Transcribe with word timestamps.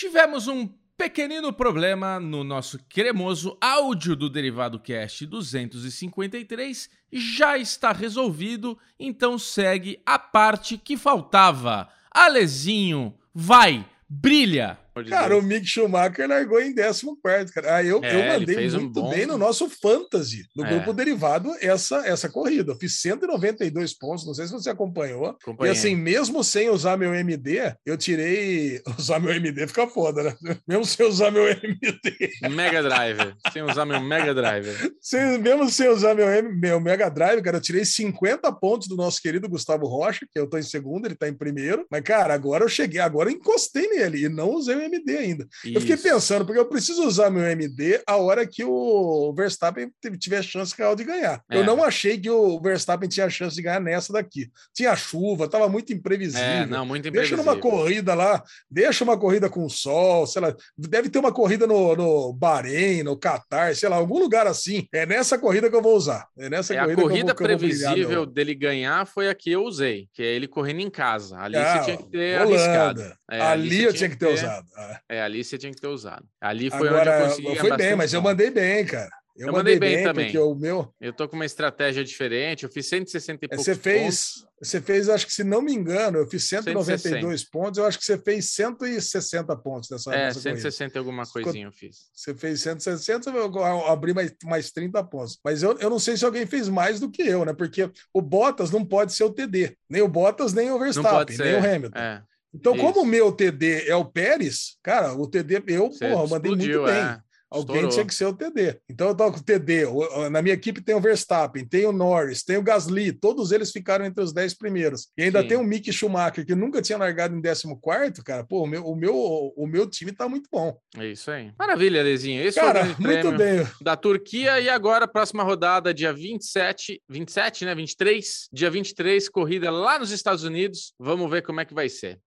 Tivemos 0.00 0.48
um 0.48 0.66
pequenino 0.96 1.52
problema 1.52 2.18
no 2.18 2.42
nosso 2.42 2.78
cremoso 2.88 3.54
áudio 3.60 4.16
do 4.16 4.30
Derivado 4.30 4.80
Cast 4.80 5.26
253. 5.26 6.88
Já 7.12 7.58
está 7.58 7.92
resolvido, 7.92 8.78
então 8.98 9.38
segue 9.38 10.00
a 10.06 10.18
parte 10.18 10.78
que 10.78 10.96
faltava. 10.96 11.86
Alezinho, 12.10 13.14
vai, 13.34 13.86
brilha! 14.08 14.78
Cara, 15.08 15.36
o 15.36 15.42
Mick 15.42 15.66
Schumacher 15.66 16.28
largou 16.28 16.60
em 16.60 16.74
14, 16.74 17.52
cara. 17.52 17.76
Ah, 17.76 17.84
eu, 17.84 18.00
é, 18.02 18.14
eu 18.14 18.38
mandei 18.38 18.70
muito 18.70 19.04
um 19.04 19.10
bem 19.10 19.24
no 19.24 19.38
nosso 19.38 19.68
Fantasy, 19.70 20.44
no 20.54 20.64
é. 20.64 20.70
grupo 20.70 20.92
derivado, 20.92 21.50
essa, 21.60 22.06
essa 22.06 22.28
corrida. 22.28 22.72
Eu 22.72 22.76
fiz 22.76 23.00
192 23.00 23.94
pontos, 23.94 24.26
não 24.26 24.34
sei 24.34 24.46
se 24.46 24.52
você 24.52 24.70
acompanhou. 24.70 25.26
Acompanhei. 25.26 25.72
E 25.72 25.76
assim, 25.76 25.94
mesmo 25.94 26.42
sem 26.42 26.68
usar 26.68 26.96
meu 26.96 27.14
MD, 27.14 27.72
eu 27.86 27.96
tirei. 27.96 28.80
Usar 29.00 29.18
meu 29.18 29.32
MD 29.32 29.66
fica 29.66 29.86
foda, 29.86 30.22
né? 30.22 30.58
Mesmo 30.68 30.84
sem 30.84 31.06
usar 31.06 31.30
meu 31.30 31.48
MD. 31.48 32.30
Mega 32.50 32.82
Drive. 32.82 33.34
sem 33.52 33.62
usar 33.62 33.86
meu 33.86 34.00
Mega 34.00 34.34
Drive. 34.34 34.92
Sem, 35.00 35.38
mesmo 35.38 35.70
sem 35.70 35.88
usar 35.88 36.14
meu, 36.14 36.26
meu 36.52 36.80
Mega 36.80 37.08
Drive, 37.08 37.40
cara, 37.40 37.56
eu 37.56 37.60
tirei 37.60 37.84
50 37.84 38.52
pontos 38.52 38.88
do 38.88 38.96
nosso 38.96 39.22
querido 39.22 39.48
Gustavo 39.48 39.86
Rocha, 39.86 40.26
que 40.30 40.38
eu 40.38 40.48
tô 40.48 40.58
em 40.58 40.62
segundo, 40.62 41.06
ele 41.06 41.14
tá 41.14 41.28
em 41.28 41.34
primeiro. 41.34 41.86
Mas, 41.90 42.02
cara, 42.02 42.34
agora 42.34 42.64
eu 42.64 42.68
cheguei, 42.68 43.00
agora 43.00 43.30
eu 43.30 43.34
encostei 43.34 43.88
nele 43.88 44.24
e 44.24 44.28
não 44.28 44.50
usei 44.50 44.79
MD 44.82 45.16
ainda. 45.16 45.48
Isso. 45.64 45.76
Eu 45.76 45.80
fiquei 45.80 45.96
pensando, 45.96 46.44
porque 46.44 46.60
eu 46.60 46.66
preciso 46.66 47.06
usar 47.06 47.30
meu 47.30 47.44
MD 47.44 48.00
a 48.06 48.16
hora 48.16 48.46
que 48.46 48.64
o 48.64 49.32
Verstappen 49.36 49.90
tiver 50.18 50.42
chance 50.42 50.74
real 50.76 50.94
de 50.96 51.04
ganhar. 51.04 51.42
É. 51.50 51.58
Eu 51.58 51.64
não 51.64 51.82
achei 51.82 52.18
que 52.18 52.30
o 52.30 52.60
Verstappen 52.60 53.08
tinha 53.08 53.28
chance 53.30 53.54
de 53.54 53.62
ganhar 53.62 53.80
nessa 53.80 54.12
daqui. 54.12 54.50
Tinha 54.74 54.94
chuva, 54.96 55.44
estava 55.44 55.68
muito 55.68 55.92
imprevisível. 55.92 56.44
É, 56.44 56.66
não, 56.66 56.84
muito 56.84 57.08
imprevisível. 57.08 57.36
Deixa 57.38 57.50
numa 57.50 57.60
corrida 57.60 58.14
lá, 58.14 58.42
deixa 58.70 59.04
uma 59.04 59.18
corrida 59.18 59.48
com 59.48 59.68
sol, 59.68 60.26
sei 60.26 60.42
lá. 60.42 60.54
Deve 60.76 61.08
ter 61.08 61.18
uma 61.18 61.32
corrida 61.32 61.66
no, 61.66 61.94
no 61.96 62.32
Bahrein, 62.32 63.02
no 63.02 63.18
Qatar, 63.18 63.74
sei 63.74 63.88
lá, 63.88 63.96
algum 63.96 64.18
lugar 64.18 64.46
assim. 64.46 64.86
É 64.92 65.06
nessa 65.06 65.38
corrida 65.38 65.68
que 65.68 65.76
eu 65.76 65.82
vou 65.82 65.96
usar. 65.96 66.26
É 66.38 66.48
nessa 66.48 66.74
é, 66.74 66.80
corrida 66.80 67.00
a 67.00 67.04
corrida 67.04 67.26
vou, 67.26 67.34
previsível 67.34 67.94
brilhar, 67.94 68.26
dele 68.26 68.54
ganhar 68.54 69.06
foi 69.06 69.28
a 69.28 69.34
que 69.34 69.50
eu 69.50 69.64
usei, 69.64 70.08
que 70.12 70.22
é 70.22 70.26
ele 70.26 70.48
correndo 70.48 70.80
em 70.80 70.90
casa. 70.90 71.38
Ali 71.38 71.56
ah, 71.56 71.78
você 71.78 71.84
tinha 71.84 71.96
que 71.96 72.10
ter 72.10 72.40
Holanda. 72.40 72.54
arriscado. 72.54 73.16
É, 73.30 73.40
ali, 73.40 73.68
ali 73.68 73.84
eu 73.84 73.92
tinha 73.92 74.08
que 74.08 74.16
ter, 74.16 74.26
ter 74.26 74.34
usado. 74.34 74.66
É. 74.76 75.16
é, 75.16 75.22
ali 75.22 75.42
você 75.42 75.58
tinha 75.58 75.72
que 75.72 75.80
ter 75.80 75.88
usado. 75.88 76.26
Ali 76.40 76.70
foi 76.70 76.88
Agora, 76.88 77.16
onde 77.16 77.22
eu 77.22 77.28
consegui. 77.28 77.58
Foi 77.58 77.76
bem, 77.76 77.96
mas 77.96 78.12
eu 78.12 78.22
mandei 78.22 78.50
bem, 78.50 78.84
cara. 78.84 79.10
Eu, 79.36 79.46
eu 79.46 79.52
mandei, 79.54 79.74
mandei, 79.76 79.96
bem, 79.96 80.04
também. 80.04 80.26
Porque 80.26 80.38
o 80.38 80.54
meu... 80.54 80.92
Eu 81.00 81.14
tô 81.14 81.26
com 81.26 81.34
uma 81.34 81.46
estratégia 81.46 82.04
diferente. 82.04 82.64
Eu 82.64 82.70
fiz 82.70 82.86
160 82.88 83.44
e 83.44 83.48
poucos 83.48 83.64
Você 83.64 83.74
fez, 83.74 84.02
pontos. 84.02 84.48
você 84.60 84.80
fez, 84.82 85.08
acho 85.08 85.26
que 85.26 85.32
se 85.32 85.42
não 85.42 85.62
me 85.62 85.72
engano, 85.72 86.18
eu 86.18 86.26
fiz 86.26 86.46
192 86.48 87.40
160. 87.40 87.48
pontos. 87.50 87.78
Eu 87.78 87.86
acho 87.86 87.98
que 87.98 88.04
você 88.04 88.18
fez 88.18 88.52
160 88.52 89.56
pontos 89.56 89.88
nessa 89.88 90.14
É, 90.14 90.26
nessa 90.26 90.40
160 90.40 90.94
e 90.94 90.98
alguma 90.98 91.24
coisinha 91.24 91.66
eu 91.66 91.72
fiz. 91.72 92.10
Você 92.12 92.34
fez 92.34 92.60
160, 92.60 93.30
eu 93.30 93.86
abri 93.86 94.12
mais, 94.12 94.34
mais 94.44 94.70
30 94.72 95.02
pontos. 95.04 95.38
Mas 95.42 95.62
eu, 95.62 95.78
eu 95.78 95.88
não 95.88 95.98
sei 95.98 96.18
se 96.18 96.24
alguém 96.24 96.44
fez 96.44 96.68
mais 96.68 97.00
do 97.00 97.10
que 97.10 97.22
eu, 97.22 97.44
né? 97.44 97.54
Porque 97.54 97.90
o 98.12 98.20
Bottas 98.20 98.70
não 98.70 98.84
pode 98.84 99.14
ser 99.14 99.24
o 99.24 99.30
TD. 99.30 99.74
Nem 99.88 100.02
o 100.02 100.08
Bottas, 100.08 100.52
nem 100.52 100.70
o 100.70 100.78
Verstappen, 100.78 101.38
nem 101.38 101.54
o 101.54 101.58
Hamilton. 101.58 101.98
É. 101.98 102.22
Então, 102.54 102.74
Isso. 102.74 102.84
como 102.84 103.02
o 103.02 103.06
meu 103.06 103.32
TD 103.32 103.88
é 103.88 103.94
o 103.96 104.04
Pérez, 104.04 104.76
cara, 104.82 105.14
o 105.14 105.26
TD 105.26 105.62
eu, 105.68 105.90
porra, 105.90 106.26
mandei 106.26 106.54
muito 106.54 106.84
bem. 106.84 106.94
É. 106.94 107.20
Alguém 107.50 107.76
Estourou. 107.78 107.90
tinha 107.90 108.06
que 108.06 108.14
ser 108.14 108.26
o 108.26 108.32
TD. 108.32 108.80
Então 108.88 109.08
eu 109.08 109.14
tô 109.14 109.32
com 109.32 109.38
o 109.38 109.42
TD. 109.42 109.82
Na 110.30 110.40
minha 110.40 110.54
equipe 110.54 110.80
tem 110.80 110.94
o 110.94 111.00
Verstappen, 111.00 111.66
tem 111.66 111.84
o 111.84 111.90
Norris, 111.90 112.44
tem 112.44 112.56
o 112.56 112.62
Gasly, 112.62 113.12
todos 113.12 113.50
eles 113.50 113.72
ficaram 113.72 114.04
entre 114.04 114.22
os 114.22 114.32
10 114.32 114.54
primeiros. 114.54 115.08
E 115.18 115.24
ainda 115.24 115.42
Sim. 115.42 115.48
tem 115.48 115.56
o 115.56 115.64
Mick 115.64 115.92
Schumacher, 115.92 116.46
que 116.46 116.54
nunca 116.54 116.80
tinha 116.80 116.96
largado 116.96 117.34
em 117.36 117.42
14, 117.42 118.22
cara. 118.24 118.44
Pô, 118.44 118.62
o 118.62 118.66
meu, 118.68 118.86
o 118.86 118.94
meu, 118.94 119.52
o 119.56 119.66
meu 119.66 119.90
time 119.90 120.12
tá 120.12 120.28
muito 120.28 120.48
bom. 120.52 120.78
É 120.96 121.06
isso 121.08 121.28
aí. 121.28 121.50
Maravilha, 121.58 122.04
Lezinho. 122.04 122.40
Esse 122.40 122.60
cara, 122.60 122.84
muito 122.84 123.32
bem. 123.32 123.66
Da 123.82 123.96
Turquia 123.96 124.60
e 124.60 124.68
agora, 124.68 125.08
próxima 125.08 125.42
rodada, 125.42 125.92
dia 125.92 126.12
27, 126.12 127.02
27, 127.08 127.64
né? 127.64 127.74
23. 127.74 128.48
Dia 128.52 128.70
23, 128.70 129.28
corrida 129.28 129.72
lá 129.72 129.98
nos 129.98 130.12
Estados 130.12 130.44
Unidos. 130.44 130.94
Vamos 131.00 131.28
ver 131.28 131.42
como 131.42 131.60
é 131.60 131.64
que 131.64 131.74
vai 131.74 131.88
ser. 131.88 132.20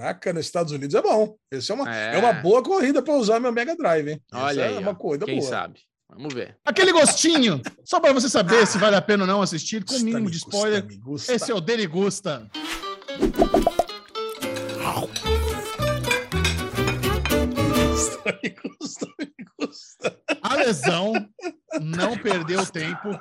Caraca, 0.00 0.32
nos 0.32 0.46
Estados 0.46 0.72
Unidos 0.72 0.94
é 0.94 1.02
bom. 1.02 1.36
Esse 1.50 1.70
é 1.70 1.74
uma, 1.74 1.94
é. 1.94 2.14
é 2.14 2.18
uma 2.18 2.32
boa 2.32 2.62
corrida 2.62 3.02
para 3.02 3.12
usar 3.14 3.38
meu 3.38 3.52
Mega 3.52 3.76
Drive, 3.76 4.08
hein? 4.08 4.22
Olha 4.32 4.50
Essa 4.50 4.60
é 4.62 4.68
aí, 4.68 4.76
é 4.76 4.78
uma 4.78 4.94
corrida 4.94 5.26
quem 5.26 5.38
boa. 5.38 5.50
sabe. 5.50 5.80
Vamos 6.08 6.32
ver. 6.32 6.56
Aquele 6.64 6.90
gostinho, 6.90 7.60
só 7.84 8.00
para 8.00 8.14
você 8.14 8.26
saber 8.28 8.66
se 8.66 8.78
vale 8.78 8.96
a 8.96 9.02
pena 9.02 9.24
ou 9.24 9.26
não 9.26 9.42
assistir, 9.42 9.84
com 9.84 9.94
o 9.94 10.00
mínimo 10.00 10.30
de 10.30 10.38
spoiler. 10.38 10.86
Gusta, 11.00 11.34
Esse 11.34 11.52
é 11.52 11.54
o 11.54 11.60
Dele 11.60 11.86
Gusta. 11.86 12.50
A 20.42 20.56
lesão 20.56 21.12
não 21.78 22.16
perdeu 22.16 22.64
tempo. 22.64 23.20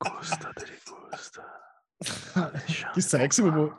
Gusta, 0.00 0.52
Dele 0.56 0.78
Gusta. 1.10 1.61
Que 2.94 3.02
sexy, 3.02 3.42
Bubu. 3.42 3.72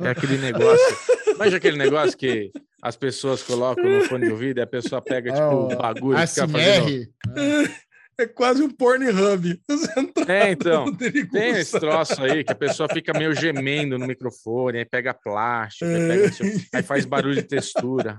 É 0.00 0.10
aquele 0.10 0.38
negócio. 0.38 0.96
Mas 1.38 1.54
aquele 1.54 1.76
negócio 1.76 2.16
que 2.16 2.50
as 2.82 2.96
pessoas 2.96 3.42
colocam 3.42 3.84
no 3.84 4.04
fone 4.04 4.26
de 4.26 4.32
ouvido 4.32 4.58
e 4.58 4.62
a 4.62 4.66
pessoa 4.66 5.02
pega, 5.02 5.32
tipo, 5.32 5.44
o 5.44 5.72
oh, 5.72 5.76
bagulho 5.76 6.18
e 6.18 6.26
fica 6.26 6.48
fazendo. 6.48 7.08
É 8.18 8.26
quase 8.26 8.62
um 8.62 8.70
Pornhub. 8.70 9.60
É, 10.28 10.50
então. 10.50 10.92
Tem 10.96 11.50
esse 11.50 11.78
troço 11.78 12.20
aí 12.24 12.42
que 12.42 12.50
a 12.50 12.56
pessoa 12.56 12.88
fica 12.88 13.16
meio 13.16 13.32
gemendo 13.32 13.96
no 13.96 14.08
microfone, 14.08 14.78
aí 14.78 14.84
pega 14.84 15.14
plástico, 15.14 15.84
aí, 15.84 16.08
pega, 16.08 16.30
aí 16.74 16.82
faz 16.82 17.04
barulho 17.04 17.36
de 17.36 17.44
textura. 17.44 18.18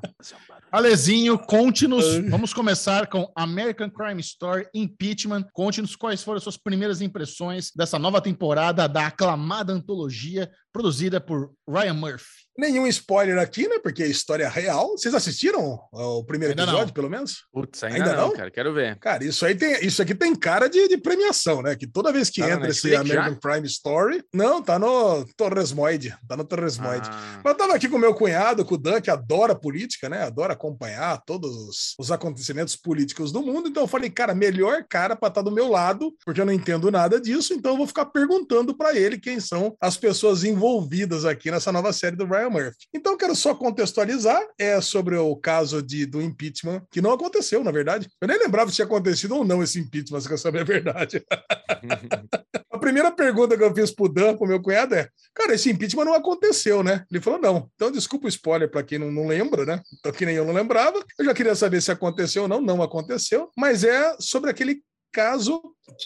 Alezinho, 0.71 1.37
conte-nos. 1.37 2.17
Vamos 2.29 2.53
começar 2.53 3.07
com 3.07 3.29
American 3.35 3.89
Crime 3.89 4.21
Story 4.21 4.67
Impeachment. 4.73 5.45
Conte-nos 5.51 5.97
quais 5.97 6.23
foram 6.23 6.37
as 6.37 6.43
suas 6.43 6.55
primeiras 6.55 7.01
impressões 7.01 7.71
dessa 7.75 7.99
nova 7.99 8.21
temporada 8.21 8.87
da 8.87 9.07
aclamada 9.07 9.73
antologia 9.73 10.49
produzida 10.71 11.19
por 11.19 11.51
Ryan 11.67 11.93
Murphy. 11.93 12.36
Nenhum 12.57 12.87
spoiler 12.87 13.37
aqui, 13.37 13.67
né? 13.67 13.77
Porque 13.77 14.01
é 14.01 14.07
história 14.07 14.49
real. 14.49 14.97
Vocês 14.97 15.13
assistiram 15.13 15.79
o 15.91 16.23
primeiro 16.23 16.53
ainda 16.53 16.63
episódio, 16.63 16.87
não. 16.87 16.93
pelo 16.93 17.09
menos? 17.09 17.45
Putz, 17.53 17.83
ainda, 17.83 17.97
ainda 17.97 18.15
não, 18.15 18.27
não, 18.29 18.33
cara. 18.35 18.49
Quero 18.49 18.73
ver. 18.73 18.97
Cara, 18.97 19.23
isso 19.23 19.45
aí 19.45 19.53
tem, 19.53 19.85
isso 19.85 20.01
aqui 20.01 20.15
tem 20.15 20.35
cara 20.35 20.67
de, 20.67 20.87
de 20.87 20.97
premiação, 20.97 21.61
né? 21.61 21.75
Que 21.75 21.85
toda 21.85 22.11
vez 22.11 22.31
que 22.31 22.41
tá 22.41 22.49
entra 22.49 22.69
esse 22.69 22.95
American 22.95 23.33
já? 23.33 23.39
Prime 23.39 23.67
Story, 23.67 24.23
não, 24.33 24.59
tá 24.61 24.79
no 24.79 25.23
Torresmoide, 25.35 26.17
tá 26.27 26.35
no 26.35 26.43
Torresmoide. 26.43 27.07
Ah. 27.11 27.41
Mas 27.43 27.53
eu 27.53 27.57
tava 27.57 27.75
aqui 27.75 27.87
com 27.87 27.97
o 27.97 27.99
meu 27.99 28.15
cunhado, 28.15 28.65
com 28.65 28.73
o 28.73 28.77
Dan, 28.77 29.01
que 29.01 29.11
adora 29.11 29.53
política, 29.53 30.09
né? 30.09 30.23
Adora 30.23 30.53
acompanhar 30.53 31.21
todos 31.27 31.55
os, 31.55 31.95
os 31.99 32.11
acontecimentos 32.11 32.75
políticos 32.75 33.31
do 33.31 33.43
mundo. 33.43 33.69
Então 33.69 33.83
eu 33.83 33.87
falei, 33.87 34.09
cara, 34.09 34.33
melhor 34.33 34.83
cara 34.89 35.15
para 35.15 35.27
estar 35.27 35.43
tá 35.43 35.49
do 35.49 35.53
meu 35.53 35.69
lado, 35.69 36.11
porque 36.25 36.41
eu 36.41 36.45
não 36.45 36.53
entendo 36.53 36.89
nada 36.89 37.21
disso. 37.21 37.53
Então 37.53 37.73
eu 37.73 37.77
vou 37.77 37.87
ficar 37.87 38.07
perguntando 38.07 38.75
para 38.75 38.97
ele 38.97 39.19
quem 39.19 39.39
são 39.39 39.75
as 39.79 39.95
pessoas 39.95 40.43
envolvidas 40.43 41.23
aqui 41.23 41.51
nessa 41.51 41.71
nova 41.71 41.93
série 41.93 42.15
do 42.15 42.25
Ryan 42.25 42.46
Murphy. 42.49 42.87
Então 42.93 43.13
eu 43.13 43.17
quero 43.17 43.35
só 43.35 43.53
contextualizar 43.53 44.41
é 44.57 44.79
sobre 44.81 45.15
o 45.15 45.35
caso 45.35 45.81
de, 45.81 46.05
do 46.05 46.21
impeachment, 46.21 46.83
que 46.91 47.01
não 47.01 47.11
aconteceu, 47.11 47.63
na 47.63 47.71
verdade. 47.71 48.09
Eu 48.21 48.27
nem 48.27 48.37
lembrava 48.37 48.69
se 48.69 48.75
tinha 48.75 48.85
acontecido 48.85 49.35
ou 49.35 49.45
não 49.45 49.63
esse 49.63 49.79
impeachment, 49.79 50.21
se 50.21 50.27
quer 50.27 50.37
saber 50.37 50.61
a 50.61 50.63
verdade. 50.63 51.23
a 52.71 52.79
primeira 52.79 53.11
pergunta 53.11 53.57
que 53.57 53.63
eu 53.63 53.73
fiz 53.73 53.91
pro 53.91 54.09
Dan, 54.09 54.35
pro 54.35 54.47
meu 54.47 54.61
cunhado, 54.61 54.95
é: 54.95 55.09
cara, 55.33 55.53
esse 55.53 55.69
impeachment 55.69 56.05
não 56.05 56.13
aconteceu, 56.13 56.83
né? 56.83 57.05
Ele 57.11 57.21
falou: 57.21 57.39
não. 57.39 57.69
Então, 57.75 57.91
desculpa 57.91 58.25
o 58.25 58.29
spoiler 58.29 58.69
para 58.69 58.83
quem 58.83 58.99
não, 58.99 59.11
não 59.11 59.27
lembra, 59.27 59.65
né? 59.65 59.81
Então, 59.99 60.11
que 60.11 60.25
nem 60.25 60.35
eu 60.35 60.45
não 60.45 60.53
lembrava. 60.53 61.03
Eu 61.17 61.25
já 61.25 61.33
queria 61.33 61.55
saber 61.55 61.81
se 61.81 61.91
aconteceu 61.91 62.43
ou 62.43 62.47
não, 62.47 62.61
não 62.61 62.81
aconteceu, 62.81 63.49
mas 63.57 63.83
é 63.83 64.15
sobre 64.19 64.49
aquele 64.49 64.81
caso 65.17 65.59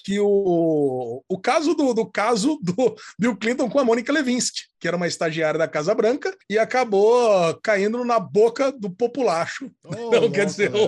que 0.06 0.22
o, 0.22 1.22
o 1.28 1.38
caso 1.38 1.74
do, 1.74 1.94
do 1.94 2.10
caso 2.10 2.58
do 2.64 2.96
Bill 3.20 3.36
Clinton 3.36 3.70
com 3.70 3.78
a 3.78 3.84
Mônica 3.84 4.10
Levinsky, 4.10 4.62
que 4.80 4.88
era 4.88 4.96
uma 4.96 5.06
estagiária 5.06 5.58
da 5.58 5.68
Casa 5.68 5.94
Branca 5.94 6.34
e 6.50 6.58
acabou 6.58 7.60
caindo 7.62 8.06
na 8.06 8.18
boca 8.22 8.72
do 8.72 8.90
populacho. 8.90 9.70
Oh, 9.84 9.94
então, 10.08 10.32
quer 10.32 10.46
dizer, 10.46 10.72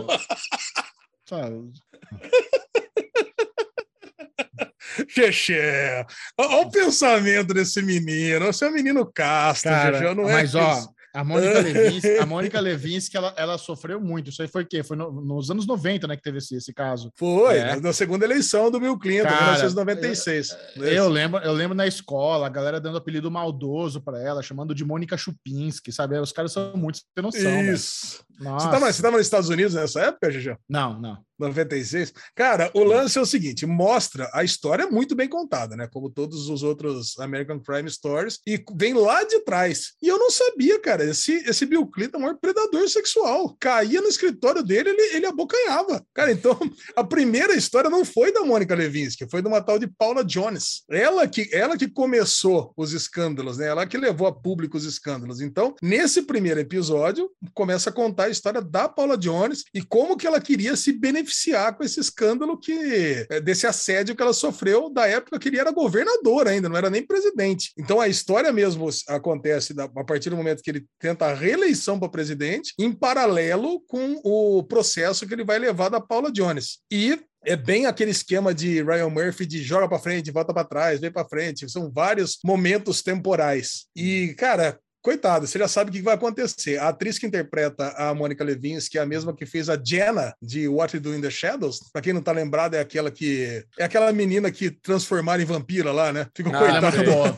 Xexé, 5.09 6.05
olha 6.37 6.57
o 6.59 6.71
pensamento 6.71 7.53
desse 7.53 7.81
menino. 7.81 8.45
Você 8.45 8.63
é 8.63 8.69
um 8.69 8.73
menino 8.73 9.05
casto, 9.05 9.63
Cara, 9.63 10.15
não 10.15 10.29
é? 10.29 10.33
Mas, 10.33 10.55
ó, 10.55 10.87
a 11.13 11.23
Mônica 11.23 11.59
Levinsky, 11.59 12.17
a 12.17 12.25
Mônica 12.25 12.59
Levinsky 12.59 13.17
ela, 13.17 13.33
ela 13.37 13.57
sofreu 13.57 14.01
muito. 14.01 14.31
Isso 14.31 14.41
aí 14.41 14.47
foi 14.47 14.63
o 14.63 14.65
quê? 14.65 14.81
Foi 14.81 14.97
no, 14.97 15.11
nos 15.11 15.51
anos 15.51 15.67
90, 15.67 16.07
né, 16.07 16.17
que 16.17 16.23
teve 16.23 16.39
esse, 16.39 16.55
esse 16.55 16.73
caso. 16.73 17.11
Foi, 17.15 17.57
é. 17.57 17.79
na 17.79 17.93
segunda 17.93 18.25
eleição 18.25 18.71
do 18.71 18.79
Bill 18.79 18.97
Clinton, 18.97 19.29
Cara, 19.29 19.51
1996. 19.51 20.57
Eu, 20.75 20.83
eu, 20.85 21.09
lembro, 21.09 21.39
eu 21.41 21.53
lembro 21.53 21.75
na 21.75 21.85
escola, 21.85 22.47
a 22.47 22.49
galera 22.49 22.81
dando 22.81 22.97
apelido 22.97 23.29
maldoso 23.29 24.01
para 24.01 24.19
ela, 24.19 24.41
chamando 24.41 24.73
de 24.73 24.83
Mônica 24.83 25.15
Chupinski, 25.15 25.91
sabe? 25.91 26.17
Os 26.17 26.31
caras 26.31 26.51
são 26.51 26.73
muito 26.75 26.97
sem 26.97 27.23
noção. 27.23 27.63
Isso, 27.63 28.23
Você 28.39 28.65
estava 28.65 28.91
você 28.91 29.01
tava 29.01 29.17
nos 29.17 29.27
Estados 29.27 29.49
Unidos 29.49 29.75
nessa 29.75 30.01
época, 30.01 30.31
Gigi? 30.31 30.57
Não, 30.67 30.99
não. 30.99 31.17
96. 31.43 32.13
Cara, 32.35 32.71
o 32.73 32.83
lance 32.83 33.17
é 33.17 33.21
o 33.21 33.25
seguinte: 33.25 33.65
mostra 33.65 34.29
a 34.33 34.43
história 34.43 34.87
muito 34.87 35.15
bem 35.15 35.27
contada, 35.27 35.75
né? 35.75 35.87
Como 35.91 36.09
todos 36.09 36.49
os 36.49 36.63
outros 36.63 37.17
American 37.19 37.59
Crime 37.59 37.89
Stories, 37.89 38.39
e 38.47 38.63
vem 38.75 38.93
lá 38.93 39.23
de 39.23 39.39
trás. 39.41 39.93
E 40.01 40.07
eu 40.07 40.17
não 40.17 40.31
sabia, 40.31 40.79
cara. 40.79 41.03
Esse, 41.03 41.33
esse 41.47 41.65
Bill 41.65 41.85
Clinton 41.87 42.21
é 42.27 42.31
um 42.31 42.37
predador 42.37 42.87
sexual. 42.89 43.55
Caía 43.59 44.01
no 44.01 44.07
escritório 44.07 44.63
dele, 44.63 44.89
ele, 44.89 45.15
ele 45.15 45.25
abocanhava. 45.25 46.03
Cara, 46.13 46.31
então 46.31 46.57
a 46.95 47.03
primeira 47.03 47.55
história 47.55 47.89
não 47.89 48.05
foi 48.05 48.31
da 48.31 48.43
Mônica 48.43 48.75
Levinsky, 48.75 49.29
foi 49.29 49.41
de 49.41 49.47
uma 49.47 49.61
tal 49.61 49.77
de 49.77 49.87
Paula 49.87 50.23
Jones. 50.23 50.83
Ela 50.89 51.27
que, 51.27 51.49
ela 51.51 51.77
que 51.77 51.87
começou 51.87 52.73
os 52.77 52.93
escândalos, 52.93 53.57
né? 53.57 53.67
Ela 53.67 53.85
que 53.85 53.97
levou 53.97 54.27
a 54.27 54.33
público 54.33 54.77
os 54.77 54.85
escândalos. 54.85 55.41
Então, 55.41 55.75
nesse 55.81 56.21
primeiro 56.23 56.59
episódio, 56.59 57.29
começa 57.53 57.89
a 57.89 57.93
contar 57.93 58.25
a 58.25 58.29
história 58.29 58.61
da 58.61 58.87
Paula 58.87 59.17
Jones 59.17 59.63
e 59.73 59.81
como 59.81 60.17
que 60.17 60.27
ela 60.27 60.41
queria 60.41 60.75
se 60.75 60.91
beneficiar 60.91 61.32
beneficiar 61.33 61.75
com 61.75 61.83
esse 61.83 61.99
escândalo 61.99 62.57
que 62.57 63.25
é, 63.29 63.41
desse 63.41 63.65
assédio 63.65 64.15
que 64.15 64.21
ela 64.21 64.33
sofreu 64.33 64.89
da 64.89 65.07
época 65.07 65.39
que 65.39 65.49
ele 65.49 65.59
era 65.59 65.71
governador 65.71 66.47
ainda, 66.47 66.69
não 66.69 66.77
era 66.77 66.89
nem 66.89 67.05
presidente. 67.05 67.71
Então 67.77 67.99
a 67.99 68.07
história 68.07 68.53
mesmo 68.53 68.87
acontece 69.07 69.73
a 69.79 70.03
partir 70.03 70.29
do 70.29 70.37
momento 70.37 70.61
que 70.61 70.69
ele 70.69 70.85
tenta 70.99 71.25
a 71.25 71.33
reeleição 71.33 71.99
para 71.99 72.09
presidente, 72.09 72.73
em 72.77 72.91
paralelo 72.91 73.81
com 73.87 74.21
o 74.23 74.63
processo 74.63 75.27
que 75.27 75.33
ele 75.33 75.43
vai 75.43 75.57
levar 75.57 75.89
da 75.89 75.99
Paula 75.99 76.31
Jones. 76.31 76.79
E 76.91 77.19
é 77.45 77.55
bem 77.55 77.85
aquele 77.85 78.11
esquema 78.11 78.53
de 78.53 78.81
Ryan 78.81 79.09
Murphy 79.09 79.45
de 79.45 79.61
joga 79.61 79.89
para 79.89 79.99
frente, 79.99 80.31
volta 80.31 80.53
para 80.53 80.63
trás, 80.63 81.01
vem 81.01 81.11
para 81.11 81.27
frente. 81.27 81.69
São 81.69 81.91
vários 81.91 82.37
momentos 82.43 83.01
temporais. 83.01 83.85
E, 83.95 84.33
cara, 84.37 84.79
coitado, 85.03 85.45
você 85.45 85.59
já 85.59 85.67
sabe 85.67 85.89
o 85.89 85.93
que 85.93 86.01
vai 86.01 86.15
acontecer. 86.15 86.79
A 86.79 86.87
atriz 86.87 87.19
que 87.19 87.27
interpreta 87.27 87.89
a 87.97 88.13
Mônica 88.13 88.43
Levinsky 88.43 88.97
é 88.97 89.01
a 89.01 89.05
mesma 89.05 89.35
que 89.35 89.45
fez 89.45 89.69
a 89.69 89.79
Jenna 89.83 90.33
de 90.41 90.67
What 90.67 90.95
We 90.95 90.99
Do 91.01 91.13
in 91.13 91.21
the 91.21 91.29
Shadows. 91.29 91.91
Pra 91.91 92.01
quem 92.01 92.13
não 92.13 92.21
tá 92.21 92.31
lembrado, 92.31 92.75
é 92.75 92.79
aquela 92.79 93.11
que. 93.11 93.63
É 93.77 93.83
aquela 93.83 94.11
menina 94.13 94.49
que 94.49 94.71
transformaram 94.71 95.43
em 95.43 95.45
vampira 95.45 95.91
lá, 95.91 96.13
né? 96.13 96.27
Ficou 96.33 96.55
ah, 96.55 96.57
coitada. 96.57 96.87
É 96.87 96.91
muito 96.91 97.11
boa. 97.11 97.35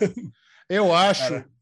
Eu 0.70 0.94
acho. 0.94 1.30
Cara 1.30 1.55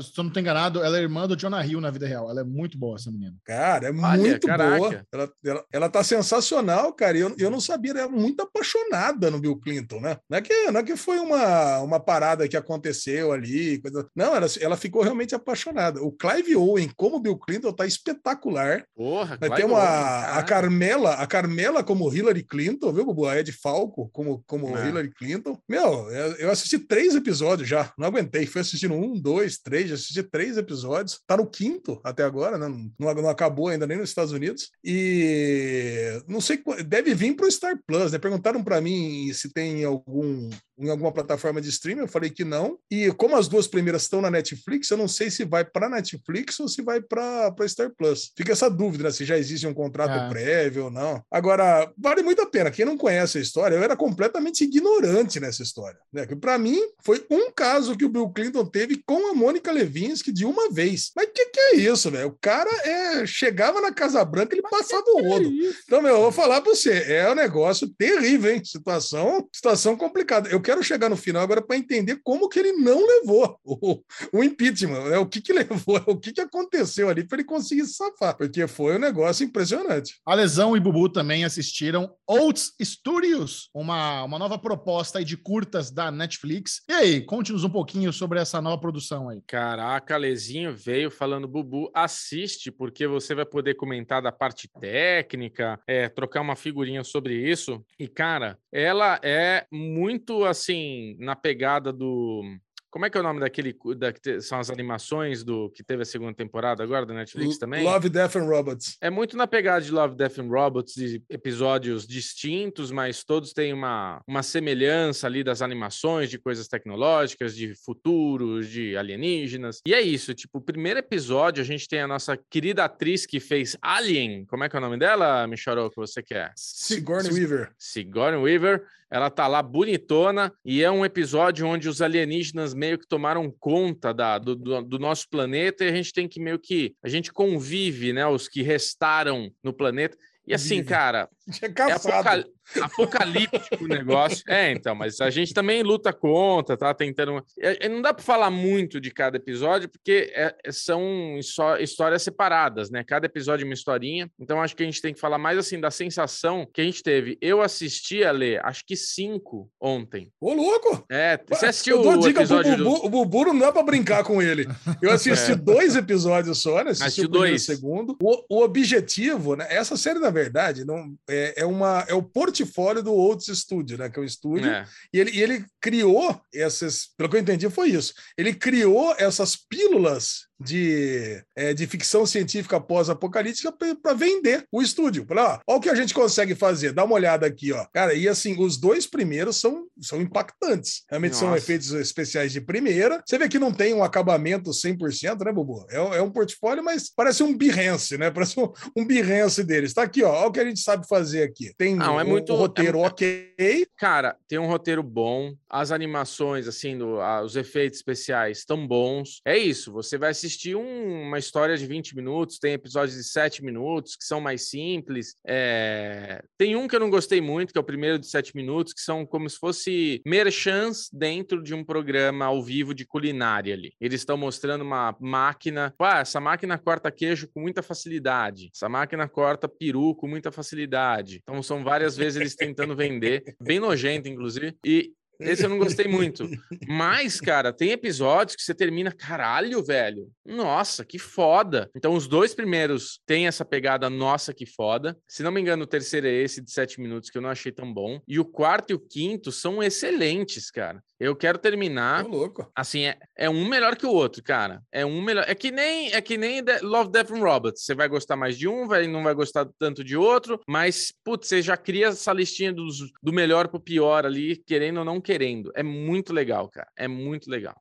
se 0.00 0.18
eu 0.18 0.24
não 0.24 0.28
estou 0.28 0.40
enganado, 0.40 0.82
ela 0.82 0.98
é 0.98 1.02
irmã 1.02 1.28
do 1.28 1.36
Jonah 1.36 1.64
Hill 1.64 1.80
na 1.80 1.90
vida 1.90 2.06
real. 2.06 2.30
Ela 2.30 2.40
é 2.40 2.44
muito 2.44 2.78
boa, 2.78 2.96
essa 2.96 3.10
menina. 3.10 3.34
Cara, 3.44 3.88
é 3.88 3.90
Olha, 3.90 4.18
muito 4.18 4.46
caraca. 4.46 4.78
boa. 4.78 5.06
Ela, 5.12 5.32
ela, 5.44 5.64
ela 5.72 5.88
tá 5.88 6.02
sensacional, 6.02 6.92
cara. 6.92 7.18
E 7.18 7.20
eu, 7.20 7.34
eu 7.38 7.50
não 7.50 7.60
sabia, 7.60 7.90
ela 7.92 8.02
é 8.02 8.08
muito 8.08 8.42
apaixonada 8.42 9.30
no 9.30 9.38
Bill 9.38 9.58
Clinton, 9.58 10.00
né? 10.00 10.16
Não 10.28 10.38
é 10.38 10.40
que, 10.40 10.70
não 10.70 10.80
é 10.80 10.82
que 10.82 10.96
foi 10.96 11.18
uma, 11.18 11.80
uma 11.80 12.00
parada 12.00 12.48
que 12.48 12.56
aconteceu 12.56 13.32
ali. 13.32 13.80
Coisa... 13.80 14.06
Não, 14.14 14.34
ela, 14.34 14.46
ela 14.60 14.76
ficou 14.76 15.02
realmente 15.02 15.34
apaixonada. 15.34 16.02
O 16.02 16.12
Clive 16.12 16.56
Owen, 16.56 16.90
como 16.96 17.20
Bill 17.20 17.36
Clinton, 17.36 17.72
tá 17.72 17.86
espetacular. 17.86 18.84
Porra, 18.94 19.36
Vai 19.38 19.50
ter 19.50 19.64
uma. 19.64 19.78
Owen, 19.78 20.38
a 20.38 20.42
Carmela, 20.42 21.14
a 21.14 21.26
Carmela 21.26 21.84
como 21.84 22.12
Hillary 22.12 22.42
Clinton, 22.42 22.92
viu, 22.92 23.04
Bubu? 23.04 23.26
A 23.26 23.38
Ed 23.38 23.52
Falco 23.52 24.08
como, 24.12 24.42
como 24.46 24.76
é. 24.76 24.88
Hillary 24.88 25.10
Clinton. 25.10 25.58
Meu, 25.68 26.10
eu 26.10 26.50
assisti 26.50 26.78
três 26.78 27.14
episódios 27.14 27.68
já. 27.68 27.92
Não 27.98 28.06
aguentei. 28.06 28.46
Fui 28.46 28.60
assistindo 28.60 28.94
um, 28.94 29.20
dois, 29.20 29.49
três, 29.58 29.88
já 29.88 29.94
assisti 29.94 30.22
três 30.22 30.56
episódios, 30.56 31.20
tá 31.26 31.36
no 31.36 31.48
quinto 31.48 32.00
até 32.04 32.22
agora, 32.22 32.58
né? 32.58 32.68
Não, 32.98 33.14
não 33.14 33.28
acabou 33.28 33.68
ainda 33.68 33.86
nem 33.86 33.98
nos 33.98 34.10
Estados 34.10 34.32
Unidos. 34.32 34.70
E 34.84 36.22
não 36.28 36.40
sei, 36.40 36.62
deve 36.86 37.14
vir 37.14 37.34
para 37.34 37.46
o 37.46 37.50
Star 37.50 37.78
Plus, 37.86 38.12
né? 38.12 38.18
Perguntaram 38.18 38.62
para 38.62 38.80
mim 38.80 39.32
se 39.32 39.52
tem 39.52 39.84
algum 39.84 40.50
em 40.80 40.88
alguma 40.88 41.12
plataforma 41.12 41.60
de 41.60 41.68
streaming, 41.68 42.00
eu 42.00 42.08
falei 42.08 42.30
que 42.30 42.42
não. 42.42 42.78
E 42.90 43.12
como 43.12 43.36
as 43.36 43.46
duas 43.46 43.66
primeiras 43.66 44.02
estão 44.02 44.20
na 44.20 44.30
Netflix, 44.30 44.90
eu 44.90 44.96
não 44.96 45.06
sei 45.06 45.30
se 45.30 45.44
vai 45.44 45.64
para 45.64 45.90
Netflix 45.90 46.58
ou 46.58 46.68
se 46.68 46.80
vai 46.80 47.00
para 47.02 47.54
Star 47.68 47.90
Plus. 47.96 48.32
Fica 48.34 48.52
essa 48.52 48.70
dúvida, 48.70 49.04
né? 49.04 49.10
Se 49.10 49.24
já 49.24 49.36
existe 49.36 49.66
um 49.66 49.74
contrato 49.74 50.12
é. 50.12 50.28
prévio 50.30 50.84
ou 50.84 50.90
não. 50.90 51.22
Agora, 51.30 51.92
vale 51.98 52.22
muito 52.22 52.40
a 52.40 52.46
pena. 52.46 52.70
Quem 52.70 52.86
não 52.86 52.96
conhece 52.96 53.36
a 53.36 53.40
história, 53.40 53.76
eu 53.76 53.82
era 53.82 53.94
completamente 53.94 54.64
ignorante 54.64 55.38
nessa 55.38 55.62
história. 55.62 55.98
Né? 56.10 56.26
Que 56.26 56.34
para 56.34 56.56
mim 56.56 56.78
foi 57.04 57.24
um 57.30 57.52
caso 57.52 57.96
que 57.96 58.04
o 58.04 58.08
Bill 58.08 58.30
Clinton 58.30 58.64
teve 58.64 59.02
com 59.04 59.30
a 59.30 59.34
Mônica 59.40 59.72
Levinsky 59.72 60.30
de 60.30 60.44
uma 60.44 60.70
vez. 60.70 61.10
Mas 61.16 61.30
que 61.34 61.46
que 61.46 61.60
é 61.60 61.76
isso, 61.76 62.10
velho? 62.10 62.28
O 62.28 62.38
cara 62.40 62.70
é 62.86 63.26
chegava 63.26 63.80
na 63.80 63.92
Casa 63.92 64.24
Branca, 64.24 64.54
ele 64.54 64.62
passava 64.62 65.04
o 65.06 65.22
rodo. 65.22 65.46
É 65.46 65.72
então, 65.84 66.02
meu, 66.02 66.16
eu 66.16 66.20
vou 66.20 66.32
falar 66.32 66.60
para 66.60 66.74
você, 66.74 67.04
é 67.12 67.30
um 67.30 67.34
negócio 67.34 67.88
terrível, 67.88 68.52
hein? 68.52 68.62
Situação, 68.62 69.48
situação 69.52 69.96
complicada. 69.96 70.48
Eu 70.50 70.60
quero 70.60 70.82
chegar 70.82 71.08
no 71.08 71.16
final 71.16 71.42
agora 71.42 71.62
para 71.62 71.76
entender 71.76 72.20
como 72.22 72.48
que 72.48 72.58
ele 72.58 72.72
não 72.72 73.04
levou 73.06 73.58
o, 73.64 74.02
o 74.32 74.44
impeachment, 74.44 75.08
né? 75.08 75.18
O 75.18 75.26
que 75.26 75.40
que 75.40 75.52
levou, 75.52 76.02
o 76.06 76.16
que 76.16 76.32
que 76.32 76.40
aconteceu 76.40 77.08
ali 77.08 77.26
para 77.26 77.38
ele 77.38 77.44
conseguir 77.44 77.86
safar, 77.86 78.36
porque 78.36 78.66
foi 78.66 78.96
um 78.96 79.00
negócio 79.00 79.44
impressionante. 79.44 80.20
A 80.26 80.34
Lesão 80.34 80.76
e 80.76 80.80
Bubu 80.80 81.08
também 81.08 81.44
assistiram 81.44 82.12
Oats 82.28 82.72
Studios, 82.82 83.70
uma, 83.74 84.24
uma 84.24 84.38
nova 84.38 84.58
proposta 84.58 85.18
aí 85.18 85.24
de 85.24 85.36
curtas 85.36 85.90
da 85.90 86.10
Netflix. 86.10 86.82
E 86.88 86.92
aí, 86.92 87.20
conte-nos 87.24 87.64
um 87.64 87.70
pouquinho 87.70 88.12
sobre 88.12 88.38
essa 88.38 88.60
nova 88.60 88.78
produção 88.78 89.28
aí. 89.30 89.42
Caraca, 89.46 90.16
Lezinho 90.16 90.74
veio 90.74 91.10
falando, 91.10 91.48
Bubu, 91.48 91.90
assiste, 91.94 92.70
porque 92.70 93.06
você 93.06 93.34
vai 93.34 93.44
poder 93.44 93.74
comentar 93.74 94.22
da 94.22 94.30
parte 94.30 94.68
técnica, 94.80 95.80
é, 95.86 96.08
trocar 96.08 96.40
uma 96.40 96.56
figurinha 96.56 97.02
sobre 97.02 97.34
isso. 97.34 97.84
E, 97.98 98.06
cara, 98.06 98.58
ela 98.72 99.18
é 99.22 99.66
muito 99.70 100.44
assim 100.44 100.60
assim, 100.60 101.16
na 101.18 101.34
pegada 101.34 101.92
do 101.92 102.42
como 102.90 103.06
é 103.06 103.10
que 103.10 103.16
é 103.16 103.20
o 103.20 103.22
nome 103.22 103.40
daquele 103.40 103.76
da, 103.96 104.12
que 104.12 104.40
são 104.40 104.58
as 104.58 104.68
animações 104.68 105.44
do 105.44 105.70
que 105.70 105.82
teve 105.82 106.02
a 106.02 106.04
segunda 106.04 106.34
temporada 106.34 106.82
agora 106.82 107.06
da 107.06 107.14
Netflix 107.14 107.56
também? 107.58 107.84
Love, 107.84 108.08
Death 108.08 108.36
and 108.36 108.44
Robots. 108.44 108.96
É 109.00 109.08
muito 109.08 109.36
na 109.36 109.46
pegada 109.46 109.84
de 109.84 109.92
Love, 109.92 110.16
Death 110.16 110.38
and 110.38 110.48
Robots, 110.48 110.94
de 110.94 111.22
episódios 111.28 112.06
distintos, 112.06 112.90
mas 112.90 113.22
todos 113.22 113.52
têm 113.52 113.72
uma, 113.72 114.20
uma 114.26 114.42
semelhança 114.42 115.26
ali 115.26 115.44
das 115.44 115.62
animações, 115.62 116.28
de 116.28 116.38
coisas 116.38 116.66
tecnológicas, 116.66 117.54
de 117.54 117.74
futuros, 117.74 118.68
de 118.68 118.96
alienígenas. 118.96 119.80
E 119.86 119.94
é 119.94 120.00
isso, 120.00 120.34
tipo, 120.34 120.58
o 120.58 120.62
primeiro 120.62 120.98
episódio 120.98 121.62
a 121.62 121.66
gente 121.66 121.88
tem 121.88 122.00
a 122.00 122.08
nossa 122.08 122.36
querida 122.36 122.84
atriz 122.84 123.24
que 123.24 123.38
fez 123.38 123.76
Alien. 123.80 124.44
Como 124.46 124.64
é 124.64 124.68
que 124.68 124.76
é 124.76 124.78
o 124.78 124.82
nome 124.82 124.98
dela, 124.98 125.46
Michoro, 125.46 125.90
que 125.90 125.96
você 125.96 126.22
quer? 126.22 126.52
Sigourney 126.56 127.32
Weaver. 127.32 127.72
Sigourney 127.78 128.40
Weaver 128.40 128.84
ela 129.10 129.28
tá 129.28 129.46
lá 129.46 129.62
bonitona 129.62 130.52
e 130.64 130.82
é 130.82 130.90
um 130.90 131.04
episódio 131.04 131.66
onde 131.66 131.88
os 131.88 132.00
alienígenas 132.00 132.72
meio 132.72 132.98
que 132.98 133.08
tomaram 133.08 133.52
conta 133.58 134.14
da, 134.14 134.38
do, 134.38 134.54
do, 134.54 134.82
do, 134.82 134.98
nosso 134.98 135.28
planeta 135.28 135.84
e 135.84 135.88
a 135.88 135.94
gente 135.94 136.12
tem 136.12 136.28
que 136.28 136.40
meio 136.40 136.58
que 136.58 136.94
a 137.02 137.08
gente 137.08 137.32
convive, 137.32 138.12
né, 138.12 138.26
os 138.26 138.48
que 138.48 138.62
restaram 138.62 139.50
no 139.62 139.72
planeta. 139.72 140.16
E 140.46 140.54
assim, 140.54 140.82
cara, 140.82 141.28
é, 141.62 141.66
é 141.66 141.92
apocal... 141.92 142.44
apocalíptico 142.80 143.84
o 143.84 143.88
negócio. 143.88 144.44
É, 144.48 144.72
então, 144.72 144.94
mas 144.94 145.20
a 145.20 145.30
gente 145.30 145.52
também 145.52 145.82
luta 145.82 146.12
contra, 146.12 146.76
tá 146.76 146.92
tentando. 146.94 147.44
É, 147.58 147.86
é 147.86 147.88
não 147.88 148.00
dá 148.00 148.14
para 148.14 148.24
falar 148.24 148.50
muito 148.50 149.00
de 149.00 149.10
cada 149.10 149.36
episódio, 149.36 149.88
porque 149.88 150.32
é, 150.34 150.54
são 150.70 151.38
histórias 151.80 152.22
separadas, 152.22 152.90
né? 152.90 153.04
Cada 153.04 153.26
episódio 153.26 153.64
é 153.64 153.66
uma 153.66 153.74
historinha. 153.74 154.30
Então, 154.38 154.60
acho 154.62 154.76
que 154.76 154.82
a 154.82 154.86
gente 154.86 155.02
tem 155.02 155.14
que 155.14 155.20
falar 155.20 155.38
mais 155.38 155.58
assim 155.58 155.80
da 155.80 155.90
sensação 155.90 156.68
que 156.72 156.80
a 156.80 156.84
gente 156.84 157.02
teve. 157.02 157.38
Eu 157.40 157.60
assisti 157.62 158.24
a 158.24 158.30
ler, 158.30 158.64
acho 158.64 158.84
que 158.84 158.96
cinco 158.96 159.70
ontem. 159.80 160.30
Ô, 160.40 160.52
louco! 160.52 161.04
É, 161.10 161.38
você 161.48 161.66
assistiu 161.66 161.96
eu 161.96 162.02
dou 162.02 162.12
o 162.12 162.18
dica 162.18 162.40
episódio 162.40 162.74
pro 162.74 162.84
Bubu, 162.84 163.00
do... 163.00 163.06
o 163.06 163.08
Bubu 163.10 163.44
não 163.46 163.58
dá 163.58 163.72
para 163.72 163.82
brincar 163.82 164.24
com 164.24 164.40
ele. 164.40 164.66
Eu 165.02 165.10
assisti 165.10 165.52
é. 165.52 165.56
dois 165.56 165.96
episódios 165.96 166.58
só, 166.58 166.84
né? 166.84 166.90
Assisti 166.90 167.22
o 167.22 167.28
dois. 167.28 167.64
segundo. 167.64 168.16
O, 168.22 168.58
o 168.58 168.62
objetivo, 168.62 169.56
né? 169.56 169.66
Essa 169.68 169.96
série, 169.96 170.18
na 170.18 170.30
verdade, 170.30 170.84
não 170.84 171.14
é, 171.28 171.39
é 171.56 171.66
uma 171.66 171.80
uma, 171.80 172.04
é 172.06 172.14
o 172.14 172.22
portfólio 172.22 173.02
do 173.02 173.14
Oates 173.14 173.58
Studio, 173.58 173.96
né? 173.96 174.10
Que 174.10 174.18
é 174.18 174.22
o 174.22 174.24
estúdio. 174.24 174.70
É. 174.70 174.86
E, 175.12 175.18
ele, 175.18 175.30
e 175.30 175.42
ele 175.42 175.64
criou 175.80 176.40
essas, 176.52 177.08
pelo 177.16 177.28
que 177.28 177.36
eu 177.36 177.40
entendi, 177.40 177.68
foi 177.70 177.88
isso. 177.88 178.12
Ele 178.36 178.52
criou 178.54 179.14
essas 179.18 179.56
pílulas 179.56 180.49
de, 180.60 181.42
é, 181.56 181.72
de 181.72 181.86
ficção 181.86 182.26
científica 182.26 182.80
pós-apocalíptica 182.80 183.72
para 183.72 184.14
vender 184.14 184.66
o 184.70 184.82
estúdio. 184.82 185.26
Olha 185.30 185.60
o 185.66 185.80
que 185.80 185.88
a 185.88 185.94
gente 185.94 186.12
consegue 186.12 186.54
fazer, 186.54 186.92
dá 186.92 187.04
uma 187.04 187.14
olhada 187.14 187.46
aqui, 187.46 187.72
ó. 187.72 187.86
Cara, 187.92 188.12
e 188.14 188.28
assim, 188.28 188.56
os 188.62 188.76
dois 188.76 189.06
primeiros 189.06 189.56
são, 189.56 189.86
são 190.00 190.20
impactantes. 190.20 191.02
Realmente 191.08 191.32
Nossa. 191.32 191.46
são 191.46 191.56
efeitos 191.56 191.90
especiais 191.92 192.52
de 192.52 192.60
primeira. 192.60 193.22
Você 193.26 193.38
vê 193.38 193.48
que 193.48 193.58
não 193.58 193.72
tem 193.72 193.94
um 193.94 194.04
acabamento 194.04 194.70
100%, 194.70 195.44
né, 195.44 195.52
Bubu? 195.52 195.86
É, 195.90 195.96
é 196.18 196.22
um 196.22 196.30
portfólio, 196.30 196.84
mas 196.84 197.10
parece 197.14 197.42
um 197.42 197.56
Behance, 197.56 198.18
né? 198.18 198.30
Parece 198.40 198.58
um, 198.58 198.72
um 198.96 199.06
Behance 199.06 199.62
deles. 199.64 199.92
Tá 199.92 200.02
aqui, 200.02 200.22
ó. 200.22 200.32
Olha 200.32 200.48
o 200.48 200.52
que 200.52 200.60
a 200.60 200.64
gente 200.64 200.80
sabe 200.80 201.06
fazer 201.06 201.42
aqui. 201.42 201.72
Tem 201.76 201.94
não, 201.94 202.18
é 202.18 202.24
um, 202.24 202.28
muito, 202.28 202.52
um 202.52 202.56
roteiro 202.56 202.98
é, 202.98 203.06
ok. 203.06 203.86
Cara, 203.98 204.36
tem 204.48 204.58
um 204.58 204.66
roteiro 204.66 205.02
bom. 205.02 205.52
As 205.68 205.90
animações, 205.90 206.66
assim, 206.66 206.96
do, 206.96 207.18
os 207.44 207.56
efeitos 207.56 207.98
especiais 207.98 208.58
estão 208.58 208.86
bons. 208.86 209.40
É 209.44 209.58
isso, 209.58 209.92
você 209.92 210.16
vai 210.16 210.30
assistir 210.30 210.49
assistir 210.50 210.74
um, 210.74 211.22
uma 211.22 211.38
história 211.38 211.76
de 211.76 211.86
20 211.86 212.16
minutos, 212.16 212.58
tem 212.58 212.72
episódios 212.72 213.16
de 213.16 213.24
7 213.24 213.64
minutos 213.64 214.16
que 214.16 214.24
são 214.24 214.40
mais 214.40 214.68
simples. 214.68 215.36
É... 215.46 216.42
Tem 216.58 216.74
um 216.74 216.88
que 216.88 216.96
eu 216.96 217.00
não 217.00 217.08
gostei 217.08 217.40
muito, 217.40 217.72
que 217.72 217.78
é 217.78 217.80
o 217.80 217.84
primeiro 217.84 218.18
de 218.18 218.26
7 218.26 218.54
minutos, 218.56 218.92
que 218.92 219.00
são 219.00 219.24
como 219.24 219.48
se 219.48 219.56
fosse 219.56 220.20
merchants 220.26 221.08
dentro 221.12 221.62
de 221.62 221.72
um 221.72 221.84
programa 221.84 222.46
ao 222.46 222.62
vivo 222.62 222.92
de 222.92 223.06
culinária 223.06 223.74
ali. 223.74 223.92
Eles 224.00 224.20
estão 224.20 224.36
mostrando 224.36 224.82
uma 224.82 225.16
máquina. 225.20 225.94
Ah, 226.00 226.20
essa 226.20 226.40
máquina 226.40 226.76
corta 226.76 227.10
queijo 227.10 227.48
com 227.48 227.60
muita 227.60 227.82
facilidade. 227.82 228.70
Essa 228.74 228.88
máquina 228.88 229.28
corta 229.28 229.68
peru 229.68 230.14
com 230.14 230.26
muita 230.26 230.50
facilidade. 230.50 231.40
Então 231.42 231.62
são 231.62 231.84
várias 231.84 232.16
vezes 232.16 232.40
eles 232.40 232.56
tentando 232.56 232.96
vender, 232.96 233.56
bem 233.62 233.78
nojento, 233.78 234.28
inclusive. 234.28 234.76
E 234.84 235.12
esse 235.40 235.64
eu 235.64 235.68
não 235.68 235.78
gostei 235.78 236.06
muito. 236.06 236.48
Mas, 236.88 237.40
cara, 237.40 237.72
tem 237.72 237.90
episódios 237.90 238.56
que 238.56 238.62
você 238.62 238.74
termina, 238.74 239.12
caralho, 239.12 239.82
velho. 239.82 240.28
Nossa, 240.44 241.04
que 241.04 241.18
foda. 241.18 241.90
Então, 241.94 242.14
os 242.14 242.26
dois 242.26 242.54
primeiros 242.54 243.20
têm 243.26 243.46
essa 243.46 243.64
pegada, 243.64 244.10
nossa, 244.10 244.54
que 244.54 244.66
foda. 244.66 245.16
Se 245.28 245.42
não 245.42 245.52
me 245.52 245.60
engano, 245.60 245.84
o 245.84 245.86
terceiro 245.86 246.26
é 246.26 246.32
esse 246.32 246.60
de 246.60 246.70
sete 246.70 247.00
minutos, 247.00 247.30
que 247.30 247.38
eu 247.38 247.42
não 247.42 247.50
achei 247.50 247.72
tão 247.72 247.92
bom. 247.92 248.20
E 248.26 248.38
o 248.38 248.44
quarto 248.44 248.90
e 248.90 248.94
o 248.94 249.00
quinto 249.00 249.50
são 249.52 249.82
excelentes, 249.82 250.70
cara. 250.70 251.02
Eu 251.20 251.36
quero 251.36 251.58
terminar. 251.58 252.24
Tô 252.24 252.30
louco. 252.30 252.72
Assim, 252.74 253.04
é, 253.04 253.18
é 253.36 253.50
um 253.50 253.68
melhor 253.68 253.94
que 253.94 254.06
o 254.06 254.10
outro, 254.10 254.42
cara. 254.42 254.82
É 254.90 255.04
um 255.04 255.20
melhor. 255.20 255.44
É 255.46 255.54
que 255.54 255.70
nem 255.70 256.10
é 256.12 256.20
que 256.22 256.38
nem 256.38 256.62
Love, 256.80 257.10
Death 257.10 257.30
and 257.30 257.40
Robots. 257.40 257.84
Você 257.84 257.94
vai 257.94 258.08
gostar 258.08 258.36
mais 258.36 258.56
de 258.56 258.66
um, 258.66 258.88
vai, 258.88 259.06
não 259.06 259.22
vai 259.22 259.34
gostar 259.34 259.68
tanto 259.78 260.02
de 260.02 260.16
outro, 260.16 260.58
mas, 260.66 261.12
putz, 261.22 261.46
você 261.46 261.60
já 261.60 261.76
cria 261.76 262.06
essa 262.08 262.32
listinha 262.32 262.72
dos, 262.72 262.98
do 263.22 263.32
melhor 263.34 263.68
pro 263.68 263.78
pior 263.78 264.24
ali, 264.24 264.56
querendo 264.56 264.98
ou 264.98 265.04
não 265.04 265.20
querendo. 265.20 265.29
É 265.74 265.82
muito 265.82 266.32
legal, 266.32 266.68
cara. 266.68 266.88
É 266.96 267.08
muito 267.08 267.50
legal. 267.50 267.76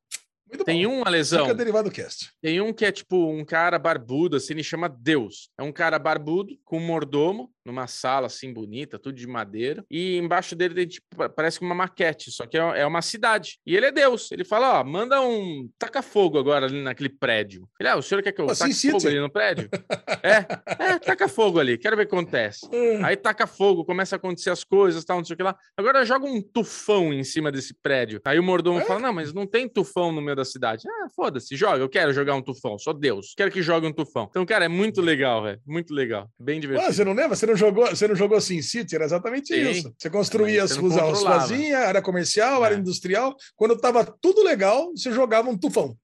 Muito 0.49 0.65
tem 0.65 0.85
bom. 0.85 0.95
um, 0.95 1.03
Alesão. 1.05 1.45
Fica 1.45 1.55
derivado 1.55 1.91
cast. 1.91 2.31
Tem 2.41 2.59
um 2.59 2.73
que 2.73 2.85
é 2.85 2.91
tipo 2.91 3.29
um 3.29 3.45
cara 3.45 3.77
barbudo, 3.77 4.37
assim, 4.37 4.53
ele 4.53 4.63
chama 4.63 4.89
Deus. 4.89 5.49
É 5.57 5.63
um 5.63 5.71
cara 5.71 5.99
barbudo 5.99 6.57
com 6.65 6.77
um 6.77 6.85
mordomo 6.85 7.51
numa 7.69 7.85
sala 7.85 8.25
assim 8.25 8.51
bonita, 8.51 8.97
tudo 8.97 9.15
de 9.15 9.27
madeira. 9.27 9.85
E 9.89 10.17
embaixo 10.17 10.55
dele 10.55 10.73
tem 10.73 10.87
tipo, 10.87 11.07
parece 11.35 11.61
uma 11.61 11.75
maquete, 11.75 12.31
só 12.31 12.45
que 12.45 12.57
é, 12.57 12.81
é 12.81 12.85
uma 12.85 13.01
cidade. 13.01 13.59
E 13.65 13.75
ele 13.75 13.85
é 13.85 13.91
Deus. 13.91 14.31
Ele 14.31 14.43
fala: 14.43 14.79
ó, 14.79 14.83
manda 14.83 15.21
um. 15.21 15.69
taca 15.77 16.01
fogo 16.01 16.39
agora 16.39 16.65
ali 16.65 16.81
naquele 16.81 17.09
prédio. 17.09 17.69
Ele, 17.79 17.89
ah, 17.89 17.97
o 17.97 18.01
senhor 18.01 18.23
quer 18.23 18.31
que 18.31 18.41
eu 18.41 18.47
taque 18.47 18.73
fogo 18.73 19.07
ali 19.07 19.19
no 19.19 19.29
prédio? 19.29 19.69
é, 20.23 20.93
é, 20.93 20.99
taca 20.99 21.27
fogo 21.27 21.59
ali, 21.59 21.77
quero 21.77 21.95
ver 21.95 22.03
o 22.03 22.07
que 22.07 22.15
acontece. 22.15 22.67
É. 22.71 23.03
Aí 23.03 23.15
taca 23.15 23.45
fogo, 23.45 23.85
começa 23.85 24.15
a 24.15 24.17
acontecer 24.17 24.49
as 24.49 24.63
coisas, 24.63 25.05
tal, 25.05 25.17
não 25.17 25.25
sei 25.25 25.35
o 25.35 25.37
que 25.37 25.43
lá. 25.43 25.55
Agora 25.77 26.03
joga 26.03 26.25
um 26.25 26.41
tufão 26.41 27.13
em 27.13 27.23
cima 27.23 27.51
desse 27.51 27.73
prédio. 27.73 28.19
Aí 28.25 28.39
o 28.39 28.43
mordomo 28.43 28.79
é? 28.79 28.85
fala: 28.85 28.99
não, 28.99 29.13
mas 29.13 29.31
não 29.33 29.45
tem 29.45 29.67
tufão 29.67 30.11
no 30.11 30.21
meio 30.21 30.35
da 30.39 30.45
cidade. 30.45 30.87
Ah, 30.87 31.07
foda-se, 31.15 31.55
joga, 31.55 31.79
eu 31.79 31.89
quero 31.89 32.13
jogar 32.13 32.35
um 32.35 32.41
tufão, 32.41 32.77
sou 32.79 32.93
Deus, 32.93 33.33
quero 33.35 33.51
que 33.51 33.61
jogue 33.61 33.87
um 33.87 33.93
tufão. 33.93 34.27
Então, 34.29 34.45
cara, 34.45 34.65
é 34.65 34.69
muito 34.69 35.01
legal, 35.01 35.43
velho, 35.43 35.59
muito 35.65 35.93
legal, 35.93 36.29
bem 36.39 36.59
divertido. 36.59 36.89
Ah, 36.89 36.93
você 36.93 37.03
não 37.03 37.13
lembra? 37.13 37.35
Você 37.35 37.45
não 37.45 37.55
jogou, 37.55 37.87
você 37.87 38.07
não 38.07 38.15
jogou 38.15 38.39
Sim 38.41 38.61
City? 38.61 38.95
Era 38.95 39.05
exatamente 39.05 39.53
Sim. 39.53 39.69
isso. 39.69 39.93
Você 39.97 40.09
construía 40.09 40.63
as 40.63 40.71
suas 40.71 40.95
ruazinhas, 40.95 41.81
área 41.81 42.01
comercial, 42.01 42.63
é. 42.63 42.65
área 42.65 42.75
industrial. 42.75 43.35
Quando 43.55 43.77
tava 43.77 44.05
tudo 44.21 44.43
legal, 44.43 44.91
você 44.95 45.11
jogava 45.11 45.49
um 45.49 45.57
tufão 45.57 45.95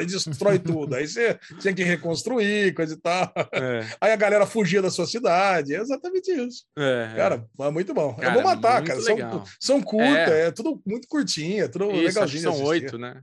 e 0.00 0.06
destrói 0.06 0.58
tudo. 0.58 0.94
Aí 0.94 1.06
você 1.06 1.38
tinha 1.60 1.74
que 1.74 1.82
reconstruir, 1.82 2.74
coisa 2.74 2.94
e 2.94 3.00
tal. 3.00 3.32
É. 3.52 3.86
Aí 4.00 4.12
a 4.12 4.16
galera 4.16 4.46
fugia 4.46 4.82
da 4.82 4.90
sua 4.90 5.06
cidade. 5.06 5.74
É 5.74 5.80
exatamente 5.80 6.30
isso. 6.30 6.64
É, 6.78 7.10
é. 7.12 7.16
cara, 7.16 7.44
é 7.60 7.70
muito 7.70 7.94
bom. 7.94 8.14
Cara, 8.14 8.28
eu 8.28 8.34
vou 8.34 8.42
matar, 8.42 8.82
cara. 8.82 9.00
São, 9.00 9.44
são 9.60 9.82
curtas, 9.82 10.32
é. 10.32 10.48
é. 10.48 10.50
tudo 10.50 10.80
muito 10.86 11.08
curtinho, 11.08 11.64
é 11.64 11.68
tudo 11.68 11.90
isso, 11.92 12.02
legalzinho. 12.02 12.42
São 12.42 12.62
oito, 12.64 12.98
né? 12.98 13.20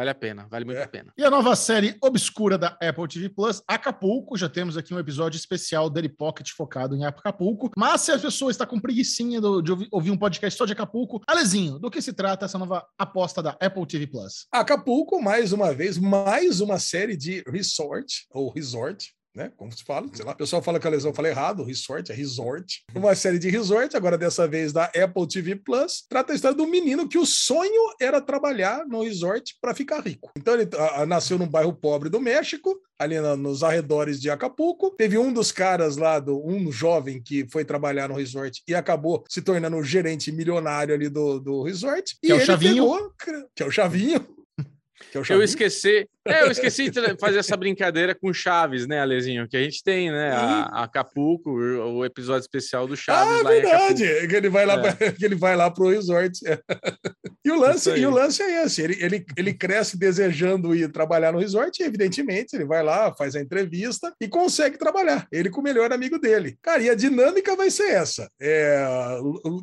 Vale 0.00 0.10
a 0.10 0.14
pena, 0.14 0.46
vale 0.50 0.64
muito 0.64 0.80
a 0.80 0.88
pena. 0.88 1.12
E 1.16 1.22
a 1.22 1.28
nova 1.28 1.54
série 1.54 1.94
obscura 2.00 2.56
da 2.56 2.68
Apple 2.80 3.06
TV 3.06 3.28
Plus, 3.28 3.62
Acapulco. 3.68 4.34
Já 4.34 4.48
temos 4.48 4.78
aqui 4.78 4.94
um 4.94 4.98
episódio 4.98 5.36
especial 5.36 5.90
Daily 5.90 6.08
Pocket 6.08 6.52
focado 6.52 6.96
em 6.96 7.04
Acapulco. 7.04 7.70
Mas 7.76 8.00
se 8.00 8.10
a 8.10 8.18
pessoa 8.18 8.50
está 8.50 8.64
com 8.64 8.80
preguiçinha 8.80 9.40
de 9.40 9.88
ouvir 9.92 10.10
um 10.10 10.16
podcast 10.16 10.56
só 10.56 10.64
de 10.64 10.72
Acapulco, 10.72 11.22
Alezinho, 11.26 11.78
do 11.78 11.90
que 11.90 12.00
se 12.00 12.14
trata 12.14 12.46
essa 12.46 12.58
nova 12.58 12.86
aposta 12.98 13.42
da 13.42 13.50
Apple 13.60 13.86
TV 13.86 14.06
Plus? 14.06 14.46
Acapulco, 14.50 15.20
mais 15.20 15.52
uma 15.52 15.74
vez, 15.74 15.98
mais 15.98 16.62
uma 16.62 16.78
série 16.78 17.14
de 17.14 17.44
resort, 17.46 18.26
ou 18.32 18.50
resort, 18.50 19.14
né? 19.34 19.52
Como 19.56 19.70
se 19.70 19.84
fala, 19.84 20.08
sei 20.12 20.24
lá. 20.24 20.32
O 20.32 20.36
pessoal 20.36 20.62
fala 20.62 20.80
que 20.80 20.86
a 20.86 20.90
lesão 20.90 21.14
fala 21.14 21.28
errado, 21.28 21.62
resort 21.62 22.10
é 22.10 22.14
resort. 22.14 22.82
Uma 22.94 23.14
série 23.14 23.38
de 23.38 23.48
resort, 23.48 23.96
agora 23.96 24.18
dessa 24.18 24.46
vez 24.46 24.72
da 24.72 24.84
Apple 24.84 25.28
TV 25.28 25.56
Plus, 25.56 26.04
trata 26.08 26.32
a 26.32 26.34
história 26.34 26.56
do 26.56 26.66
menino 26.66 27.08
que 27.08 27.18
o 27.18 27.26
sonho 27.26 27.94
era 28.00 28.20
trabalhar 28.20 28.86
no 28.86 29.02
resort 29.02 29.56
para 29.60 29.74
ficar 29.74 30.00
rico. 30.00 30.30
Então 30.36 30.54
ele 30.54 30.68
a, 30.76 31.02
a, 31.02 31.06
nasceu 31.06 31.38
num 31.38 31.48
bairro 31.48 31.72
pobre 31.72 32.08
do 32.08 32.20
México, 32.20 32.80
ali 32.98 33.20
na, 33.20 33.36
nos 33.36 33.62
arredores 33.62 34.20
de 34.20 34.30
Acapulco. 34.30 34.90
Teve 34.90 35.16
um 35.16 35.32
dos 35.32 35.52
caras 35.52 35.96
lá, 35.96 36.18
do, 36.18 36.44
um 36.44 36.70
jovem 36.72 37.22
que 37.22 37.46
foi 37.50 37.64
trabalhar 37.64 38.08
no 38.08 38.16
resort 38.16 38.62
e 38.66 38.74
acabou 38.74 39.24
se 39.28 39.40
tornando 39.40 39.76
o 39.76 39.84
gerente 39.84 40.32
milionário 40.32 40.94
ali 40.94 41.08
do, 41.08 41.38
do 41.38 41.62
resort. 41.62 42.16
Que 42.20 42.28
e 42.28 42.32
é 42.32 42.34
o 42.34 42.40
Chavinho. 42.40 42.74
Pegou, 42.74 43.12
que 43.54 43.62
é 43.62 43.66
o 43.66 43.70
Chavinho. 43.70 44.26
Que 45.10 45.16
é 45.16 45.20
o 45.20 45.24
eu 45.30 45.42
esqueci, 45.42 46.06
é, 46.30 46.42
eu 46.42 46.50
esqueci 46.50 46.90
de 46.90 47.00
fazer 47.18 47.38
essa 47.38 47.56
brincadeira 47.56 48.14
com 48.14 48.32
Chaves, 48.32 48.86
né, 48.86 49.00
Alezinho? 49.00 49.48
Que 49.48 49.56
a 49.56 49.62
gente 49.62 49.82
tem, 49.82 50.10
né? 50.10 50.32
A, 50.32 50.62
a 50.62 50.84
Acapulco, 50.84 51.50
o 51.50 52.04
episódio 52.04 52.42
especial 52.42 52.86
do 52.86 52.96
Chaves 52.96 53.40
ah, 53.40 53.42
lá 53.42 53.50
verdade. 53.50 54.28
Que 54.28 54.36
ele 54.36 54.48
vai 54.48 54.66
lá, 54.66 54.74
é. 54.74 54.92
pra, 54.92 55.12
que 55.12 55.24
ele 55.24 55.34
vai 55.34 55.56
lá 55.56 55.70
pro 55.70 55.90
resort. 55.90 56.40
E 57.42 57.50
o 57.50 57.58
lance, 57.58 57.90
e 57.90 58.06
o 58.06 58.10
lance 58.10 58.42
é 58.42 58.64
esse: 58.64 58.82
ele, 58.82 59.02
ele, 59.02 59.24
ele 59.34 59.54
cresce 59.54 59.98
desejando 59.98 60.74
ir 60.74 60.92
trabalhar 60.92 61.32
no 61.32 61.38
resort, 61.38 61.80
e 61.80 61.86
evidentemente 61.86 62.54
ele 62.54 62.66
vai 62.66 62.82
lá, 62.82 63.14
faz 63.14 63.34
a 63.34 63.40
entrevista 63.40 64.12
e 64.20 64.28
consegue 64.28 64.76
trabalhar. 64.76 65.26
Ele 65.32 65.48
com 65.48 65.60
o 65.60 65.64
melhor 65.64 65.90
amigo 65.90 66.18
dele. 66.18 66.58
Cara, 66.60 66.82
e 66.82 66.90
a 66.90 66.94
dinâmica 66.94 67.56
vai 67.56 67.70
ser 67.70 67.92
essa: 67.92 68.30
é, 68.40 68.78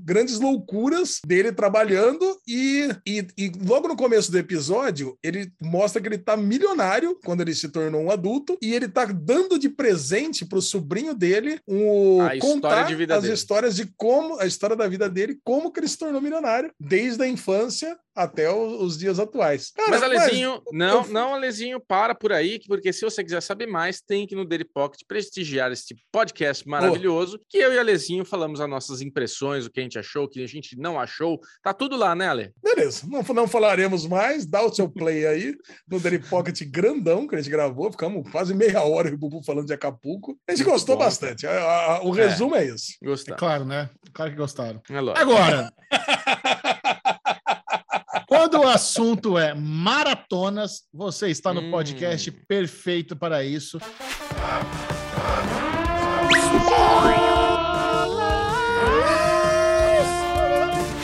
grandes 0.04 0.40
loucuras 0.40 1.20
dele 1.26 1.52
trabalhando, 1.52 2.36
e, 2.48 2.90
e, 3.08 3.28
e 3.38 3.52
logo 3.64 3.88
no 3.88 3.96
começo 3.96 4.32
do 4.32 4.40
episódio, 4.40 5.18
ele 5.24 5.52
mostra 5.62 6.02
que 6.02 6.08
ele 6.08 6.18
tá 6.18 6.36
milionário 6.58 7.18
quando 7.24 7.42
ele 7.42 7.54
se 7.54 7.70
tornou 7.70 8.02
um 8.02 8.12
adulto 8.12 8.58
e 8.62 8.74
ele 8.74 8.88
tá 8.88 9.06
dando 9.06 9.60
de 9.60 9.70
presente 9.70 10.46
pro 10.46 10.62
sobrinho 10.62 11.14
dele 11.14 11.60
um, 11.68 12.22
a 12.22 12.38
contar 12.40 12.88
de 12.88 13.14
as 13.14 13.22
dele. 13.22 13.34
histórias 13.34 13.76
de 13.76 13.86
como 13.96 14.40
a 14.40 14.46
história 14.46 14.76
da 14.76 14.88
vida 14.88 15.10
dele, 15.10 15.40
como 15.44 15.72
que 15.72 15.80
ele 15.80 15.88
se 15.88 15.98
tornou 15.98 16.22
milionário 16.22 16.72
desde 16.80 17.24
a 17.24 17.28
infância 17.28 17.98
até 18.18 18.52
os 18.52 18.98
dias 18.98 19.20
atuais. 19.20 19.72
Cara, 19.76 19.92
mas, 19.92 20.04
Alezinho, 20.04 20.62
mas... 20.66 20.74
não, 20.74 21.08
não, 21.08 21.34
Alezinho, 21.36 21.80
para 21.80 22.16
por 22.16 22.34
aí, 22.34 22.60
porque 22.68 22.92
se 22.92 23.06
você 23.06 23.24
quiser 23.24 23.42
saber 23.42 23.68
mais, 23.68 24.02
tem 24.02 24.26
que 24.26 24.36
no 24.36 24.44
Daily 24.44 24.66
Pocket 24.66 25.02
prestigiar 25.08 25.72
este 25.72 25.96
podcast 26.12 26.68
maravilhoso, 26.68 27.40
que 27.48 27.60
eu 27.60 27.72
e 27.72 27.78
Alezinho 27.78 28.26
falamos 28.26 28.60
as 28.60 28.68
nossas 28.68 29.02
impressões, 29.02 29.66
o 29.66 29.72
que 29.72 29.80
a 29.80 29.84
gente 29.84 30.00
achou, 30.00 30.24
o 30.24 30.28
que 30.28 30.44
a 30.44 30.48
gente 30.48 30.76
não 30.76 31.00
achou. 31.00 31.40
Tá 31.62 31.74
tudo 31.74 31.96
lá, 31.96 32.16
né, 32.16 32.28
Ale? 32.28 32.52
Beleza, 32.62 33.06
não, 33.08 33.22
não 33.22 33.48
falaremos 33.48 34.08
mais, 34.08 34.48
dá 34.48 34.64
o 34.64 34.74
seu 34.74 34.90
play 34.90 35.28
aí 35.28 35.56
no 35.88 36.00
Daily 36.00 36.20
Pocket 36.20 36.60
grandão 36.64 37.28
que 37.28 37.36
a 37.36 37.38
gente 37.38 37.52
gravou, 37.52 37.92
ficamos 37.92 38.30
quase 38.32 38.54
meia 38.54 38.82
hora 38.82 39.14
o 39.14 39.18
Bubu 39.18 39.44
falando 39.44 39.68
de 39.68 39.74
Acapulco. 39.74 40.38
A 40.48 40.52
gente 40.52 40.64
Muito 40.64 40.74
gostou 40.74 40.96
bom, 40.96 41.04
bastante. 41.04 41.46
A, 41.46 41.52
a, 41.52 42.04
o 42.04 42.18
é. 42.18 42.28
resumo 42.28 42.56
é, 42.56 42.64
é 42.64 42.68
esse. 42.68 42.98
É 43.04 43.34
claro, 43.36 43.66
né? 43.66 43.90
Claro 44.14 44.32
que 44.32 44.38
gostaram. 44.38 44.82
É 44.90 44.98
Agora. 44.98 45.72
Quando 48.58 48.70
o 48.70 48.72
assunto 48.72 49.38
é 49.38 49.54
maratonas, 49.54 50.82
você 50.92 51.30
está 51.30 51.54
no 51.54 51.62
hum. 51.62 51.70
podcast 51.70 52.32
perfeito 52.48 53.16
para 53.16 53.44
isso. 53.44 53.78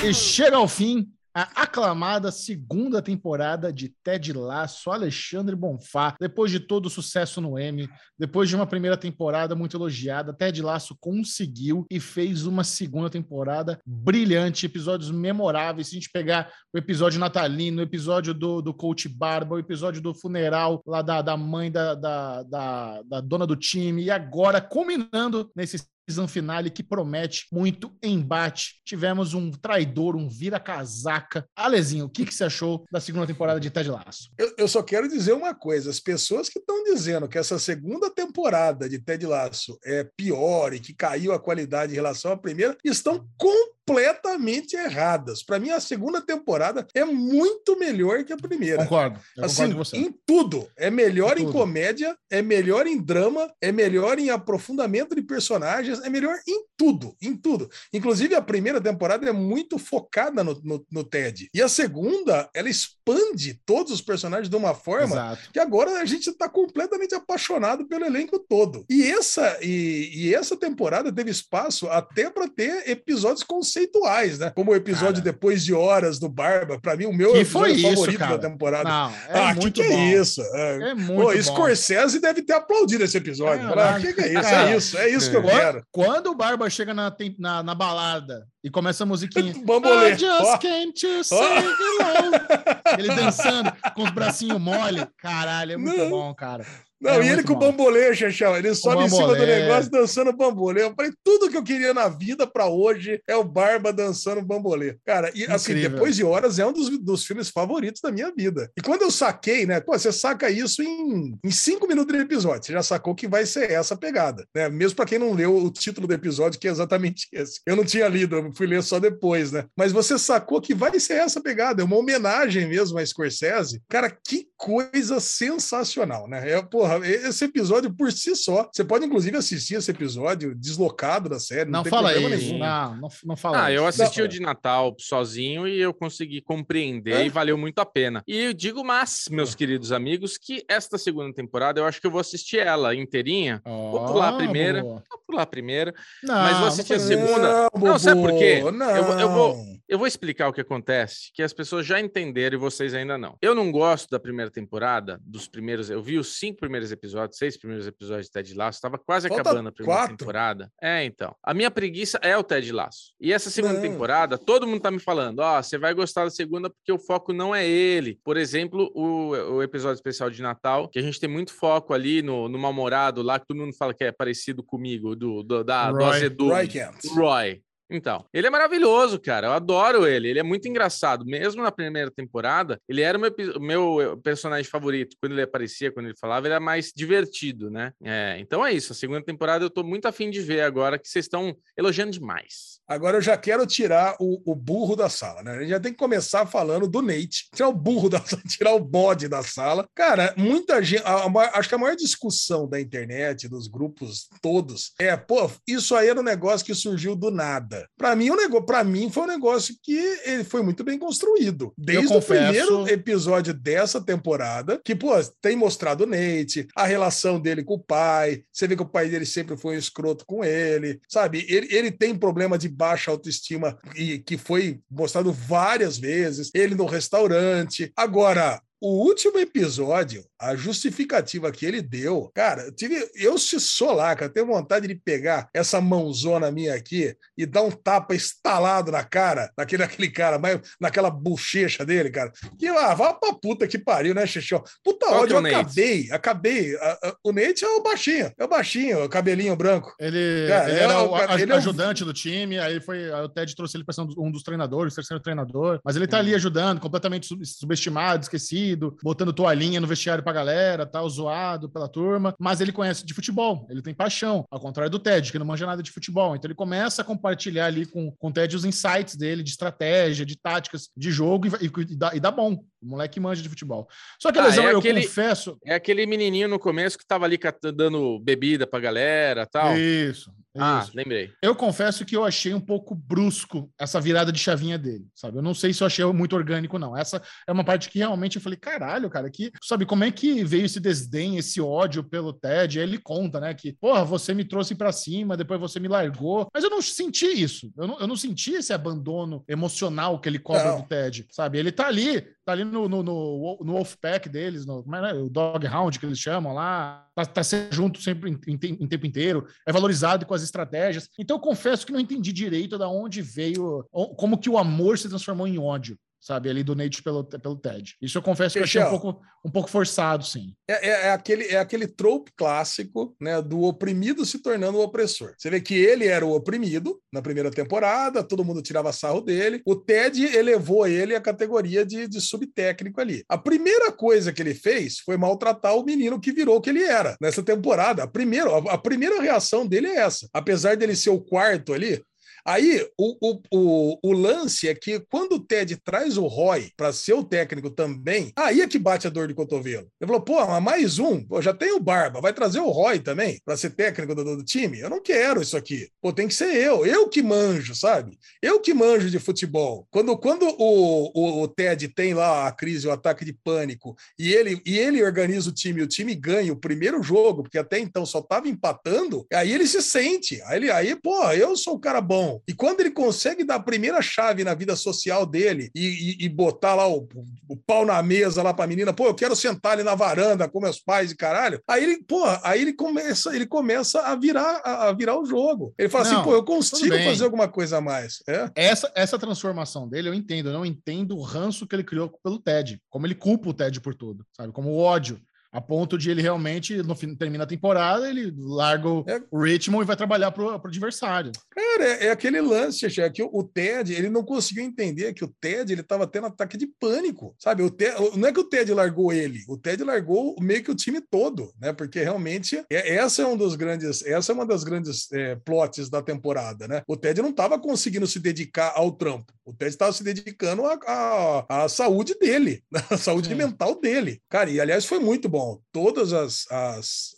E 0.03 0.13
chega 0.15 0.57
ao 0.57 0.67
fim 0.67 1.07
a 1.33 1.63
aclamada 1.63 2.31
segunda 2.31 3.01
temporada 3.01 3.73
de 3.73 3.89
Ted 4.03 4.31
Lasso, 4.33 4.91
Alexandre 4.91 5.55
Bonfá, 5.55 6.15
depois 6.19 6.51
de 6.51 6.59
todo 6.59 6.85
o 6.85 6.89
sucesso 6.89 7.41
no 7.41 7.57
M, 7.57 7.89
depois 8.17 8.47
de 8.47 8.55
uma 8.55 8.67
primeira 8.67 8.95
temporada 8.95 9.55
muito 9.55 9.75
elogiada, 9.75 10.33
Ted 10.33 10.61
Lasso 10.61 10.95
conseguiu 10.99 11.85
e 11.89 11.99
fez 11.99 12.45
uma 12.45 12.63
segunda 12.63 13.09
temporada 13.09 13.81
brilhante, 13.85 14.65
episódios 14.65 15.09
memoráveis. 15.09 15.87
Se 15.87 15.95
a 15.95 15.99
gente 15.99 16.11
pegar 16.11 16.51
o 16.73 16.77
episódio 16.77 17.19
natalino, 17.19 17.79
o 17.79 17.83
episódio 17.83 18.33
do, 18.33 18.61
do 18.61 18.73
Coach 18.73 19.09
Barba, 19.09 19.55
o 19.55 19.59
episódio 19.59 20.01
do 20.01 20.13
funeral 20.13 20.83
lá 20.85 21.01
da, 21.01 21.21
da 21.21 21.35
mãe 21.35 21.71
da, 21.71 21.95
da, 21.95 22.43
da, 22.43 23.01
da 23.03 23.21
dona 23.21 23.47
do 23.47 23.55
time, 23.55 24.03
e 24.03 24.11
agora 24.11 24.61
culminando 24.61 25.49
nesse 25.55 25.77
season 26.09 26.27
finale 26.27 26.69
que 26.69 26.83
promete 26.83 27.45
muito 27.51 27.95
embate. 28.01 28.81
Tivemos 28.85 29.33
um 29.33 29.51
traidor, 29.51 30.15
um 30.15 30.27
vira-casaca. 30.27 31.45
Alezinho, 31.55 32.05
o 32.05 32.09
que, 32.09 32.25
que 32.25 32.33
você 32.33 32.45
achou 32.45 32.83
da 32.91 32.99
segunda 32.99 33.27
temporada 33.27 33.59
de 33.59 33.69
Ted 33.69 33.89
Lasso? 33.89 34.29
Eu, 34.37 34.53
eu 34.57 34.67
só 34.67 34.81
quero 34.81 35.07
dizer 35.07 35.33
uma 35.33 35.53
coisa: 35.53 35.89
as 35.89 35.99
pessoas 35.99 36.49
que 36.49 36.59
estão 36.59 36.83
dizendo 36.83 37.27
que 37.27 37.37
essa 37.37 37.57
segunda 37.57 38.09
temporada 38.09 38.89
de 38.89 38.99
Ted 38.99 39.25
Lasso 39.25 39.77
é 39.83 40.03
pior 40.15 40.73
e 40.73 40.79
que 40.79 40.93
caiu 40.93 41.33
a 41.33 41.39
qualidade 41.39 41.93
em 41.93 41.95
relação 41.95 42.31
à 42.31 42.37
primeira 42.37 42.77
estão 42.83 43.27
com 43.37 43.73
completamente 43.85 44.75
erradas. 44.75 45.43
Para 45.43 45.59
mim, 45.59 45.69
a 45.69 45.79
segunda 45.79 46.21
temporada 46.21 46.87
é 46.93 47.03
muito 47.05 47.77
melhor 47.77 48.23
que 48.23 48.33
a 48.33 48.37
primeira. 48.37 48.83
Concordo. 48.83 49.19
assim, 49.39 49.67
concordo 49.67 49.95
em 49.97 50.15
tudo. 50.25 50.67
É 50.77 50.89
melhor 50.89 51.37
em, 51.37 51.43
em 51.43 51.51
comédia, 51.51 52.17
é 52.29 52.41
melhor 52.41 52.87
em 52.87 52.97
drama, 52.97 53.51
é 53.61 53.71
melhor 53.71 54.19
em 54.19 54.29
aprofundamento 54.29 55.15
de 55.15 55.21
personagens, 55.21 56.01
é 56.01 56.09
melhor 56.09 56.35
em 56.47 56.63
tudo, 56.77 57.15
em 57.21 57.35
tudo. 57.35 57.69
Inclusive, 57.91 58.35
a 58.35 58.41
primeira 58.41 58.79
temporada 58.79 59.27
é 59.27 59.31
muito 59.31 59.77
focada 59.77 60.43
no, 60.43 60.59
no, 60.63 60.85
no 60.91 61.03
Ted. 61.03 61.49
E 61.53 61.61
a 61.61 61.67
segunda, 61.67 62.49
ela 62.53 62.69
expande 62.69 63.59
todos 63.65 63.91
os 63.91 64.01
personagens 64.01 64.49
de 64.49 64.55
uma 64.55 64.73
forma 64.73 65.15
Exato. 65.15 65.49
que 65.51 65.59
agora 65.59 65.99
a 65.99 66.05
gente 66.05 66.29
está 66.29 66.47
completamente 66.47 67.13
apaixonado 67.13 67.87
pelo 67.87 68.05
elenco 68.05 68.39
todo. 68.39 68.85
E 68.89 69.03
essa, 69.03 69.57
e, 69.61 70.11
e 70.13 70.35
essa 70.35 70.55
temporada 70.55 71.11
teve 71.11 71.31
espaço 71.31 71.87
até 71.87 72.29
para 72.29 72.47
ter 72.47 72.89
episódios 72.89 73.43
conceituais, 73.73 74.39
né? 74.39 74.51
Como 74.51 74.71
o 74.71 74.75
episódio 74.75 75.21
cara. 75.21 75.33
Depois 75.33 75.63
de 75.63 75.73
Horas 75.73 76.19
do 76.19 76.29
Barba. 76.29 76.79
Para 76.79 76.95
mim, 76.95 77.05
o 77.05 77.13
meu 77.13 77.33
que 77.33 77.43
foi 77.43 77.71
isso, 77.71 77.89
favorito 77.89 78.19
cara? 78.19 78.37
da 78.37 78.49
temporada. 78.49 78.89
Não, 78.89 79.13
é 79.29 79.39
ah, 79.39 79.55
muito 79.55 79.81
que, 79.81 79.87
que 79.87 79.93
é 79.93 80.13
isso? 80.13 80.41
É, 80.41 80.91
é 80.91 80.93
muito 80.93 81.21
Pô, 81.21 81.41
Scorsese 81.41 82.19
deve 82.19 82.41
ter 82.43 82.53
aplaudido 82.53 83.03
esse 83.03 83.17
episódio. 83.17 83.67
O 83.67 84.01
que, 84.01 84.13
que, 84.13 84.21
é 84.21 84.27
isso? 84.27 84.49
É 84.49 84.75
isso, 84.75 84.97
é 84.97 85.09
isso 85.09 85.31
que 85.31 85.37
eu 85.37 85.43
quero. 85.43 85.83
Quando 85.91 86.27
o 86.27 86.35
Barba 86.35 86.69
chega 86.69 86.93
na, 86.93 87.15
na, 87.39 87.63
na 87.63 87.75
balada 87.75 88.45
e 88.63 88.69
começa 88.69 89.03
a 89.03 89.07
musiquinha. 89.07 89.53
Bambolê. 89.65 90.13
I 90.13 90.17
just 90.17 90.59
came 90.59 90.93
to 90.93 91.23
say 91.23 91.37
hello. 91.37 92.31
Ele 92.97 93.07
dançando 93.09 93.71
com 93.95 94.03
os 94.03 94.11
bracinhos 94.11 94.59
mole. 94.59 95.05
Caralho, 95.17 95.73
é 95.73 95.77
muito 95.77 95.97
Não. 95.97 96.09
bom, 96.09 96.33
cara. 96.33 96.65
Não, 97.03 97.21
é 97.21 97.25
e 97.25 97.29
ele 97.29 97.43
com 97.43 97.53
o 97.53 97.57
bambolê, 97.57 98.15
Xaxão, 98.15 98.55
ele 98.55 98.73
sobe 98.73 99.03
em 99.03 99.09
cima 99.09 99.35
do 99.35 99.45
negócio 99.45 99.91
dançando 99.91 100.31
bambolê. 100.31 100.83
Eu 100.83 100.93
falei, 100.95 101.11
tudo 101.23 101.49
que 101.49 101.57
eu 101.57 101.63
queria 101.63 101.93
na 101.93 102.07
vida 102.07 102.47
para 102.47 102.67
hoje 102.67 103.21
é 103.27 103.35
o 103.35 103.43
Barba 103.43 103.91
dançando 103.91 104.41
bambolê. 104.41 104.97
Cara, 105.05 105.29
e 105.35 105.43
assim, 105.45 105.73
Incrível. 105.73 105.91
depois 105.91 106.15
de 106.15 106.23
horas 106.23 106.59
é 106.59 106.65
um 106.65 106.71
dos, 106.71 106.97
dos 106.99 107.25
filmes 107.25 107.49
favoritos 107.49 108.01
da 108.01 108.11
minha 108.11 108.31
vida. 108.33 108.71
E 108.77 108.81
quando 108.81 109.01
eu 109.01 109.11
saquei, 109.11 109.65
né? 109.65 109.81
Pô, 109.81 109.91
você 109.91 110.11
saca 110.11 110.49
isso 110.49 110.81
em, 110.81 111.37
em 111.43 111.51
cinco 111.51 111.87
minutos 111.87 112.15
de 112.15 112.21
episódio. 112.21 112.65
Você 112.65 112.73
já 112.73 112.83
sacou 112.83 113.13
que 113.13 113.27
vai 113.27 113.45
ser 113.45 113.71
essa 113.71 113.97
pegada, 113.97 114.45
né? 114.55 114.69
Mesmo 114.69 114.95
para 114.95 115.05
quem 115.05 115.19
não 115.19 115.33
leu 115.33 115.57
o 115.57 115.71
título 115.71 116.07
do 116.07 116.13
episódio, 116.13 116.59
que 116.59 116.67
é 116.67 116.71
exatamente 116.71 117.27
esse. 117.33 117.59
Eu 117.65 117.75
não 117.75 117.83
tinha 117.83 118.07
lido, 118.07 118.37
eu 118.37 118.51
fui 118.55 118.65
ler 118.65 118.81
só 118.81 118.99
depois, 118.99 119.51
né? 119.51 119.65
Mas 119.77 119.91
você 119.91 120.17
sacou 120.17 120.61
que 120.61 120.73
vai 120.73 120.97
ser 120.99 121.15
essa 121.15 121.41
pegada, 121.41 121.81
é 121.81 121.85
uma 121.85 121.97
homenagem 121.97 122.67
mesmo 122.67 122.97
a 122.97 123.05
Scorsese. 123.05 123.81
Cara, 123.89 124.09
que 124.09 124.47
coisa 124.57 125.19
sensacional, 125.19 126.27
né? 126.27 126.49
É, 126.49 126.61
porra, 126.61 126.92
esse 127.03 127.45
episódio 127.45 127.93
por 127.93 128.11
si 128.11 128.35
só, 128.35 128.69
você 128.71 128.83
pode 128.83 129.05
inclusive 129.05 129.37
assistir 129.37 129.75
esse 129.75 129.91
episódio 129.91 130.55
deslocado 130.55 131.29
da 131.29 131.39
série. 131.39 131.69
Não, 131.69 131.83
não 131.83 131.89
fala 131.89 132.15
isso. 132.15 132.29
Nenhum. 132.29 132.59
Não, 132.59 132.95
não, 132.97 133.09
não 133.25 133.35
fala 133.35 133.65
ah, 133.65 133.71
isso. 133.71 133.79
eu 133.79 133.87
assisti 133.87 134.19
não, 134.19 134.25
o 134.25 134.29
de 134.29 134.39
Natal 134.39 134.95
sozinho 134.99 135.67
e 135.67 135.79
eu 135.79 135.93
consegui 135.93 136.41
compreender 136.41 137.21
é? 137.21 137.25
e 137.25 137.29
valeu 137.29 137.57
muito 137.57 137.79
a 137.79 137.85
pena. 137.85 138.23
E 138.27 138.37
eu 138.37 138.53
digo 138.53 138.83
mas, 138.83 139.25
meus 139.29 139.53
é. 139.53 139.57
queridos 139.57 139.91
amigos, 139.91 140.37
que 140.37 140.63
esta 140.67 140.97
segunda 140.97 141.33
temporada 141.33 141.79
eu 141.79 141.85
acho 141.85 141.99
que 141.99 142.07
eu 142.07 142.11
vou 142.11 142.19
assistir 142.19 142.57
ela 142.57 142.95
inteirinha. 142.95 143.61
Oh, 143.65 143.91
vou 143.91 144.05
pular 144.05 144.29
a 144.29 144.33
primeira. 144.33 144.81
Boa. 144.81 145.03
Vou 145.09 145.19
pular 145.27 145.43
a 145.43 145.47
primeira. 145.47 145.93
Não, 146.21 146.35
mas 146.35 146.57
vou 146.57 146.67
assistir 146.67 146.93
a 146.93 146.99
segunda. 146.99 147.69
Não, 147.73 147.81
não 147.81 147.99
sabe 147.99 148.21
por 148.21 148.37
quê? 148.37 148.63
Não. 148.71 148.89
Eu, 148.89 149.19
eu, 149.19 149.29
vou, 149.29 149.65
eu 149.87 149.97
vou 149.97 150.07
explicar 150.07 150.47
o 150.47 150.53
que 150.53 150.61
acontece, 150.61 151.31
que 151.33 151.41
as 151.41 151.53
pessoas 151.53 151.85
já 151.85 151.99
entenderam 151.99 152.55
e 152.55 152.59
vocês 152.59 152.93
ainda 152.93 153.17
não. 153.17 153.37
Eu 153.41 153.55
não 153.55 153.71
gosto 153.71 154.09
da 154.09 154.19
primeira 154.19 154.51
temporada, 154.51 155.19
dos 155.23 155.47
primeiros. 155.47 155.89
Eu 155.89 156.01
vi 156.01 156.17
os 156.17 156.37
cinco 156.39 156.59
primeiros 156.59 156.82
episódios, 156.91 157.37
seis 157.37 157.57
primeiros 157.57 157.87
episódios 157.87 158.27
de 158.27 158.31
Ted 158.31 158.53
Lasso, 158.53 158.77
estava 158.77 158.97
quase 158.97 159.27
Falta 159.27 159.41
acabando 159.41 159.69
a 159.69 159.71
primeira 159.71 160.01
quatro. 160.01 160.17
temporada. 160.17 160.71
É, 160.81 161.03
então. 161.03 161.35
A 161.43 161.53
minha 161.53 161.71
preguiça 161.71 162.19
é 162.21 162.37
o 162.37 162.43
Ted 162.43 162.71
Lasso. 162.71 163.13
E 163.19 163.31
essa 163.33 163.49
segunda 163.49 163.75
não. 163.75 163.81
temporada, 163.81 164.37
todo 164.37 164.67
mundo 164.67 164.81
tá 164.81 164.91
me 164.91 164.99
falando: 164.99 165.39
ó, 165.39 165.59
oh, 165.59 165.63
você 165.63 165.77
vai 165.77 165.93
gostar 165.93 166.25
da 166.25 166.29
segunda 166.29 166.69
porque 166.69 166.91
o 166.91 166.99
foco 166.99 167.33
não 167.33 167.53
é 167.53 167.67
ele. 167.67 168.19
Por 168.23 168.37
exemplo, 168.37 168.91
o, 168.95 169.29
o 169.29 169.63
episódio 169.63 169.95
especial 169.95 170.29
de 170.29 170.41
Natal, 170.41 170.87
que 170.89 170.99
a 170.99 171.01
gente 171.01 171.19
tem 171.19 171.29
muito 171.29 171.53
foco 171.53 171.93
ali 171.93 172.21
no, 172.21 172.47
no 172.49 172.57
Mal-Humorado 172.57 173.21
lá, 173.21 173.39
que 173.39 173.47
todo 173.47 173.57
mundo 173.57 173.75
fala 173.75 173.93
que 173.93 174.03
é 174.03 174.11
parecido 174.11 174.63
comigo, 174.63 175.15
do, 175.15 175.43
do, 175.43 175.63
da, 175.63 175.89
Roy, 175.89 175.99
do 175.99 176.05
Azedume. 176.05 176.51
Roy 176.51 176.67
Kent. 176.67 177.05
Roy. 177.15 177.61
Então, 177.93 178.25
ele 178.33 178.47
é 178.47 178.49
maravilhoso, 178.49 179.19
cara. 179.19 179.47
Eu 179.47 179.51
adoro 179.51 180.07
ele. 180.07 180.27
Ele 180.27 180.39
é 180.39 180.43
muito 180.43 180.67
engraçado. 180.67 181.23
Mesmo 181.23 181.61
na 181.61 181.71
primeira 181.71 182.09
temporada, 182.09 182.81
ele 182.89 183.01
era 183.01 183.17
o 183.17 183.21
meu, 183.21 183.59
meu 183.59 184.01
eh, 184.01 184.15
personagem 184.23 184.69
favorito. 184.69 185.15
Quando 185.21 185.33
ele 185.33 185.43
aparecia, 185.43 185.91
quando 185.91 186.07
ele 186.07 186.17
falava, 186.19 186.47
ele 186.47 186.55
era 186.55 186.59
mais 186.59 186.91
divertido, 186.95 187.69
né? 187.69 187.93
É, 188.03 188.37
então 188.39 188.65
é 188.65 188.73
isso. 188.73 188.93
A 188.93 188.95
segunda 188.95 189.23
temporada 189.23 189.63
eu 189.63 189.69
tô 189.69 189.83
muito 189.83 190.07
afim 190.07 190.31
de 190.31 190.41
ver 190.41 190.61
agora 190.61 190.97
que 190.97 191.07
vocês 191.07 191.25
estão 191.25 191.55
elogiando 191.77 192.11
demais. 192.11 192.81
Agora 192.87 193.17
eu 193.17 193.21
já 193.21 193.37
quero 193.37 193.65
tirar 193.65 194.15
o, 194.19 194.41
o, 194.51 194.55
burro 194.55 194.95
da 194.95 195.07
sala, 195.07 195.41
né? 195.41 195.51
A 195.51 195.59
gente 195.59 195.69
já 195.69 195.79
tem 195.79 195.91
que 195.91 195.97
começar 195.97 196.45
falando 196.45 196.87
do 196.87 197.01
Nate. 197.01 197.47
Tirar 197.53 197.69
o 197.69 197.73
burro 197.73 198.09
da 198.09 198.19
sala, 198.19 198.41
tirar 198.49 198.73
o 198.73 198.79
bode 198.79 199.27
da 199.27 199.43
sala. 199.43 199.87
Cara, 199.95 200.33
muita 200.35 200.81
gente. 200.83 201.03
A, 201.05 201.25
a, 201.25 201.59
acho 201.59 201.69
que 201.69 201.75
a 201.75 201.77
maior 201.77 201.95
discussão 201.95 202.67
da 202.67 202.81
internet, 202.81 203.47
dos 203.47 203.67
grupos 203.67 204.27
todos, 204.41 204.93
é, 204.99 205.15
pô, 205.15 205.49
isso 205.67 205.95
aí 205.95 206.09
era 206.09 206.19
um 206.19 206.23
negócio 206.23 206.65
que 206.65 206.73
surgiu 206.73 207.15
do 207.15 207.29
nada. 207.29 207.82
Para 207.97 208.15
mim, 208.15 208.29
negócio, 208.29 208.65
para 208.65 208.83
mim 208.83 209.09
foi 209.09 209.23
um 209.23 209.27
negócio 209.27 209.75
que 209.81 209.95
ele 210.25 210.43
foi 210.43 210.61
muito 210.61 210.83
bem 210.83 210.97
construído. 210.97 211.73
Desde 211.77 212.13
o 212.13 212.21
primeiro 212.21 212.87
episódio 212.87 213.53
dessa 213.53 214.01
temporada, 214.01 214.79
que 214.83 214.95
pô, 214.95 215.11
tem 215.41 215.55
mostrado 215.55 216.03
o 216.03 216.07
Nate, 216.07 216.67
a 216.75 216.85
relação 216.85 217.39
dele 217.39 217.63
com 217.63 217.75
o 217.75 217.83
pai. 217.83 218.43
Você 218.51 218.67
vê 218.67 218.75
que 218.75 218.81
o 218.81 218.89
pai 218.89 219.09
dele 219.09 219.25
sempre 219.25 219.57
foi 219.57 219.75
um 219.75 219.79
escroto 219.79 220.25
com 220.25 220.43
ele, 220.43 220.99
sabe? 221.07 221.45
Ele, 221.49 221.67
ele 221.69 221.91
tem 221.91 222.15
problema 222.15 222.57
de 222.57 222.67
baixa 222.67 223.11
autoestima 223.11 223.77
e 223.95 224.19
que 224.19 224.37
foi 224.37 224.79
mostrado 224.89 225.31
várias 225.31 225.97
vezes. 225.97 226.51
Ele 226.53 226.75
no 226.75 226.85
restaurante. 226.85 227.91
Agora, 227.95 228.61
o 228.85 229.05
último 229.05 229.39
episódio, 229.39 230.25
a 230.43 230.55
justificativa 230.55 231.51
que 231.51 231.65
ele 231.65 231.81
deu, 231.81 232.31
cara, 232.33 232.63
eu, 232.63 232.71
tive, 232.71 233.09
eu 233.15 233.37
se 233.37 233.59
sou 233.59 233.93
lá, 233.93 234.15
cara, 234.15 234.31
tenho 234.31 234.45
vontade 234.45 234.87
de 234.87 234.95
pegar 234.95 235.49
essa 235.53 235.79
mãozona 235.79 236.51
minha 236.51 236.73
aqui 236.73 237.15
e 237.37 237.45
dar 237.45 237.61
um 237.61 237.71
tapa 237.71 238.13
estalado 238.13 238.91
na 238.91 239.03
cara 239.03 239.51
daquele 239.57 239.83
aquele 239.83 240.09
cara, 240.09 240.37
mas 240.37 240.59
naquela 240.79 241.09
bochecha 241.09 241.85
dele, 241.85 242.09
cara. 242.09 242.31
Que 242.57 242.67
ah, 242.67 242.93
vá 242.93 243.13
pra 243.13 243.33
puta 243.33 243.67
que 243.67 243.77
pariu, 243.77 244.13
né, 244.13 244.25
Xixó? 244.25 244.63
Puta 244.83 245.05
Qual 245.05 245.21
ódio, 245.21 245.37
é 245.37 245.51
eu 245.51 245.57
acabei, 245.57 246.11
acabei. 246.11 246.75
A, 246.75 246.91
a, 246.91 247.15
o 247.23 247.31
Nate 247.31 247.63
é 247.63 247.67
o 247.67 247.83
baixinho, 247.83 248.31
é 248.37 248.43
o 248.43 248.47
baixinho, 248.47 249.03
o 249.03 249.09
cabelinho 249.09 249.55
branco. 249.55 249.93
Ele, 249.99 250.47
cara, 250.47 250.69
ele 250.69 250.79
era 250.79 251.03
o, 251.03 251.11
o 251.11 251.39
ele 251.39 251.53
ajudante 251.53 252.01
é 252.01 252.03
o... 252.03 252.07
do 252.07 252.13
time, 252.13 252.59
aí 252.59 252.81
foi, 252.81 253.11
aí 253.11 253.21
o 253.21 253.29
Ted 253.29 253.55
trouxe 253.55 253.77
ele 253.77 253.83
para 253.83 253.93
ser 253.93 254.01
um 254.01 254.31
dos 254.31 254.43
treinadores, 254.43 254.93
o 254.93 254.95
terceiro 254.95 255.23
treinador, 255.23 255.79
mas 255.83 255.95
ele 255.95 256.07
tá 256.07 256.17
hum. 256.17 256.19
ali 256.21 256.35
ajudando, 256.35 256.79
completamente 256.79 257.29
subestimado, 257.45 258.23
esquecido 258.23 258.97
botando 259.01 259.33
toalhinha 259.33 259.79
no 259.79 259.87
vestiário 259.87 260.23
pra 260.23 260.32
galera, 260.33 260.85
tal, 260.85 261.09
zoado 261.09 261.69
pela 261.69 261.87
turma, 261.87 262.33
mas 262.39 262.61
ele 262.61 262.71
conhece 262.71 263.05
de 263.05 263.13
futebol, 263.13 263.67
ele 263.69 263.81
tem 263.81 263.93
paixão, 263.93 264.45
ao 264.51 264.59
contrário 264.59 264.91
do 264.91 264.99
Ted, 264.99 265.31
que 265.31 265.39
não 265.39 265.45
manja 265.45 265.65
nada 265.65 265.83
de 265.83 265.91
futebol. 265.91 266.35
Então 266.35 266.47
ele 266.47 266.55
começa 266.55 267.01
a 267.01 267.05
compartilhar 267.05 267.67
ali 267.67 267.85
com, 267.85 268.11
com 268.11 268.27
o 268.27 268.31
Ted 268.31 268.55
os 268.55 268.65
insights 268.65 269.15
dele 269.15 269.43
de 269.43 269.51
estratégia, 269.51 270.25
de 270.25 270.37
táticas 270.37 270.89
de 270.95 271.11
jogo 271.11 271.47
e, 271.47 271.65
e, 271.65 271.91
e, 271.93 271.95
dá, 271.95 272.11
e 272.15 272.19
dá 272.19 272.31
bom. 272.31 272.53
O 272.81 272.85
moleque 272.85 273.19
manja 273.19 273.41
de 273.41 273.47
futebol. 273.47 273.87
Só 274.19 274.31
que, 274.31 274.39
ah, 274.39 274.43
lesão, 274.43 274.67
é 274.67 274.73
eu 274.73 274.79
aquele, 274.79 275.03
confesso. 275.03 275.57
É 275.65 275.73
aquele 275.73 276.05
menininho 276.05 276.49
no 276.49 276.59
começo 276.59 276.97
que 276.97 277.05
tava 277.05 277.23
ali 277.23 277.39
dando 277.73 278.19
bebida 278.19 278.67
pra 278.67 278.79
galera 278.79 279.45
tal. 279.45 279.77
Isso. 279.77 280.29
Ah, 280.57 280.81
Isso. 280.83 280.95
lembrei. 280.95 281.31
Eu 281.41 281.55
confesso 281.55 282.05
que 282.05 282.15
eu 282.15 282.23
achei 282.23 282.53
um 282.53 282.59
pouco 282.59 282.93
brusco 282.93 283.71
essa 283.79 283.99
virada 283.99 284.31
de 284.31 284.39
chavinha 284.39 284.77
dele, 284.77 285.05
sabe? 285.15 285.37
Eu 285.37 285.41
não 285.41 285.53
sei 285.53 285.73
se 285.73 285.81
eu 285.81 285.87
achei 285.87 286.05
muito 286.05 286.35
orgânico, 286.35 286.77
não. 286.77 286.95
Essa 286.95 287.21
é 287.47 287.51
uma 287.51 287.63
parte 287.63 287.89
que 287.89 287.99
realmente 287.99 288.35
eu 288.35 288.41
falei, 288.41 288.57
caralho, 288.57 289.09
cara, 289.09 289.29
que, 289.31 289.51
sabe, 289.63 289.85
como 289.85 290.03
é 290.03 290.11
que 290.11 290.43
veio 290.43 290.65
esse 290.65 290.79
desdém, 290.79 291.37
esse 291.37 291.59
ódio 291.59 292.03
pelo 292.03 292.33
Ted? 292.33 292.79
Aí 292.79 292.85
ele 292.85 292.97
conta, 292.97 293.39
né, 293.39 293.53
que, 293.53 293.73
porra, 293.73 294.03
você 294.05 294.33
me 294.33 294.45
trouxe 294.45 294.75
para 294.75 294.91
cima, 294.91 295.35
depois 295.35 295.59
você 295.59 295.79
me 295.79 295.87
largou. 295.87 296.47
Mas 296.53 296.63
eu 296.63 296.69
não 296.69 296.81
senti 296.81 297.25
isso. 297.25 297.71
Eu 297.75 297.87
não, 297.87 297.99
eu 297.99 298.07
não 298.07 298.15
senti 298.15 298.51
esse 298.53 298.73
abandono 298.73 299.43
emocional 299.47 300.19
que 300.19 300.29
ele 300.29 300.39
cobra 300.39 300.71
não. 300.71 300.81
do 300.81 300.87
Ted, 300.87 301.25
sabe? 301.31 301.57
Ele 301.57 301.71
tá 301.71 301.87
ali, 301.87 302.27
tá 302.45 302.51
ali 302.51 302.63
no, 302.63 302.89
no, 302.89 303.03
no, 303.03 303.59
no 303.63 303.73
Wolfpack 303.73 304.27
deles, 304.27 304.65
no, 304.65 304.83
é, 304.95 305.13
o 305.13 305.29
Dog 305.29 305.65
Hound 305.67 305.97
que 305.97 306.05
eles 306.05 306.19
chamam 306.19 306.53
lá, 306.53 307.07
tá, 307.15 307.25
tá 307.25 307.41
junto 307.71 308.01
sempre 308.01 308.29
em, 308.29 308.39
em, 308.47 308.59
em 308.83 308.87
tempo 308.87 309.05
inteiro, 309.05 309.47
é 309.67 309.71
valorizado 309.71 310.25
com 310.25 310.33
as 310.33 310.43
estratégias. 310.43 311.09
Então 311.19 311.37
eu 311.37 311.41
confesso 311.41 311.85
que 311.85 311.93
não 311.93 311.99
entendi 311.99 312.33
direito 312.33 312.77
da 312.77 312.87
onde 312.87 313.21
veio, 313.21 313.85
como 314.17 314.37
que 314.37 314.49
o 314.49 314.57
amor 314.57 314.97
se 314.97 315.09
transformou 315.09 315.47
em 315.47 315.57
ódio 315.57 315.97
sabe, 316.23 316.49
ali 316.49 316.63
do 316.63 316.73
Nate 316.73 317.03
pelo, 317.03 317.25
pelo 317.25 317.57
Ted. 317.57 317.95
Isso 318.01 318.17
eu 318.17 318.21
confesso 318.21 318.53
que 318.53 318.59
eu 318.59 318.63
achei 318.63 318.81
um 318.81 318.89
pouco, 318.89 319.21
um 319.45 319.51
pouco 319.51 319.69
forçado, 319.69 320.25
sim. 320.25 320.55
É, 320.65 320.87
é, 320.87 320.91
é, 321.07 321.11
aquele, 321.11 321.43
é 321.47 321.57
aquele 321.57 321.85
trope 321.85 322.31
clássico, 322.37 323.13
né, 323.19 323.41
do 323.41 323.63
oprimido 323.63 324.25
se 324.25 324.39
tornando 324.39 324.77
o 324.77 324.83
opressor. 324.83 325.33
Você 325.37 325.49
vê 325.49 325.59
que 325.59 325.75
ele 325.75 326.07
era 326.07 326.25
o 326.25 326.33
oprimido 326.33 326.97
na 327.11 327.21
primeira 327.21 327.51
temporada, 327.51 328.23
todo 328.23 328.45
mundo 328.45 328.61
tirava 328.61 328.93
sarro 328.93 329.19
dele. 329.19 329.61
O 329.65 329.75
Ted 329.75 330.23
elevou 330.23 330.87
ele 330.87 331.13
à 331.13 331.19
categoria 331.19 331.85
de, 331.85 332.07
de 332.07 332.21
subtécnico 332.21 333.01
ali. 333.01 333.25
A 333.27 333.37
primeira 333.37 333.91
coisa 333.91 334.31
que 334.31 334.41
ele 334.41 334.53
fez 334.53 334.99
foi 334.99 335.17
maltratar 335.17 335.75
o 335.75 335.83
menino 335.83 336.21
que 336.21 336.31
virou 336.31 336.55
o 336.55 336.61
que 336.61 336.69
ele 336.69 336.83
era 336.83 337.17
nessa 337.19 337.43
temporada. 337.43 338.03
A 338.03 338.07
primeira, 338.07 338.49
a, 338.49 338.75
a 338.75 338.77
primeira 338.77 339.21
reação 339.21 339.67
dele 339.67 339.87
é 339.87 339.97
essa. 339.97 340.29
Apesar 340.33 340.77
dele 340.77 340.95
ser 340.95 341.09
o 341.09 341.19
quarto 341.19 341.73
ali, 341.73 342.01
Aí 342.45 342.85
o, 342.97 343.15
o, 343.21 343.41
o, 343.51 343.99
o 344.03 344.11
lance 344.11 344.67
é 344.67 344.75
que 344.75 344.99
quando 345.09 345.35
o 345.35 345.39
Ted 345.39 345.77
traz 345.77 346.17
o 346.17 346.27
Roy 346.27 346.71
para 346.75 346.91
ser 346.91 347.13
o 347.13 347.23
técnico 347.23 347.69
também, 347.69 348.33
aí 348.35 348.61
é 348.61 348.67
que 348.67 348.77
bate 348.77 349.07
a 349.07 349.09
dor 349.09 349.27
de 349.27 349.33
cotovelo. 349.33 349.87
Ele 349.99 350.07
falou, 350.07 350.21
pô, 350.21 350.45
mas 350.45 350.63
mais 350.63 350.99
um, 350.99 351.23
pô, 351.23 351.41
já 351.41 351.53
tem 351.53 351.71
o 351.71 351.79
Barba, 351.79 352.19
vai 352.19 352.33
trazer 352.33 352.59
o 352.59 352.69
Roy 352.69 352.99
também 352.99 353.39
para 353.45 353.55
ser 353.55 353.69
técnico 353.71 354.13
do, 354.13 354.23
do, 354.37 354.43
time? 354.43 354.79
Eu 354.79 354.89
não 354.89 355.01
quero 355.01 355.41
isso 355.41 355.55
aqui. 355.55 355.87
Pô, 356.01 356.11
tem 356.11 356.27
que 356.27 356.33
ser 356.33 356.53
eu, 356.55 356.85
eu 356.85 357.07
que 357.07 357.21
manjo, 357.21 357.73
sabe? 357.73 358.17
Eu 358.41 358.59
que 358.59 358.73
manjo 358.73 359.09
de 359.09 359.19
futebol. 359.19 359.87
Quando, 359.89 360.17
quando 360.17 360.43
o, 360.45 361.11
o, 361.13 361.41
o 361.43 361.47
Ted 361.47 361.87
tem 361.89 362.13
lá 362.13 362.47
a 362.47 362.51
crise, 362.51 362.87
o 362.87 362.91
ataque 362.91 363.23
de 363.23 363.33
pânico, 363.33 363.95
e 364.19 364.33
ele, 364.33 364.61
e 364.65 364.77
ele 364.77 365.03
organiza 365.03 365.49
o 365.49 365.53
time, 365.53 365.81
o 365.81 365.87
time 365.87 366.13
ganha 366.13 366.51
o 366.51 366.59
primeiro 366.59 367.01
jogo, 367.01 367.43
porque 367.43 367.57
até 367.57 367.79
então 367.79 368.05
só 368.05 368.21
tava 368.21 368.49
empatando, 368.49 369.25
aí 369.31 369.53
ele 369.53 369.65
se 369.65 369.81
sente. 369.81 370.41
Aí, 370.43 370.57
ele, 370.57 370.71
aí 370.71 370.95
pô, 370.95 371.23
eu 371.31 371.55
sou 371.55 371.75
o 371.75 371.79
cara 371.79 372.01
bom. 372.01 372.32
E 372.47 372.53
quando 372.53 372.79
ele 372.79 372.91
consegue 372.91 373.43
dar 373.43 373.55
a 373.55 373.63
primeira 373.63 374.01
chave 374.01 374.43
na 374.43 374.53
vida 374.53 374.75
social 374.75 375.25
dele 375.25 375.69
e, 375.75 376.17
e, 376.21 376.25
e 376.25 376.29
botar 376.29 376.75
lá 376.75 376.87
o, 376.87 377.07
o, 377.49 377.57
pau 377.57 377.85
na 377.85 378.01
mesa 378.01 378.41
lá 378.41 378.53
pra 378.53 378.67
menina, 378.67 378.93
pô, 378.93 379.07
eu 379.07 379.15
quero 379.15 379.35
sentar 379.35 379.73
ali 379.73 379.83
na 379.83 379.95
varanda 379.95 380.47
com 380.47 380.59
meus 380.59 380.79
pais 380.79 381.11
e 381.11 381.15
caralho. 381.15 381.61
Aí 381.67 381.83
ele, 381.83 382.03
pô, 382.03 382.23
aí 382.43 382.61
ele 382.61 382.73
começa, 382.73 383.35
ele 383.35 383.45
começa 383.45 384.01
a 384.01 384.15
virar, 384.15 384.61
a, 384.63 384.89
a 384.89 384.93
virar 384.93 385.19
o 385.19 385.25
jogo. 385.25 385.73
Ele 385.77 385.89
fala 385.89 386.03
assim, 386.03 386.13
Não, 386.13 386.21
assim, 386.21 386.29
pô, 386.29 386.35
eu 386.35 386.43
consigo 386.43 386.95
fazer 387.03 387.23
alguma 387.25 387.47
coisa 387.47 387.77
a 387.77 387.81
mais. 387.81 388.19
É? 388.27 388.49
Essa, 388.55 388.91
essa 388.95 389.19
transformação 389.19 389.87
dele 389.87 390.09
eu 390.09 390.13
entendo, 390.13 390.49
eu 390.49 390.53
não 390.53 390.65
entendo 390.65 391.17
o 391.17 391.21
ranço 391.21 391.67
que 391.67 391.75
ele 391.75 391.83
criou 391.83 392.11
pelo 392.23 392.39
Ted, 392.39 392.79
como 392.89 393.05
ele 393.05 393.15
culpa 393.15 393.49
o 393.49 393.53
Ted 393.53 393.79
por 393.81 393.95
tudo, 393.95 394.25
sabe? 394.35 394.51
Como 394.51 394.69
o 394.69 394.77
ódio 394.77 395.19
a 395.53 395.61
ponto 395.61 395.99
de 395.99 396.09
ele 396.09 396.21
realmente, 396.21 396.77
no 396.81 396.95
fim, 396.95 397.15
termina 397.15 397.43
a 397.43 397.47
temporada, 397.47 398.09
ele 398.09 398.33
larga 398.35 398.89
o, 398.89 399.05
é. 399.07 399.21
Richmond 399.31 399.83
e 399.83 399.87
vai 399.87 399.95
trabalhar 399.95 400.31
para 400.31 400.43
o 400.43 400.49
adversário. 400.49 401.31
Cara, 401.51 401.85
é, 401.85 402.07
é 402.07 402.11
aquele 402.11 402.41
lance, 402.41 402.87
é 402.99 403.09
que 403.09 403.21
o, 403.21 403.29
o, 403.31 403.43
Ted, 403.43 403.93
ele 403.93 404.09
não 404.09 404.23
conseguiu 404.23 404.63
entender 404.63 405.13
que 405.13 405.23
o 405.23 405.33
Ted, 405.39 405.71
ele 405.71 405.81
estava 405.81 406.07
tendo 406.07 406.25
ataque 406.25 406.57
de 406.57 406.65
pânico, 406.65 407.35
sabe? 407.37 407.61
O 407.61 407.69
Ted, 407.69 407.95
não 408.17 408.27
é 408.27 408.33
que 408.33 408.39
o 408.39 408.43
Ted 408.43 408.73
largou 408.73 409.13
ele, 409.13 409.41
o 409.47 409.55
Ted 409.55 409.83
largou 409.83 410.35
meio 410.41 410.63
que 410.63 410.71
o 410.71 410.75
time 410.75 410.99
todo, 410.99 411.53
né? 411.61 411.71
Porque 411.71 412.01
realmente, 412.01 412.63
é, 412.71 412.95
essa 412.95 413.21
é 413.21 413.27
um 413.27 413.37
dos 413.37 413.55
grandes, 413.55 414.03
essa 414.03 414.31
é 414.31 414.35
uma 414.35 414.47
das 414.47 414.63
grandes 414.63 415.11
é, 415.11 415.35
plots 415.35 415.87
da 415.87 416.01
temporada, 416.01 416.67
né? 416.67 416.81
O 416.87 416.97
Ted 416.97 417.21
não 417.21 417.29
estava 417.29 417.59
conseguindo 417.59 418.07
se 418.07 418.19
dedicar 418.19 418.73
ao 418.75 418.91
trampo, 418.91 419.31
o 419.45 419.53
Ted 419.53 419.69
estava 419.69 419.93
se 419.93 420.03
dedicando 420.03 420.63
à 420.65 421.67
saúde 421.69 422.15
dele, 422.19 422.63
à 422.89 422.97
saúde 422.97 423.27
Sim. 423.27 423.35
mental 423.35 423.79
dele. 423.79 424.19
Cara, 424.27 424.49
e 424.49 424.59
aliás 424.59 424.85
foi 424.85 424.97
muito 424.97 425.29
bom 425.29 425.42
todas 425.71 426.13
as, 426.13 426.45
as, 426.49 427.15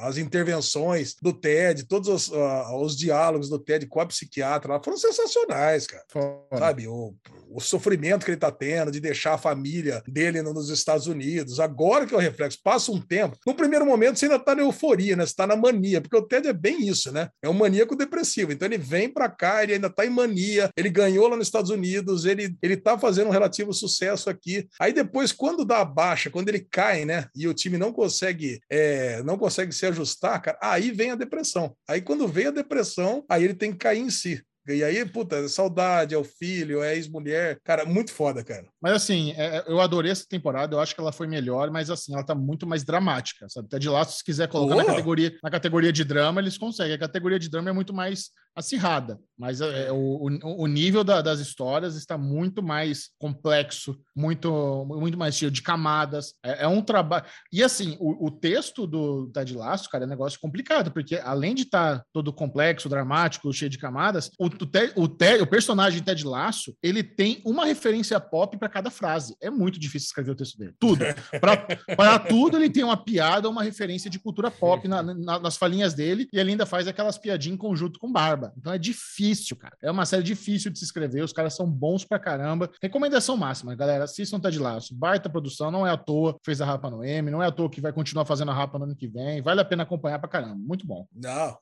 as 0.00 0.16
intervenções 0.16 1.14
do 1.20 1.32
TED, 1.32 1.86
todos 1.86 2.08
os, 2.08 2.30
os 2.80 2.96
diálogos 2.96 3.48
do 3.48 3.58
TED 3.58 3.86
com 3.86 4.00
a 4.00 4.06
psiquiatra 4.06 4.74
lá 4.74 4.82
foram 4.82 4.96
sensacionais, 4.96 5.86
cara. 5.86 6.04
Sabe, 6.58 6.86
o, 6.88 7.14
o 7.50 7.60
sofrimento 7.60 8.24
que 8.24 8.30
ele 8.30 8.36
está 8.36 8.50
tendo 8.50 8.90
de 8.90 9.00
deixar 9.00 9.34
a 9.34 9.38
família 9.38 10.02
dele 10.06 10.40
nos 10.42 10.70
Estados 10.70 11.06
Unidos. 11.06 11.58
Agora 11.58 12.06
que 12.06 12.14
é 12.14 12.16
o 12.16 12.20
reflexo, 12.20 12.58
passa 12.62 12.92
um 12.92 13.00
tempo. 13.00 13.36
No 13.46 13.54
primeiro 13.54 13.84
momento, 13.84 14.18
você 14.18 14.26
ainda 14.26 14.36
está 14.36 14.54
na 14.54 14.62
euforia, 14.62 15.16
né? 15.16 15.26
Você 15.26 15.32
está 15.32 15.46
na 15.46 15.56
mania, 15.56 16.00
porque 16.00 16.16
o 16.16 16.22
Ted 16.22 16.48
é 16.48 16.52
bem 16.52 16.86
isso, 16.86 17.12
né? 17.12 17.28
É 17.42 17.48
um 17.48 17.54
maníaco 17.54 17.96
depressivo. 17.96 18.52
Então 18.52 18.66
ele 18.66 18.78
vem 18.78 19.08
para 19.08 19.28
cá, 19.28 19.62
ele 19.62 19.74
ainda 19.74 19.88
está 19.88 20.06
em 20.06 20.10
mania, 20.10 20.70
ele 20.76 20.88
ganhou 20.88 21.26
lá 21.28 21.36
nos 21.36 21.48
Estados 21.48 21.70
Unidos, 21.70 22.24
ele, 22.24 22.56
ele 22.62 22.76
tá 22.76 22.98
fazendo 22.98 23.28
um 23.28 23.32
relativo 23.32 23.72
sucesso 23.72 24.30
aqui. 24.30 24.68
Aí 24.78 24.92
depois, 24.92 25.32
quando 25.32 25.64
dá 25.64 25.80
a 25.80 25.84
baixa, 25.84 26.30
quando 26.30 26.48
ele 26.48 26.60
cai, 26.60 27.04
né? 27.04 27.26
E 27.34 27.48
o 27.48 27.54
time 27.60 27.78
não 27.78 27.92
consegue, 27.92 28.60
é, 28.68 29.22
não 29.22 29.38
consegue 29.38 29.72
se 29.72 29.86
ajustar, 29.86 30.40
cara, 30.40 30.58
aí 30.62 30.90
vem 30.90 31.10
a 31.10 31.14
depressão. 31.14 31.76
Aí 31.88 32.00
quando 32.00 32.26
vem 32.26 32.46
a 32.46 32.50
depressão, 32.50 33.24
aí 33.28 33.44
ele 33.44 33.54
tem 33.54 33.72
que 33.72 33.78
cair 33.78 34.00
em 34.00 34.10
si. 34.10 34.42
E 34.68 34.84
aí, 34.84 35.04
puta, 35.06 35.36
é 35.36 35.48
saudade, 35.48 36.14
é 36.14 36.18
o 36.18 36.24
filho, 36.24 36.82
é 36.82 36.94
ex-mulher. 36.94 37.58
Cara, 37.64 37.84
muito 37.84 38.12
foda, 38.12 38.44
cara. 38.44 38.66
Mas 38.80 38.94
assim, 38.94 39.32
é, 39.32 39.56
é, 39.56 39.64
eu 39.66 39.80
adorei 39.80 40.10
essa 40.12 40.26
temporada, 40.28 40.74
eu 40.74 40.80
acho 40.80 40.94
que 40.94 41.00
ela 41.00 41.12
foi 41.12 41.26
melhor, 41.26 41.70
mas 41.70 41.90
assim, 41.90 42.12
ela 42.12 42.24
tá 42.24 42.34
muito 42.34 42.66
mais 42.66 42.84
dramática, 42.84 43.48
sabe? 43.48 43.66
Até 43.66 43.78
de 43.78 43.88
lá, 43.88 44.04
se 44.04 44.22
quiser 44.22 44.48
colocar 44.48 44.76
na 44.76 44.84
categoria, 44.84 45.38
na 45.42 45.50
categoria 45.50 45.92
de 45.92 46.04
drama, 46.04 46.40
eles 46.40 46.58
conseguem. 46.58 46.94
A 46.94 46.98
categoria 46.98 47.38
de 47.38 47.48
drama 47.48 47.70
é 47.70 47.72
muito 47.72 47.94
mais 47.94 48.30
acirrada, 48.54 49.18
mas 49.38 49.60
é, 49.60 49.86
é 49.86 49.92
o, 49.92 50.26
o, 50.42 50.66
nível 50.66 51.04
da, 51.04 51.22
das 51.22 51.38
histórias 51.38 51.94
está 51.94 52.18
muito 52.18 52.62
mais 52.62 53.10
complexo, 53.18 53.98
muito, 54.14 54.84
muito 54.86 55.16
mais 55.16 55.36
cheio 55.36 55.50
de 55.50 55.62
camadas. 55.62 56.34
É, 56.44 56.64
é 56.64 56.68
um 56.68 56.82
trabalho. 56.82 57.24
E 57.52 57.62
assim, 57.62 57.96
o, 58.00 58.26
o, 58.26 58.30
texto 58.30 58.86
do 58.86 59.28
Ted 59.28 59.54
Lasso, 59.54 59.88
cara, 59.88 60.04
é 60.04 60.06
um 60.06 60.10
negócio 60.10 60.38
complicado, 60.40 60.90
porque 60.90 61.16
além 61.16 61.54
de 61.54 61.62
estar 61.62 61.98
tá 61.98 62.04
todo 62.12 62.32
complexo, 62.32 62.88
dramático, 62.88 63.52
cheio 63.52 63.70
de 63.70 63.78
camadas, 63.78 64.30
o, 64.38 64.49
o, 64.54 64.66
Ted, 64.66 64.92
o, 64.96 65.08
Ted, 65.08 65.42
o 65.42 65.46
personagem 65.46 66.02
Ted 66.02 66.24
Lasso, 66.24 66.74
ele 66.82 67.02
tem 67.02 67.40
uma 67.44 67.64
referência 67.64 68.18
pop 68.18 68.56
para 68.58 68.68
cada 68.68 68.90
frase. 68.90 69.36
É 69.40 69.50
muito 69.50 69.78
difícil 69.78 70.06
escrever 70.06 70.32
o 70.32 70.34
texto 70.34 70.58
dele. 70.58 70.74
Tudo. 70.78 71.04
Para 71.96 72.18
tudo, 72.18 72.56
ele 72.56 72.70
tem 72.70 72.84
uma 72.84 72.96
piada, 72.96 73.48
uma 73.48 73.62
referência 73.62 74.10
de 74.10 74.18
cultura 74.18 74.50
pop 74.50 74.86
na, 74.86 75.02
na, 75.02 75.38
nas 75.38 75.56
falinhas 75.56 75.94
dele, 75.94 76.28
e 76.32 76.38
ele 76.38 76.50
ainda 76.50 76.66
faz 76.66 76.86
aquelas 76.86 77.18
piadinhas 77.18 77.54
em 77.54 77.58
conjunto 77.58 77.98
com 77.98 78.10
barba. 78.10 78.52
Então 78.56 78.72
é 78.72 78.78
difícil, 78.78 79.56
cara. 79.56 79.76
É 79.82 79.90
uma 79.90 80.06
série 80.06 80.22
difícil 80.22 80.70
de 80.70 80.78
se 80.78 80.84
escrever. 80.84 81.22
Os 81.22 81.32
caras 81.32 81.54
são 81.54 81.66
bons 81.66 82.04
pra 82.04 82.18
caramba. 82.18 82.70
Recomendação 82.82 83.36
máxima, 83.36 83.74
galera. 83.74 84.04
Assistam 84.04 84.40
Ted 84.40 84.58
Lasso. 84.58 84.94
Baita 84.94 85.28
produção. 85.28 85.70
Não 85.70 85.86
é 85.86 85.90
à 85.90 85.96
toa 85.96 86.38
fez 86.44 86.60
a 86.60 86.66
Rapa 86.66 86.90
no 86.90 87.04
M. 87.04 87.30
Não 87.30 87.42
é 87.42 87.46
à 87.46 87.52
toa 87.52 87.70
que 87.70 87.80
vai 87.80 87.92
continuar 87.92 88.24
fazendo 88.24 88.50
a 88.50 88.54
Rapa 88.54 88.78
no 88.78 88.84
ano 88.84 88.96
que 88.96 89.08
vem. 89.08 89.42
Vale 89.42 89.60
a 89.60 89.64
pena 89.64 89.82
acompanhar 89.82 90.18
pra 90.18 90.28
caramba. 90.28 90.56
Muito 90.56 90.86
bom. 90.86 91.06
Não, 91.14 91.56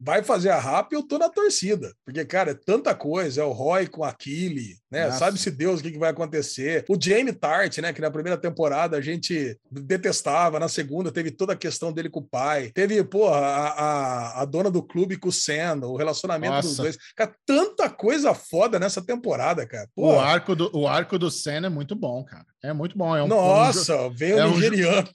vai 0.00 0.22
fazer 0.22 0.50
a 0.50 0.58
Rapa 0.58 0.90
e 0.92 0.96
eu 0.96 1.02
tô 1.02 1.18
na 1.18 1.28
torcida. 1.28 1.71
Porque, 2.04 2.24
cara, 2.24 2.52
é 2.52 2.54
tanta 2.54 2.94
coisa. 2.94 3.42
É 3.42 3.44
o 3.44 3.52
Roy 3.52 3.86
com 3.86 4.04
aquele, 4.04 4.76
né? 4.90 5.10
Sabe-se 5.12 5.50
Deus 5.50 5.80
o 5.80 5.82
que, 5.82 5.92
que 5.92 5.98
vai 5.98 6.10
acontecer. 6.10 6.84
O 6.88 6.96
Jamie 7.00 7.32
Tart, 7.32 7.78
né? 7.78 7.92
Que 7.92 8.00
na 8.00 8.10
primeira 8.10 8.38
temporada 8.38 8.96
a 8.96 9.00
gente 9.00 9.58
detestava. 9.70 10.60
Na 10.60 10.68
segunda 10.68 11.12
teve 11.12 11.30
toda 11.30 11.52
a 11.52 11.56
questão 11.56 11.92
dele 11.92 12.10
com 12.10 12.20
o 12.20 12.28
pai. 12.28 12.70
Teve, 12.74 13.02
porra, 13.04 13.36
a, 13.36 13.68
a, 13.68 14.42
a 14.42 14.44
dona 14.44 14.70
do 14.70 14.82
clube 14.82 15.16
com 15.16 15.28
o 15.28 15.32
Sam 15.32 15.62
o 15.82 15.96
relacionamento 15.96 16.54
Nossa. 16.54 16.68
dos 16.68 16.76
dois. 16.76 16.98
Cara, 17.16 17.34
tanta 17.46 17.88
coisa 17.88 18.34
foda 18.34 18.78
nessa 18.78 19.00
temporada, 19.02 19.66
cara. 19.66 19.88
O 19.96 20.18
arco 20.18 20.54
do 20.54 20.70
o 20.72 20.86
arco 20.86 21.18
do 21.18 21.30
Senna 21.30 21.66
é 21.66 21.70
muito 21.70 21.94
bom, 21.94 22.24
cara. 22.24 22.46
É 22.62 22.72
muito 22.72 22.96
bom. 22.96 23.16
É 23.16 23.22
um, 23.22 23.28
Nossa, 23.28 24.02
um, 24.02 24.14
veio 24.14 24.38
é 24.38 24.46
o 24.46 24.50
nigeriano. 24.50 25.08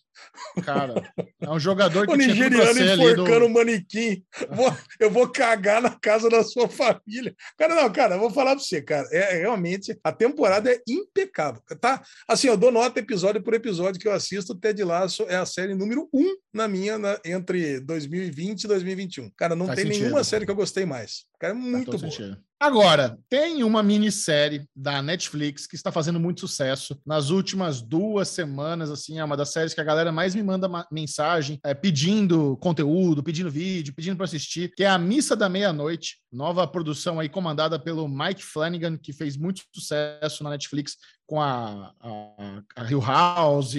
Cara, 0.63 1.11
é 1.41 1.49
um 1.49 1.59
jogador 1.59 2.05
que 2.07 2.13
o 2.13 2.15
nigeriano 2.15 2.79
enforcando 2.79 3.45
o 3.45 3.47
do... 3.47 3.53
manequim. 3.53 4.23
Vou, 4.49 4.75
eu 4.99 5.11
vou 5.11 5.29
cagar 5.29 5.81
na 5.81 5.91
casa 5.91 6.29
da 6.29 6.43
sua 6.43 6.67
família. 6.67 7.35
Cara, 7.57 7.75
não, 7.75 7.91
cara, 7.91 8.15
eu 8.15 8.19
vou 8.19 8.29
falar 8.29 8.55
pra 8.55 8.63
você, 8.63 8.81
cara. 8.81 9.07
É, 9.11 9.35
é, 9.35 9.39
realmente 9.39 9.97
a 10.03 10.11
temporada 10.11 10.71
é 10.71 10.81
impecável. 10.87 11.61
Tá? 11.79 12.01
Assim, 12.27 12.47
eu 12.47 12.57
dou 12.57 12.71
nota 12.71 12.99
episódio 12.99 13.41
por 13.41 13.53
episódio 13.53 13.99
que 13.99 14.07
eu 14.07 14.13
assisto. 14.13 14.55
Ted 14.55 14.83
Lasso 14.83 15.23
é 15.23 15.35
a 15.35 15.45
série 15.45 15.75
número 15.75 16.09
um 16.13 16.35
na 16.53 16.67
minha 16.67 16.97
na, 16.97 17.19
entre 17.23 17.79
2020 17.81 18.63
e 18.63 18.67
2021. 18.67 19.31
Cara, 19.35 19.55
não 19.55 19.67
Faz 19.67 19.77
tem 19.77 19.85
sentido. 19.87 20.03
nenhuma 20.03 20.23
série 20.23 20.45
que 20.45 20.51
eu 20.51 20.55
gostei 20.55 20.85
mais. 20.85 21.25
Cara, 21.39 21.53
é 21.53 21.55
muito 21.55 21.97
bom. 21.97 22.09
Agora, 22.59 23.19
tem 23.29 23.63
uma 23.63 23.83
minissérie 23.83 24.67
da 24.75 24.99
Netflix 24.99 25.67
que 25.67 25.75
está 25.75 25.91
fazendo 25.91 26.19
muito 26.19 26.39
sucesso 26.39 26.99
nas 27.05 27.29
últimas 27.29 27.83
duas 27.83 28.29
semanas, 28.29 28.89
assim, 28.89 29.19
é 29.19 29.23
uma 29.23 29.37
das 29.37 29.51
séries 29.51 29.75
que 29.75 29.81
a 29.81 29.83
galera 29.83 30.11
mais 30.11 30.33
me 30.33 30.41
manda 30.41 30.67
mensagem 30.91 31.59
é, 31.63 31.75
pedindo 31.75 32.57
conteúdo, 32.57 33.21
pedindo 33.21 33.51
vídeo, 33.51 33.93
pedindo 33.93 34.17
para 34.17 34.25
assistir, 34.25 34.73
que 34.75 34.83
é 34.83 34.87
a 34.87 34.97
Missa 34.97 35.35
da 35.35 35.47
Meia-Noite, 35.47 36.17
nova 36.31 36.65
produção 36.65 37.19
aí 37.19 37.29
comandada 37.29 37.77
pelo 37.77 38.07
Mike 38.07 38.43
Flanagan, 38.43 38.97
que 38.97 39.13
fez 39.13 39.37
muito 39.37 39.61
sucesso 39.71 40.43
na 40.43 40.49
Netflix 40.49 40.97
com 41.27 41.39
a, 41.39 41.93
a, 41.99 42.63
a 42.75 42.89
Hill 42.89 43.01
House, 43.01 43.75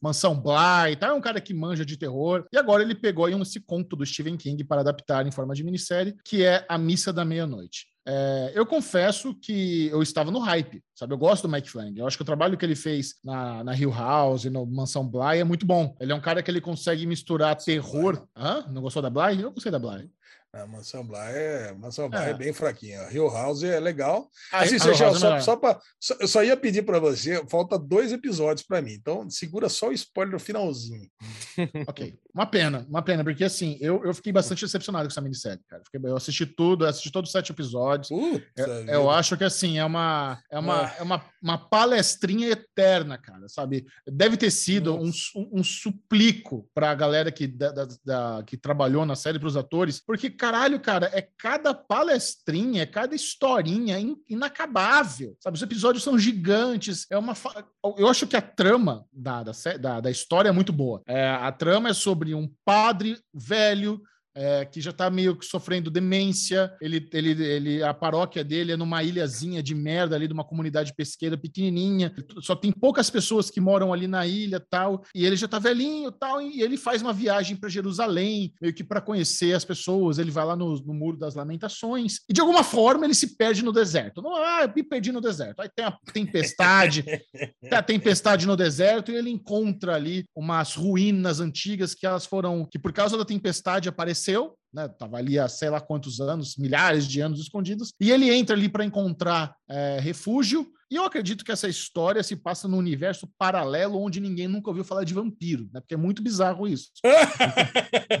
Mansão 0.00 0.38
Bly, 0.38 0.94
tá? 0.96 1.08
É 1.08 1.12
um 1.12 1.20
cara 1.20 1.40
que 1.40 1.52
manja 1.52 1.84
de 1.84 1.96
terror. 1.96 2.46
E 2.52 2.56
agora 2.56 2.84
ele 2.84 2.94
pegou 2.94 3.24
aí 3.24 3.34
um, 3.34 3.42
esse 3.42 3.58
conto 3.58 3.96
do 3.96 4.06
Stephen 4.06 4.36
King 4.36 4.62
para 4.62 4.82
adaptar 4.82 5.26
em 5.26 5.32
forma 5.32 5.54
de 5.54 5.64
minissérie, 5.64 6.14
que 6.24 6.44
é 6.44 6.64
A 6.68 6.78
Missa 6.78 7.12
da 7.12 7.24
Meia-Noite. 7.24 7.91
É, 8.04 8.52
eu 8.54 8.66
confesso 8.66 9.34
que 9.34 9.86
eu 9.88 10.02
estava 10.02 10.30
no 10.30 10.40
hype, 10.40 10.82
sabe? 10.94 11.14
Eu 11.14 11.18
gosto 11.18 11.46
do 11.46 11.52
Mike 11.52 11.70
Flanagan. 11.70 12.00
Eu 12.00 12.06
acho 12.06 12.16
que 12.16 12.22
o 12.22 12.26
trabalho 12.26 12.56
que 12.56 12.64
ele 12.64 12.74
fez 12.74 13.14
na, 13.24 13.62
na 13.62 13.76
Hill 13.76 13.92
House 13.92 14.44
no 14.46 14.66
Mansão 14.66 15.06
Bly 15.06 15.38
é 15.38 15.44
muito 15.44 15.64
bom. 15.64 15.94
Ele 16.00 16.12
é 16.12 16.14
um 16.14 16.20
cara 16.20 16.42
que 16.42 16.50
ele 16.50 16.60
consegue 16.60 17.06
misturar 17.06 17.56
terror. 17.56 18.26
Hã? 18.36 18.66
Não 18.68 18.82
gostou 18.82 19.02
da 19.02 19.10
Bly? 19.10 19.40
Eu 19.40 19.52
gostei 19.52 19.70
da 19.70 19.78
Bly. 19.78 20.10
A 20.54 20.66
Mansão 20.66 21.02
Bly 21.02 21.16
é, 21.18 21.72
Mansão 21.72 22.10
Bly 22.10 22.24
é. 22.24 22.30
é 22.30 22.34
bem 22.34 22.52
fraquinha. 22.52 23.08
Hill 23.10 23.26
House 23.30 23.62
é 23.62 23.80
legal. 23.80 24.28
Ah, 24.52 24.60
assim, 24.60 24.78
você 24.78 24.92
já, 24.92 25.10
só, 25.14 25.36
é 25.36 25.40
só 25.40 25.56
pra, 25.56 25.80
só, 25.98 26.14
eu 26.20 26.28
só 26.28 26.44
ia 26.44 26.54
pedir 26.58 26.82
para 26.82 26.98
você, 26.98 27.42
falta 27.48 27.78
dois 27.78 28.12
episódios 28.12 28.66
para 28.66 28.82
mim, 28.82 28.92
então 28.92 29.30
segura 29.30 29.70
só 29.70 29.88
o 29.88 29.92
spoiler 29.92 30.34
no 30.34 30.38
finalzinho. 30.38 31.08
ok, 31.88 32.18
uma 32.34 32.44
pena, 32.44 32.86
uma 32.86 33.00
pena, 33.00 33.24
porque 33.24 33.44
assim, 33.44 33.78
eu, 33.80 34.04
eu 34.04 34.12
fiquei 34.12 34.30
bastante 34.30 34.62
decepcionado 34.62 35.06
com 35.06 35.12
essa 35.12 35.22
minissérie, 35.22 35.62
cara. 35.66 35.82
Eu 36.04 36.16
assisti 36.16 36.44
tudo, 36.44 36.84
assisti 36.84 37.10
todos 37.10 37.28
os 37.28 37.32
sete 37.32 37.50
episódios. 37.50 38.10
eu, 38.10 38.68
eu, 38.88 39.10
acho 39.10 39.38
que 39.38 39.44
assim, 39.44 39.78
é 39.78 39.84
uma, 39.86 40.38
é 40.50 40.58
uma, 40.58 40.86
é. 40.86 40.96
é 40.98 41.02
uma, 41.02 41.24
uma 41.42 41.56
palestrinha 41.56 42.50
eterna, 42.50 43.16
cara, 43.16 43.48
sabe? 43.48 43.86
Deve 44.06 44.36
ter 44.36 44.50
sido 44.50 44.96
um, 44.96 45.10
um, 45.34 45.60
um, 45.60 45.64
suplico 45.64 46.68
para 46.74 46.90
a 46.90 46.94
galera 46.94 47.32
que, 47.32 47.46
da, 47.46 47.72
da, 47.72 47.88
da, 48.04 48.42
que 48.46 48.58
trabalhou 48.58 49.06
na 49.06 49.16
série, 49.16 49.38
para 49.38 49.48
os 49.48 49.56
atores, 49.56 49.98
porque, 49.98 50.41
caralho, 50.42 50.80
cara, 50.80 51.08
é 51.14 51.22
cada 51.38 51.72
palestrinha, 51.72 52.82
é 52.82 52.86
cada 52.86 53.14
historinha 53.14 53.96
inacabável, 54.28 55.36
sabe? 55.38 55.54
Os 55.54 55.62
episódios 55.62 56.02
são 56.02 56.18
gigantes, 56.18 57.06
é 57.08 57.16
uma... 57.16 57.32
Fa... 57.32 57.64
Eu 57.96 58.08
acho 58.08 58.26
que 58.26 58.36
a 58.36 58.42
trama 58.42 59.06
da, 59.12 59.44
da, 59.78 60.00
da 60.00 60.10
história 60.10 60.48
é 60.48 60.52
muito 60.52 60.72
boa. 60.72 61.00
É, 61.06 61.30
a 61.30 61.52
trama 61.52 61.90
é 61.90 61.94
sobre 61.94 62.34
um 62.34 62.50
padre 62.64 63.20
velho 63.32 64.02
é, 64.34 64.64
que 64.64 64.80
já 64.80 64.90
está 64.90 65.10
meio 65.10 65.36
que 65.36 65.44
sofrendo 65.44 65.90
demência. 65.90 66.72
Ele, 66.80 67.08
ele, 67.12 67.44
ele, 67.44 67.82
a 67.82 67.92
paróquia 67.92 68.42
dele 68.42 68.72
é 68.72 68.76
numa 68.76 69.02
ilhazinha 69.02 69.62
de 69.62 69.74
merda 69.74 70.16
ali, 70.16 70.26
de 70.26 70.32
uma 70.32 70.44
comunidade 70.44 70.94
pesqueira 70.94 71.36
pequenininha. 71.36 72.12
Só 72.40 72.54
tem 72.54 72.72
poucas 72.72 73.10
pessoas 73.10 73.50
que 73.50 73.60
moram 73.60 73.92
ali 73.92 74.06
na 74.06 74.26
ilha 74.26 74.60
tal. 74.60 75.04
E 75.14 75.24
ele 75.24 75.36
já 75.36 75.46
está 75.46 75.58
velhinho 75.58 76.10
tal. 76.10 76.40
E 76.40 76.62
ele 76.62 76.76
faz 76.76 77.02
uma 77.02 77.12
viagem 77.12 77.56
para 77.56 77.68
Jerusalém, 77.68 78.52
meio 78.60 78.74
que 78.74 78.84
para 78.84 79.00
conhecer 79.00 79.54
as 79.54 79.64
pessoas. 79.64 80.18
Ele 80.18 80.30
vai 80.30 80.44
lá 80.44 80.56
no, 80.56 80.74
no, 80.82 80.94
Muro 80.94 81.16
das 81.16 81.34
Lamentações. 81.34 82.20
E 82.28 82.32
de 82.32 82.40
alguma 82.40 82.64
forma 82.64 83.04
ele 83.04 83.14
se 83.14 83.36
perde 83.36 83.62
no 83.62 83.72
deserto. 83.72 84.22
Não, 84.22 84.36
ah, 84.36 84.62
eu 84.62 84.72
me 84.74 84.82
perdi 84.82 85.12
no 85.12 85.20
deserto. 85.20 85.60
Aí 85.60 85.68
tem 85.74 85.84
a 85.84 85.96
tempestade, 86.12 87.02
tem 87.60 87.78
a 87.78 87.82
tempestade 87.82 88.46
no 88.46 88.56
deserto 88.56 89.10
e 89.10 89.16
ele 89.16 89.30
encontra 89.30 89.94
ali 89.94 90.24
umas 90.34 90.74
ruínas 90.74 91.40
antigas 91.40 91.94
que 91.94 92.06
elas 92.06 92.26
foram, 92.26 92.66
que 92.70 92.78
por 92.78 92.92
causa 92.92 93.16
da 93.16 93.24
tempestade 93.24 93.88
apareceram 93.88 94.21
seu 94.22 94.56
né? 94.72 94.88
Tava 94.88 95.16
ali 95.16 95.38
há 95.38 95.48
sei 95.48 95.70
lá 95.70 95.80
quantos 95.80 96.20
anos, 96.20 96.56
milhares 96.56 97.06
de 97.06 97.20
anos 97.20 97.40
escondidos, 97.40 97.92
e 98.00 98.10
ele 98.10 98.32
entra 98.32 98.56
ali 98.56 98.68
para 98.68 98.84
encontrar 98.84 99.54
é, 99.68 99.98
refúgio 100.00 100.66
e 100.92 100.96
eu 100.96 101.04
acredito 101.04 101.42
que 101.42 101.50
essa 101.50 101.66
história 101.66 102.22
se 102.22 102.36
passa 102.36 102.68
num 102.68 102.76
universo 102.76 103.26
paralelo 103.38 103.98
onde 103.98 104.20
ninguém 104.20 104.46
nunca 104.46 104.68
ouviu 104.68 104.84
falar 104.84 105.04
de 105.04 105.14
vampiro, 105.14 105.66
né? 105.72 105.80
Porque 105.80 105.94
é 105.94 105.96
muito 105.96 106.22
bizarro 106.22 106.68
isso. 106.68 106.90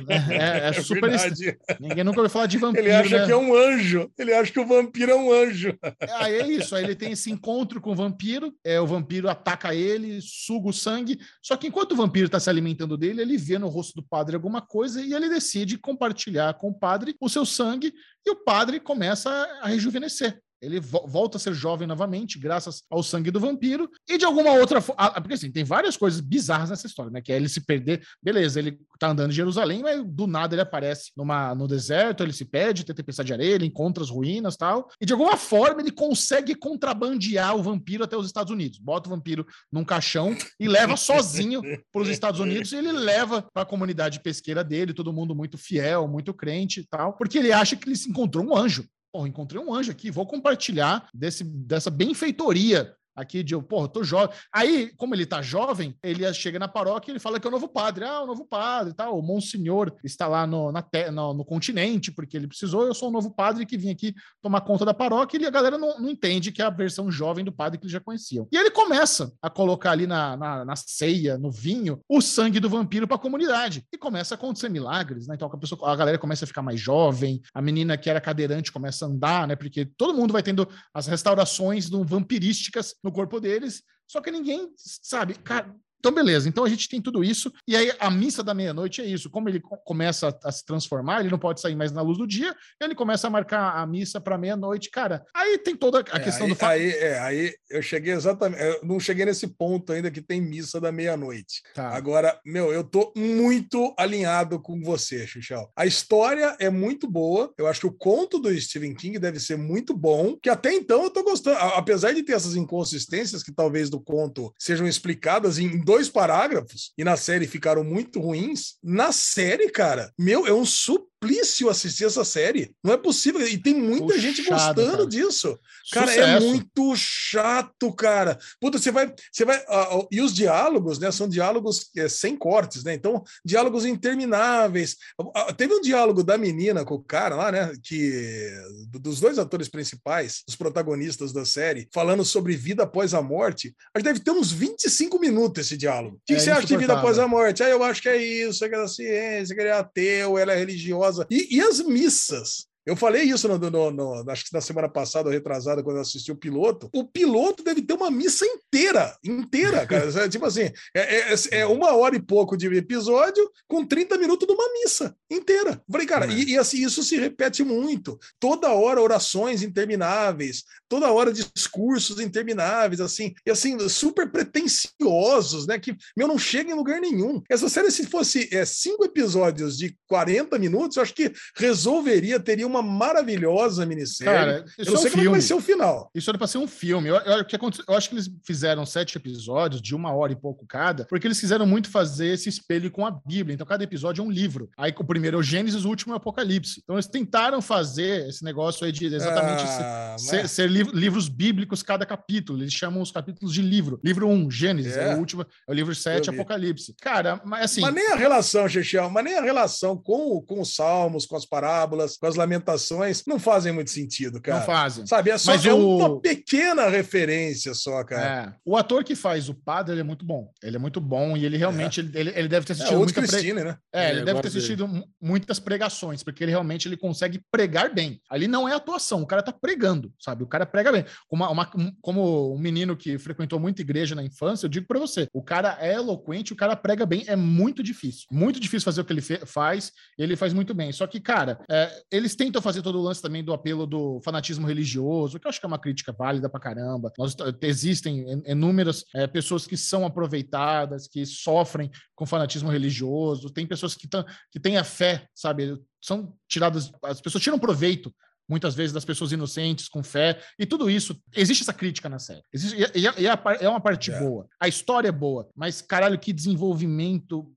é, 0.08 0.36
é, 0.38 0.68
é, 0.68 0.72
super. 0.72 1.10
Verdade. 1.10 1.58
Ninguém 1.78 2.02
nunca 2.02 2.20
ouviu 2.20 2.30
falar 2.30 2.46
de 2.46 2.56
vampiro. 2.56 2.86
Ele 2.86 2.94
acha 2.94 3.18
né? 3.18 3.26
que 3.26 3.30
é 3.30 3.36
um 3.36 3.54
anjo. 3.54 4.10
Ele 4.18 4.32
acha 4.32 4.50
que 4.50 4.58
o 4.58 4.66
vampiro 4.66 5.12
é 5.12 5.14
um 5.14 5.30
anjo. 5.30 5.78
Aí 6.14 6.34
é 6.36 6.46
isso. 6.50 6.74
Aí 6.74 6.84
ele 6.84 6.94
tem 6.94 7.12
esse 7.12 7.30
encontro 7.30 7.78
com 7.78 7.92
o 7.92 7.94
vampiro. 7.94 8.54
É, 8.64 8.80
o 8.80 8.86
vampiro 8.86 9.28
ataca 9.28 9.74
ele, 9.74 10.20
suga 10.22 10.70
o 10.70 10.72
sangue. 10.72 11.20
Só 11.42 11.58
que 11.58 11.66
enquanto 11.66 11.92
o 11.92 11.96
vampiro 11.96 12.24
está 12.24 12.40
se 12.40 12.48
alimentando 12.48 12.96
dele, 12.96 13.20
ele 13.20 13.36
vê 13.36 13.58
no 13.58 13.68
rosto 13.68 13.96
do 13.96 14.02
padre 14.02 14.34
alguma 14.34 14.62
coisa 14.62 15.02
e 15.02 15.12
ele 15.12 15.28
decide 15.28 15.76
compartilhar 15.76 16.41
com 16.58 16.70
o 16.70 16.74
padre 16.74 17.14
o 17.20 17.28
seu 17.28 17.44
sangue. 17.44 17.92
E 18.24 18.30
o 18.30 18.36
padre 18.36 18.80
começa 18.80 19.30
a 19.60 19.66
rejuvenescer. 19.68 20.42
Ele 20.62 20.78
vo 20.78 21.04
volta 21.06 21.36
a 21.36 21.40
ser 21.40 21.52
jovem 21.52 21.88
novamente, 21.88 22.38
graças 22.38 22.84
ao 22.88 23.02
sangue 23.02 23.32
do 23.32 23.40
vampiro, 23.40 23.90
e 24.08 24.16
de 24.16 24.24
alguma 24.24 24.52
outra 24.52 24.80
forma. 24.80 25.10
Porque 25.20 25.34
assim, 25.34 25.50
tem 25.50 25.64
várias 25.64 25.96
coisas 25.96 26.20
bizarras 26.20 26.70
nessa 26.70 26.86
história, 26.86 27.10
né? 27.10 27.20
Que 27.20 27.32
é 27.32 27.36
ele 27.36 27.48
se 27.48 27.60
perder. 27.60 28.02
Beleza, 28.22 28.60
ele 28.60 28.78
tá 28.98 29.08
andando 29.08 29.30
em 29.30 29.34
Jerusalém, 29.34 29.82
mas 29.82 30.04
do 30.06 30.28
nada 30.28 30.54
ele 30.54 30.62
aparece 30.62 31.10
numa, 31.16 31.52
no 31.54 31.66
deserto, 31.66 32.22
ele 32.22 32.32
se 32.32 32.44
perde, 32.44 32.84
tem 32.84 32.94
tempestade 32.94 33.26
de 33.26 33.32
areia, 33.32 33.54
ele 33.54 33.66
encontra 33.66 34.04
as 34.04 34.10
ruínas 34.10 34.56
tal. 34.56 34.88
E 35.00 35.04
de 35.04 35.12
alguma 35.12 35.36
forma 35.36 35.80
ele 35.80 35.90
consegue 35.90 36.54
contrabandear 36.54 37.56
o 37.56 37.62
vampiro 37.62 38.04
até 38.04 38.16
os 38.16 38.26
Estados 38.26 38.52
Unidos. 38.52 38.78
Bota 38.78 39.08
o 39.08 39.12
vampiro 39.12 39.44
num 39.70 39.84
caixão 39.84 40.36
e 40.60 40.68
leva 40.68 40.96
sozinho 40.96 41.60
para 41.92 42.02
os 42.02 42.08
Estados 42.08 42.38
Unidos 42.38 42.70
e 42.70 42.76
ele 42.76 42.92
leva 42.92 43.42
para 43.52 43.64
a 43.64 43.66
comunidade 43.66 44.20
pesqueira 44.20 44.62
dele, 44.62 44.94
todo 44.94 45.12
mundo 45.12 45.34
muito 45.34 45.58
fiel, 45.58 46.06
muito 46.06 46.32
crente 46.32 46.80
e 46.80 46.86
tal, 46.86 47.14
porque 47.14 47.38
ele 47.38 47.52
acha 47.52 47.74
que 47.74 47.88
ele 47.88 47.96
se 47.96 48.08
encontrou 48.08 48.44
um 48.44 48.56
anjo. 48.56 48.86
Pô, 49.12 49.26
encontrei 49.26 49.62
um 49.62 49.74
anjo 49.74 49.90
aqui, 49.92 50.10
vou 50.10 50.26
compartilhar 50.26 51.06
desse, 51.12 51.44
dessa 51.44 51.90
benfeitoria 51.90 52.96
aqui 53.14 53.42
de, 53.42 53.56
porra, 53.62 53.88
tô 53.88 54.02
jovem. 54.02 54.34
Aí, 54.52 54.92
como 54.96 55.14
ele 55.14 55.26
tá 55.26 55.42
jovem, 55.42 55.96
ele 56.02 56.32
chega 56.34 56.58
na 56.58 56.68
paróquia 56.68 57.10
e 57.10 57.12
ele 57.12 57.20
fala 57.20 57.38
que 57.38 57.46
é 57.46 57.48
o 57.48 57.52
novo 57.52 57.68
padre. 57.68 58.04
Ah, 58.04 58.22
o 58.22 58.26
novo 58.26 58.44
padre, 58.44 58.94
tal. 58.94 59.12
Tá, 59.12 59.12
o 59.12 59.22
Monsenhor 59.22 59.94
está 60.02 60.26
lá 60.26 60.46
no, 60.46 60.72
na 60.72 60.84
no, 61.10 61.34
no, 61.34 61.44
continente, 61.44 62.10
porque 62.10 62.36
ele 62.36 62.46
precisou. 62.46 62.86
Eu 62.86 62.94
sou 62.94 63.08
o 63.08 63.12
novo 63.12 63.30
padre 63.30 63.66
que 63.66 63.76
vim 63.76 63.90
aqui 63.90 64.14
tomar 64.40 64.60
conta 64.62 64.84
da 64.84 64.94
paróquia. 64.94 65.38
E 65.40 65.46
a 65.46 65.50
galera 65.50 65.78
não, 65.78 66.00
não 66.00 66.08
entende 66.08 66.52
que 66.52 66.62
é 66.62 66.64
a 66.64 66.70
versão 66.70 67.10
jovem 67.10 67.44
do 67.44 67.52
padre 67.52 67.78
que 67.78 67.84
eles 67.84 67.92
já 67.92 68.00
conheciam. 68.00 68.46
E 68.52 68.56
ele 68.56 68.70
começa 68.70 69.32
a 69.40 69.50
colocar 69.50 69.92
ali 69.92 70.06
na, 70.06 70.36
na, 70.36 70.64
na 70.64 70.76
ceia, 70.76 71.38
no 71.38 71.50
vinho, 71.50 72.00
o 72.08 72.20
sangue 72.20 72.60
do 72.60 72.68
vampiro 72.68 73.06
para 73.06 73.16
a 73.16 73.20
comunidade. 73.20 73.84
E 73.92 73.98
começa 73.98 74.34
a 74.34 74.36
acontecer 74.36 74.68
milagres, 74.68 75.26
né? 75.26 75.34
Então 75.34 75.48
a, 75.52 75.58
pessoa, 75.58 75.90
a 75.90 75.96
galera 75.96 76.18
começa 76.18 76.44
a 76.44 76.48
ficar 76.48 76.62
mais 76.62 76.80
jovem, 76.80 77.40
a 77.54 77.60
menina 77.60 77.96
que 77.96 78.08
era 78.08 78.20
cadeirante 78.20 78.72
começa 78.72 79.04
a 79.04 79.08
andar, 79.08 79.46
né? 79.46 79.56
Porque 79.56 79.84
todo 79.84 80.16
mundo 80.16 80.32
vai 80.32 80.42
tendo 80.42 80.68
as 80.94 81.06
restaurações 81.06 81.88
do 81.88 82.04
vampirísticas 82.04 82.94
no 83.02 83.12
corpo 83.12 83.40
deles, 83.40 83.82
só 84.06 84.20
que 84.20 84.30
ninguém 84.30 84.72
sabe, 84.76 85.34
cara, 85.34 85.74
então, 86.02 86.12
beleza. 86.12 86.48
Então 86.48 86.64
a 86.64 86.68
gente 86.68 86.88
tem 86.88 87.00
tudo 87.00 87.22
isso. 87.22 87.52
E 87.66 87.76
aí 87.76 87.92
a 88.00 88.10
missa 88.10 88.42
da 88.42 88.52
meia-noite 88.52 89.00
é 89.00 89.06
isso. 89.06 89.30
Como 89.30 89.48
ele 89.48 89.62
começa 89.84 90.36
a, 90.42 90.50
se 90.50 90.66
transformar, 90.66 91.20
ele 91.20 91.30
não 91.30 91.38
pode 91.38 91.60
sair 91.60 91.76
mais 91.76 91.92
na 91.92 92.02
luz 92.02 92.18
do 92.18 92.26
dia, 92.26 92.52
ele 92.80 92.92
começa 92.92 93.28
a 93.28 93.30
marcar 93.30 93.76
a 93.76 93.86
missa 93.86 94.20
para 94.20 94.36
meia-noite, 94.36 94.90
cara. 94.90 95.24
Aí 95.32 95.58
tem 95.58 95.76
toda 95.76 95.98
a 95.98 96.18
é, 96.18 96.20
questão 96.20 96.48
aí, 96.48 96.54
do 96.54 96.64
aí, 96.64 96.90
é, 96.90 97.18
aí 97.20 97.54
eu 97.70 97.80
cheguei 97.80 98.14
exatamente. 98.14 98.60
Eu 98.60 98.80
não 98.82 98.98
cheguei 98.98 99.24
nesse 99.24 99.46
ponto 99.46 99.92
ainda 99.92 100.10
que 100.10 100.20
tem 100.20 100.40
missa 100.40 100.80
da 100.80 100.90
meia-noite. 100.90 101.62
Tá. 101.72 101.90
Agora, 101.90 102.36
meu, 102.44 102.72
eu 102.72 102.82
tô 102.82 103.12
muito 103.16 103.94
alinhado 103.96 104.58
com 104.58 104.82
você, 104.82 105.24
Xuxão. 105.24 105.68
A 105.76 105.86
história 105.86 106.56
é 106.58 106.68
muito 106.68 107.08
boa. 107.08 107.54
Eu 107.56 107.68
acho 107.68 107.78
que 107.78 107.86
o 107.86 107.92
conto 107.92 108.40
do 108.40 108.52
Stephen 108.60 108.94
King 108.94 109.20
deve 109.20 109.38
ser 109.38 109.56
muito 109.56 109.96
bom. 109.96 110.36
Que 110.42 110.50
até 110.50 110.74
então 110.74 111.04
eu 111.04 111.10
tô 111.10 111.22
gostando. 111.22 111.58
Apesar 111.58 112.12
de 112.12 112.24
ter 112.24 112.32
essas 112.32 112.56
inconsistências 112.56 113.44
que 113.44 113.52
talvez 113.52 113.88
do 113.88 114.00
conto 114.00 114.52
sejam 114.58 114.84
explicadas 114.84 115.60
em 115.60 115.80
dois 115.92 116.08
parágrafos 116.08 116.90
e 116.96 117.04
na 117.04 117.18
série 117.18 117.46
ficaram 117.46 117.84
muito 117.84 118.18
ruins, 118.18 118.78
na 118.82 119.12
série, 119.12 119.68
cara, 119.68 120.10
meu, 120.18 120.46
é 120.46 120.52
um 120.52 120.64
super 120.64 121.11
suplício 121.22 121.70
assistir 121.70 122.04
essa 122.04 122.24
série. 122.24 122.74
Não 122.82 122.92
é 122.92 122.96
possível. 122.96 123.46
E 123.46 123.56
tem 123.56 123.74
muita 123.74 124.06
Puxado, 124.06 124.20
gente 124.20 124.42
gostando 124.42 124.90
cara. 124.90 125.06
disso. 125.06 125.58
Cara, 125.92 126.10
é 126.10 126.14
Sucesso. 126.14 126.44
é 126.44 126.48
muito 126.48 126.96
chato, 126.96 127.92
cara. 127.92 128.38
Puta, 128.60 128.78
você 128.78 128.90
vai. 128.90 129.12
Você 129.30 129.44
vai 129.44 129.58
uh, 129.58 130.06
e 130.10 130.20
os 130.20 130.34
diálogos, 130.34 130.98
né? 130.98 131.10
São 131.12 131.28
diálogos 131.28 131.90
é, 131.96 132.08
sem 132.08 132.36
cortes, 132.36 132.82
né? 132.82 132.94
Então, 132.94 133.22
diálogos 133.44 133.86
intermináveis. 133.86 134.96
Uh, 135.20 135.52
teve 135.56 135.72
um 135.74 135.80
diálogo 135.80 136.24
da 136.24 136.36
menina 136.36 136.84
com 136.84 136.94
o 136.94 137.02
cara 137.02 137.36
lá, 137.36 137.52
né? 137.52 137.72
Que. 137.82 138.50
Dos 138.88 139.20
dois 139.20 139.38
atores 139.38 139.68
principais, 139.68 140.42
os 140.48 140.56
protagonistas 140.56 141.32
da 141.32 141.44
série, 141.44 141.88
falando 141.92 142.24
sobre 142.24 142.56
vida 142.56 142.82
após 142.82 143.14
a 143.14 143.22
morte. 143.22 143.74
Acho 143.94 144.04
que 144.04 144.10
deve 144.10 144.20
ter 144.20 144.30
uns 144.32 144.50
25 144.50 145.18
minutos 145.18 145.64
esse 145.64 145.76
diálogo. 145.76 146.16
O 146.16 146.20
que, 146.26 146.34
é, 146.34 146.36
que 146.36 146.42
você 146.42 146.50
acha 146.50 146.66
de 146.66 146.76
vida 146.76 146.94
após 146.94 147.18
a 147.18 147.28
morte? 147.28 147.62
Ah, 147.62 147.68
eu 147.68 147.82
acho 147.82 148.02
que 148.02 148.08
é 148.08 148.16
isso, 148.16 148.64
é 148.64 148.68
que 148.68 148.74
é 148.74 148.78
da 148.78 148.88
ciência, 148.88 149.54
que 149.54 149.60
ele 149.60 149.68
é 149.68 149.72
ateu, 149.72 150.38
ela 150.38 150.52
é 150.52 150.56
religiosa 150.56 151.11
e, 151.30 151.56
e 151.56 151.60
as 151.60 151.80
missas? 151.80 152.66
Eu 152.84 152.96
falei 152.96 153.22
isso 153.22 153.46
no, 153.46 153.58
no, 153.58 153.90
no, 153.90 154.30
acho 154.30 154.44
que 154.44 154.52
na 154.52 154.60
semana 154.60 154.88
passada, 154.88 155.30
retrasada, 155.30 155.82
quando 155.82 155.96
eu 155.96 156.02
assisti 156.02 156.32
o 156.32 156.36
piloto. 156.36 156.90
O 156.92 157.04
piloto 157.04 157.62
deve 157.62 157.80
ter 157.82 157.94
uma 157.94 158.10
missa 158.10 158.44
inteira, 158.44 159.16
inteira, 159.24 159.86
cara. 159.86 160.02
É, 160.22 160.28
tipo 160.28 160.44
assim, 160.44 160.70
é, 160.94 161.32
é, 161.32 161.34
é, 161.52 161.66
uma 161.66 161.94
hora 161.94 162.14
e 162.14 162.22
pouco 162.22 162.56
de 162.56 162.66
episódio 162.66 163.50
com 163.66 163.84
30 163.84 164.18
minutos 164.18 164.46
de 164.46 164.52
uma 164.52 164.72
missa 164.72 165.16
inteira. 165.30 165.80
falei, 165.90 166.06
cara, 166.06 166.26
é. 166.26 166.30
e, 166.30 166.50
e, 166.50 166.58
assim, 166.58 166.84
isso 166.84 167.02
se 167.02 167.16
repete 167.16 167.64
muito. 167.64 168.18
Toda 168.38 168.70
hora 168.72 169.00
orações 169.00 169.62
intermináveis, 169.62 170.64
toda 170.88 171.10
hora 171.10 171.32
discursos 171.32 172.20
intermináveis, 172.20 173.00
assim, 173.00 173.32
e 173.46 173.50
assim, 173.50 173.88
super 173.88 174.30
pretensiosos, 174.30 175.66
né? 175.66 175.78
Que, 175.78 175.96
meu, 176.16 176.28
não 176.28 176.38
chega 176.38 176.70
em 176.70 176.74
lugar 176.74 177.00
nenhum. 177.00 177.40
Essa 177.48 177.68
série, 177.68 177.90
se 177.90 178.06
fosse 178.06 178.48
é, 178.52 178.64
cinco 178.64 179.04
episódios 179.04 179.78
de 179.78 179.96
40 180.08 180.58
minutos, 180.58 180.96
eu 180.96 181.02
acho 181.02 181.14
que 181.14 181.32
resolveria, 181.56 182.38
teria 182.38 182.66
uma 182.72 182.82
maravilhosa 182.82 183.84
minissérie. 183.86 184.32
Cara, 184.32 184.64
isso 184.78 184.90
eu 184.90 184.94
não 184.94 185.00
sei 185.00 185.10
é 185.10 185.12
um 185.12 185.16
como 185.16 185.30
vai 185.30 185.40
ser 185.40 185.54
o 185.54 185.60
final. 185.60 186.10
Isso 186.14 186.30
era 186.30 186.38
para 186.38 186.46
ser 186.46 186.58
um 186.58 186.66
filme. 186.66 187.08
Eu, 187.08 187.16
eu, 187.16 187.44
eu, 187.88 187.94
acho 187.94 188.08
que 188.08 188.14
eles 188.14 188.30
fizeram 188.44 188.84
sete 188.86 189.16
episódios 189.16 189.80
de 189.80 189.94
uma 189.94 190.12
hora 190.14 190.32
e 190.32 190.36
pouco 190.36 190.66
cada, 190.66 191.04
porque 191.04 191.26
eles 191.26 191.40
quiseram 191.40 191.66
muito 191.66 191.90
fazer 191.90 192.28
esse 192.28 192.48
espelho 192.48 192.90
com 192.90 193.06
a 193.06 193.10
Bíblia. 193.10 193.54
Então, 193.54 193.66
cada 193.66 193.84
episódio 193.84 194.22
é 194.22 194.24
um 194.24 194.30
livro. 194.30 194.70
Aí, 194.76 194.94
o 194.96 195.04
primeiro 195.04 195.36
é 195.36 195.40
o 195.40 195.42
Gênesis, 195.42 195.84
o 195.84 195.88
último 195.88 196.12
é 196.12 196.16
o 196.16 196.18
Apocalipse. 196.18 196.80
Então, 196.82 196.96
eles 196.96 197.06
tentaram 197.06 197.60
fazer 197.60 198.28
esse 198.28 198.44
negócio 198.44 198.84
aí 198.84 198.92
de 198.92 199.06
exatamente 199.06 199.64
ah, 199.64 200.16
ser, 200.18 200.48
ser 200.48 200.70
livros 200.70 201.28
bíblicos 201.28 201.82
cada 201.82 202.06
capítulo. 202.06 202.62
Eles 202.62 202.72
chamam 202.72 203.02
os 203.02 203.10
capítulos 203.10 203.52
de 203.52 203.62
livro. 203.62 204.00
Livro 204.02 204.28
1, 204.28 204.32
um, 204.32 204.50
Gênesis, 204.50 204.96
é. 204.96 205.10
é. 205.10 205.14
o 205.14 205.18
último, 205.18 205.42
é 205.42 205.70
o 205.70 205.74
livro 205.74 205.94
7, 205.94 206.30
Apocalipse. 206.30 206.94
Cara, 207.00 207.40
mas 207.44 207.64
assim. 207.64 207.80
Mas 207.80 207.94
nem 207.94 208.12
a 208.12 208.16
relação, 208.16 208.68
Chechel, 208.68 209.10
mas 209.10 209.24
nem 209.24 209.36
a 209.36 209.42
relação 209.42 209.96
com, 209.96 210.40
com 210.42 210.60
os 210.60 210.74
salmos, 210.74 211.26
com 211.26 211.36
as 211.36 211.46
parábolas, 211.46 212.16
com 212.16 212.26
as 212.26 212.36
lamentações 212.36 212.61
argumentações 212.62 213.22
não 213.26 213.38
fazem 213.38 213.72
muito 213.72 213.90
sentido, 213.90 214.40
cara. 214.40 214.58
Não 214.58 214.66
fazem. 214.66 215.06
Sabe, 215.06 215.30
é 215.30 215.38
só 215.38 215.54
é 215.54 215.72
o... 215.72 215.96
uma 215.96 216.20
pequena 216.20 216.88
referência 216.88 217.74
só, 217.74 218.02
cara. 218.04 218.50
É. 218.50 218.54
O 218.64 218.76
ator 218.76 219.04
que 219.04 219.14
faz 219.14 219.48
o 219.48 219.54
padre, 219.54 219.94
ele 219.94 220.00
é 220.00 220.04
muito 220.04 220.24
bom. 220.24 220.50
Ele 220.62 220.76
é 220.76 220.78
muito 220.78 221.00
bom 221.00 221.36
e 221.36 221.44
ele 221.44 221.56
realmente, 221.56 222.00
é. 222.00 222.18
ele, 222.18 222.32
ele 222.34 222.48
deve 222.48 222.66
ter 222.66 222.72
assistido... 222.74 222.94
É, 222.94 222.98
muita 222.98 223.12
Christine, 223.20 223.54
pre... 223.54 223.64
né? 223.64 223.76
É, 223.92 224.10
ele, 224.10 224.24
deve 224.24 224.40
ter 224.40 224.48
assistido 224.48 224.86
dele. 224.86 225.04
muitas 225.20 225.58
pregações, 225.58 226.22
porque 226.22 226.44
ele 226.44 226.50
realmente 226.50 226.88
ele 226.88 226.96
consegue 226.96 227.40
pregar 227.50 227.92
bem. 227.92 228.20
Ali 228.30 228.46
não 228.46 228.68
é 228.68 228.74
atuação, 228.74 229.22
o 229.22 229.26
cara 229.26 229.42
tá 229.42 229.52
pregando, 229.52 230.12
sabe? 230.18 230.42
O 230.44 230.46
cara 230.46 230.64
prega 230.64 230.92
bem. 230.92 231.04
Como, 231.28 231.44
uma, 231.44 231.70
como 232.00 232.54
um 232.54 232.58
menino 232.58 232.96
que 232.96 233.18
frequentou 233.18 233.58
muita 233.58 233.82
igreja 233.82 234.14
na 234.14 234.22
infância, 234.22 234.66
eu 234.66 234.70
digo 234.70 234.86
para 234.86 234.98
você, 234.98 235.26
o 235.32 235.42
cara 235.42 235.76
é 235.80 235.94
eloquente, 235.94 236.52
o 236.52 236.56
cara 236.56 236.76
prega 236.76 237.04
bem, 237.04 237.24
é 237.26 237.36
muito 237.36 237.82
difícil. 237.82 238.26
Muito 238.30 238.60
difícil 238.60 238.84
fazer 238.84 239.00
o 239.00 239.04
que 239.04 239.12
ele 239.12 239.22
faz, 239.22 239.92
ele 240.18 240.36
faz 240.36 240.52
muito 240.52 240.74
bem. 240.74 240.92
Só 240.92 241.06
que, 241.06 241.20
cara, 241.20 241.58
é, 241.70 241.90
eles 242.10 242.34
tentam 242.52 242.60
fazer 242.60 242.82
todo 242.82 242.98
o 242.98 243.02
lance 243.02 243.22
também 243.22 243.42
do 243.42 243.54
apelo 243.54 243.86
do 243.86 244.20
fanatismo 244.22 244.66
religioso, 244.66 245.40
que 245.40 245.46
eu 245.46 245.48
acho 245.48 245.58
que 245.58 245.64
é 245.64 245.68
uma 245.68 245.78
crítica 245.78 246.12
válida 246.12 246.50
pra 246.50 246.60
caramba. 246.60 247.10
Nós, 247.18 247.34
existem 247.62 248.42
inúmeras 248.46 249.06
é, 249.14 249.26
pessoas 249.26 249.66
que 249.66 249.76
são 249.76 250.04
aproveitadas, 250.04 251.08
que 251.08 251.24
sofrem 251.24 251.90
com 252.14 252.26
fanatismo 252.26 252.70
religioso, 252.70 253.48
tem 253.48 253.66
pessoas 253.66 253.94
que, 253.94 254.06
tão, 254.06 254.22
que 254.50 254.60
têm 254.60 254.76
a 254.76 254.84
fé, 254.84 255.26
sabe? 255.34 255.78
São 255.98 256.34
tiradas, 256.46 256.92
as 257.02 257.22
pessoas 257.22 257.42
tiram 257.42 257.58
proveito 257.58 258.14
muitas 258.48 258.74
vezes 258.74 258.92
das 258.92 259.04
pessoas 259.04 259.32
inocentes, 259.32 259.88
com 259.88 260.02
fé, 260.02 260.38
e 260.58 260.66
tudo 260.66 260.90
isso. 260.90 261.18
Existe 261.34 261.62
essa 261.62 261.72
crítica 261.72 262.08
na 262.08 262.18
série. 262.18 262.42
Existe, 262.52 262.76
e, 262.76 263.00
e, 263.00 263.26
é, 263.26 263.68
uma 263.68 263.80
parte 263.80 264.10
é. 264.10 264.18
boa. 264.18 264.46
A 264.60 264.68
história 264.68 265.08
é 265.08 265.12
boa, 265.12 265.48
mas 265.56 265.80
caralho, 265.80 266.18
que 266.18 266.34
desenvolvimento, 266.34 267.50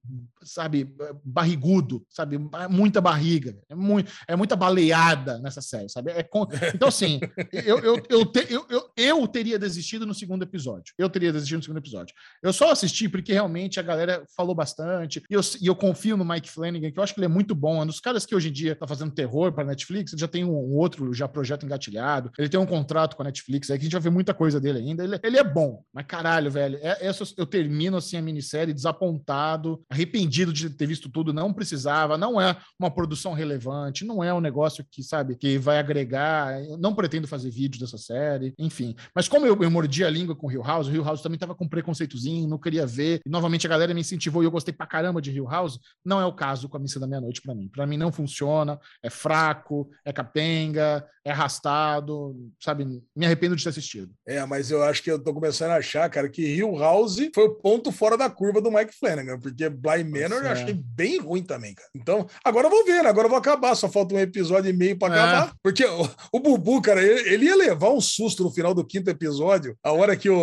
sabe, 0.45 0.89
barrigudo, 1.23 2.05
sabe? 2.09 2.37
Muita 2.69 3.01
barriga. 3.01 3.57
É, 3.69 3.75
muito, 3.75 4.11
é 4.27 4.35
muita 4.35 4.55
baleada 4.55 5.39
nessa 5.39 5.61
série, 5.61 5.89
sabe? 5.89 6.11
É 6.11 6.23
com... 6.23 6.47
Então, 6.73 6.87
assim, 6.87 7.19
eu, 7.51 7.79
eu, 7.79 8.03
eu, 8.09 8.25
te, 8.25 8.45
eu, 8.49 8.65
eu, 8.69 8.89
eu 8.95 9.27
teria 9.27 9.59
desistido 9.59 10.05
no 10.05 10.13
segundo 10.13 10.43
episódio. 10.43 10.93
Eu 10.97 11.09
teria 11.09 11.31
desistido 11.31 11.57
no 11.57 11.63
segundo 11.63 11.79
episódio. 11.79 12.15
Eu 12.41 12.53
só 12.53 12.71
assisti 12.71 13.09
porque 13.09 13.33
realmente 13.33 13.79
a 13.79 13.83
galera 13.83 14.23
falou 14.35 14.55
bastante, 14.55 15.23
e 15.29 15.33
eu, 15.33 15.41
e 15.61 15.67
eu 15.67 15.75
confio 15.75 16.17
no 16.17 16.25
Mike 16.25 16.49
Flanagan, 16.49 16.91
que 16.91 16.99
eu 16.99 17.03
acho 17.03 17.13
que 17.13 17.19
ele 17.19 17.25
é 17.25 17.29
muito 17.29 17.55
bom. 17.55 17.79
É 17.79 17.83
um 17.83 17.87
dos 17.87 17.99
caras 17.99 18.25
que 18.25 18.35
hoje 18.35 18.49
em 18.49 18.53
dia 18.53 18.75
tá 18.75 18.87
fazendo 18.87 19.11
terror 19.11 19.51
para 19.51 19.63
Netflix, 19.63 20.13
ele 20.13 20.21
já 20.21 20.27
tem 20.27 20.43
um, 20.43 20.51
um 20.51 20.75
outro 20.75 21.13
já 21.13 21.27
projeto 21.27 21.65
engatilhado. 21.65 22.31
Ele 22.37 22.49
tem 22.49 22.59
um 22.59 22.65
contrato 22.65 23.15
com 23.15 23.23
a 23.23 23.25
Netflix 23.25 23.69
aí 23.69 23.77
que 23.77 23.83
a 23.83 23.85
gente 23.85 23.93
vai 23.93 24.01
ver 24.01 24.11
muita 24.11 24.33
coisa 24.33 24.59
dele 24.59 24.79
ainda. 24.79 25.03
Ele, 25.03 25.19
ele 25.23 25.37
é 25.37 25.43
bom, 25.43 25.83
mas 25.93 26.05
caralho, 26.05 26.51
velho. 26.51 26.77
É, 26.81 27.05
essa, 27.05 27.23
eu 27.37 27.45
termino 27.45 27.97
assim 27.97 28.17
a 28.17 28.21
minissérie 28.21 28.73
desapontado, 28.73 29.83
arrependido 29.89 30.34
de 30.43 30.69
ter 30.69 30.87
visto 30.87 31.09
tudo. 31.09 31.31
Não 31.31 31.53
precisava, 31.53 32.17
não 32.17 32.41
é 32.41 32.57
uma 32.79 32.89
produção 32.89 33.33
relevante, 33.33 34.03
não 34.03 34.23
é 34.23 34.33
um 34.33 34.41
negócio 34.41 34.85
que, 34.89 35.03
sabe, 35.03 35.35
que 35.35 35.57
vai 35.57 35.77
agregar. 35.77 36.63
Eu 36.63 36.77
não 36.77 36.95
pretendo 36.95 37.27
fazer 37.27 37.49
vídeo 37.51 37.79
dessa 37.79 37.97
série, 37.97 38.53
enfim. 38.57 38.95
Mas 39.13 39.27
como 39.27 39.45
eu, 39.45 39.57
eu 39.61 39.71
mordi 39.71 40.03
a 40.03 40.09
língua 40.09 40.35
com 40.35 40.47
o 40.47 40.49
Rio 40.49 40.63
House, 40.63 40.87
o 40.87 40.91
Rio 40.91 41.03
House 41.03 41.21
também 41.21 41.39
tava 41.39 41.55
com 41.55 41.67
preconceitozinho, 41.67 42.47
não 42.47 42.57
queria 42.57 42.85
ver. 42.85 43.21
E 43.25 43.29
novamente 43.29 43.65
a 43.65 43.69
galera 43.69 43.93
me 43.93 44.01
incentivou 44.01 44.43
e 44.43 44.45
eu 44.45 44.51
gostei 44.51 44.73
pra 44.73 44.85
caramba 44.85 45.21
de 45.21 45.31
Rio 45.31 45.47
House. 45.47 45.79
Não 46.03 46.19
é 46.19 46.25
o 46.25 46.33
caso 46.33 46.67
com 46.67 46.77
a 46.77 46.79
Missa 46.79 46.99
da 46.99 47.07
Meia-Noite 47.07 47.41
para 47.41 47.55
mim. 47.55 47.69
Para 47.69 47.85
mim 47.85 47.97
não 47.97 48.11
funciona, 48.11 48.79
é 49.03 49.09
fraco, 49.09 49.89
é 50.03 50.11
capenga 50.11 51.05
é 51.25 51.31
arrastado, 51.31 52.35
sabe? 52.59 52.85
Me 53.15 53.25
arrependo 53.25 53.55
de 53.55 53.63
ter 53.63 53.69
assistido. 53.69 54.13
É, 54.27 54.45
mas 54.45 54.69
eu 54.69 54.83
acho 54.83 55.01
que 55.01 55.09
eu 55.09 55.17
tô 55.17 55.33
começando 55.33 55.71
a 55.71 55.77
achar, 55.77 56.07
cara, 56.07 56.29
que 56.29 56.43
Hill 56.43 56.77
House 56.77 57.17
foi 57.33 57.45
o 57.45 57.55
ponto 57.55 57.91
fora 57.91 58.15
da 58.15 58.29
curva 58.29 58.61
do 58.61 58.71
Mike 58.71 58.93
Flanagan, 58.93 59.39
porque 59.39 59.67
Blind 59.67 60.05
Manor 60.29 60.45
eu 60.45 60.51
achei 60.51 60.73
bem 60.73 61.19
ruim 61.19 61.43
também, 61.43 61.73
cara. 61.73 61.89
Então, 61.95 62.27
agora 62.43 62.67
eu 62.67 62.71
vou 62.71 62.85
ver, 62.85 63.03
né? 63.03 63.09
agora 63.09 63.25
eu 63.25 63.29
vou 63.29 63.39
acabar, 63.39 63.75
só 63.75 63.89
falta 63.89 64.15
um 64.15 64.19
episódio 64.19 64.69
e 64.69 64.73
meio 64.73 64.97
para 64.97 65.15
é. 65.15 65.19
acabar. 65.19 65.55
Porque 65.61 65.85
o, 65.85 66.09
o, 66.31 66.39
Bubu, 66.39 66.81
cara, 66.81 67.01
ele, 67.01 67.33
ele, 67.33 67.45
ia 67.45 67.55
levar 67.55 67.89
um 67.89 68.01
susto 68.01 68.43
no 68.43 68.51
final 68.51 68.73
do 68.73 68.85
quinto 68.85 69.09
episódio, 69.09 69.77
a 69.83 69.91
hora 69.91 70.15
que 70.15 70.29
o, 70.29 70.35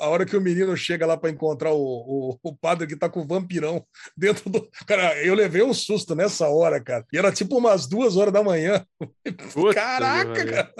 a 0.00 0.08
hora 0.08 0.26
que 0.26 0.36
o 0.36 0.40
menino 0.40 0.76
chega 0.76 1.06
lá 1.06 1.16
para 1.16 1.30
encontrar 1.30 1.72
o, 1.72 1.78
o, 1.78 2.38
o, 2.42 2.56
padre 2.56 2.86
que 2.86 2.96
tá 2.96 3.08
com 3.08 3.20
o 3.20 3.26
vampirão 3.26 3.84
dentro 4.16 4.48
do. 4.50 4.68
Cara, 4.86 5.22
eu 5.24 5.34
levei 5.34 5.62
um 5.62 5.74
susto 5.74 6.14
nessa 6.14 6.48
hora, 6.48 6.80
cara. 6.80 7.04
E 7.12 7.18
era 7.18 7.32
tipo 7.32 7.56
umas 7.58 7.86
duas 7.86 8.16
horas 8.16 8.32
da 8.32 8.42
manhã. 8.42 8.84
Puta 9.52 9.74
Caraca, 9.74 10.44
cara. 10.44 10.72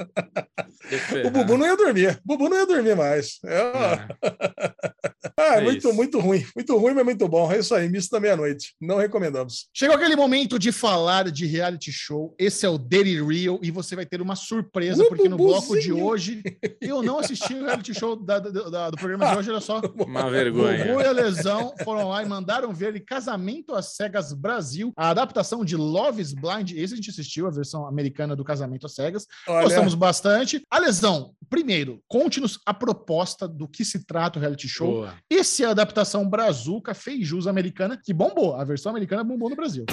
O 1.25 1.31
Bubu 1.31 1.57
não 1.57 1.67
ia 1.67 1.77
dormir. 1.77 2.21
O 2.25 2.29
Bubu 2.29 2.49
não 2.49 2.59
ia 2.59 2.67
dormir 2.67 2.97
mais. 2.97 3.39
É, 3.45 3.61
é. 3.61 4.09
Ah, 5.37 5.57
é 5.57 5.61
muito, 5.61 5.93
muito 5.93 6.19
ruim. 6.19 6.45
Muito 6.55 6.77
ruim, 6.77 6.95
mas 6.95 7.05
muito 7.05 7.27
bom. 7.29 7.51
É 7.51 7.59
isso 7.59 7.75
aí, 7.75 7.89
Misto 7.89 8.11
da 8.11 8.21
Meia-Noite. 8.21 8.50
Não 8.81 8.99
recomendamos. 8.99 9.69
Chegou 9.75 9.97
aquele 9.97 10.17
momento 10.17 10.59
de 10.59 10.73
falar 10.73 11.31
de 11.31 11.47
reality 11.47 11.93
show. 11.93 12.35
Esse 12.39 12.67
é 12.67 12.69
o 12.69 12.79
Daily 12.79 13.23
Real 13.23 13.59
e 13.63 13.71
você 13.71 13.95
vai 13.97 14.07
ter 14.07 14.21
uma 14.21 14.37
surpresa, 14.37 15.05
porque 15.09 15.29
no 15.29 15.37
bloco 15.37 15.79
de 15.79 15.93
hoje 15.93 16.43
eu 16.81 17.03
não 17.03 17.19
assisti 17.19 17.55
o 17.55 17.65
reality 17.65 17.95
show 17.95 18.17
da, 18.17 18.39
da, 18.39 18.51
da, 18.51 18.91
do 18.91 18.97
programa 18.97 19.31
de 19.31 19.39
hoje, 19.39 19.51
olha 19.51 19.61
só. 19.61 19.81
Uma 20.07 20.31
vergonha. 20.31 20.97
O 20.97 21.01
e 21.01 21.05
a 21.05 21.13
Lesão 21.13 21.75
foram 21.85 22.09
lá 22.09 22.23
e 22.23 22.27
mandaram 22.27 22.73
ver 22.73 23.05
Casamento 23.05 23.75
às 23.75 23.97
Cegas 23.97 24.33
Brasil, 24.33 24.93
a 24.97 25.11
adaptação 25.11 25.65
de 25.65 25.77
Love 25.77 26.21
is 26.21 26.33
Blind. 26.33 26.73
Esse 26.73 26.95
a 26.95 26.97
gente 26.97 27.11
assistiu, 27.11 27.47
a 27.47 27.51
versão 27.51 27.87
americana 27.87 28.35
do 28.35 28.45
Casamento 28.45 28.87
às 28.87 28.95
Cegas. 28.95 29.27
Olha. 29.47 29.65
Gostamos 29.65 29.95
bastante. 29.95 30.63
A 30.71 30.79
Lesão, 30.79 31.35
primeiro, 31.49 32.03
conte-nos 32.09 32.59
a 32.65 32.75
proposta 32.75 33.47
do 33.47 33.69
que 33.69 33.85
se 33.85 34.05
trata 34.05 34.39
o 34.39 34.41
reality 34.41 34.69
show. 34.69 34.93
Boa. 34.93 35.15
Esse 35.29 35.65
é 35.65 35.67
a 35.67 35.71
adaptação 35.71 36.29
brazuca, 36.29 36.95
feijus 36.95 37.47
americana, 37.47 38.01
que 38.03 38.13
bombou. 38.35 38.57
A 38.57 38.65
versão 38.65 38.91
americana 38.91 39.23
bombou 39.23 39.51
no 39.51 39.57
Brasil. 39.57 39.85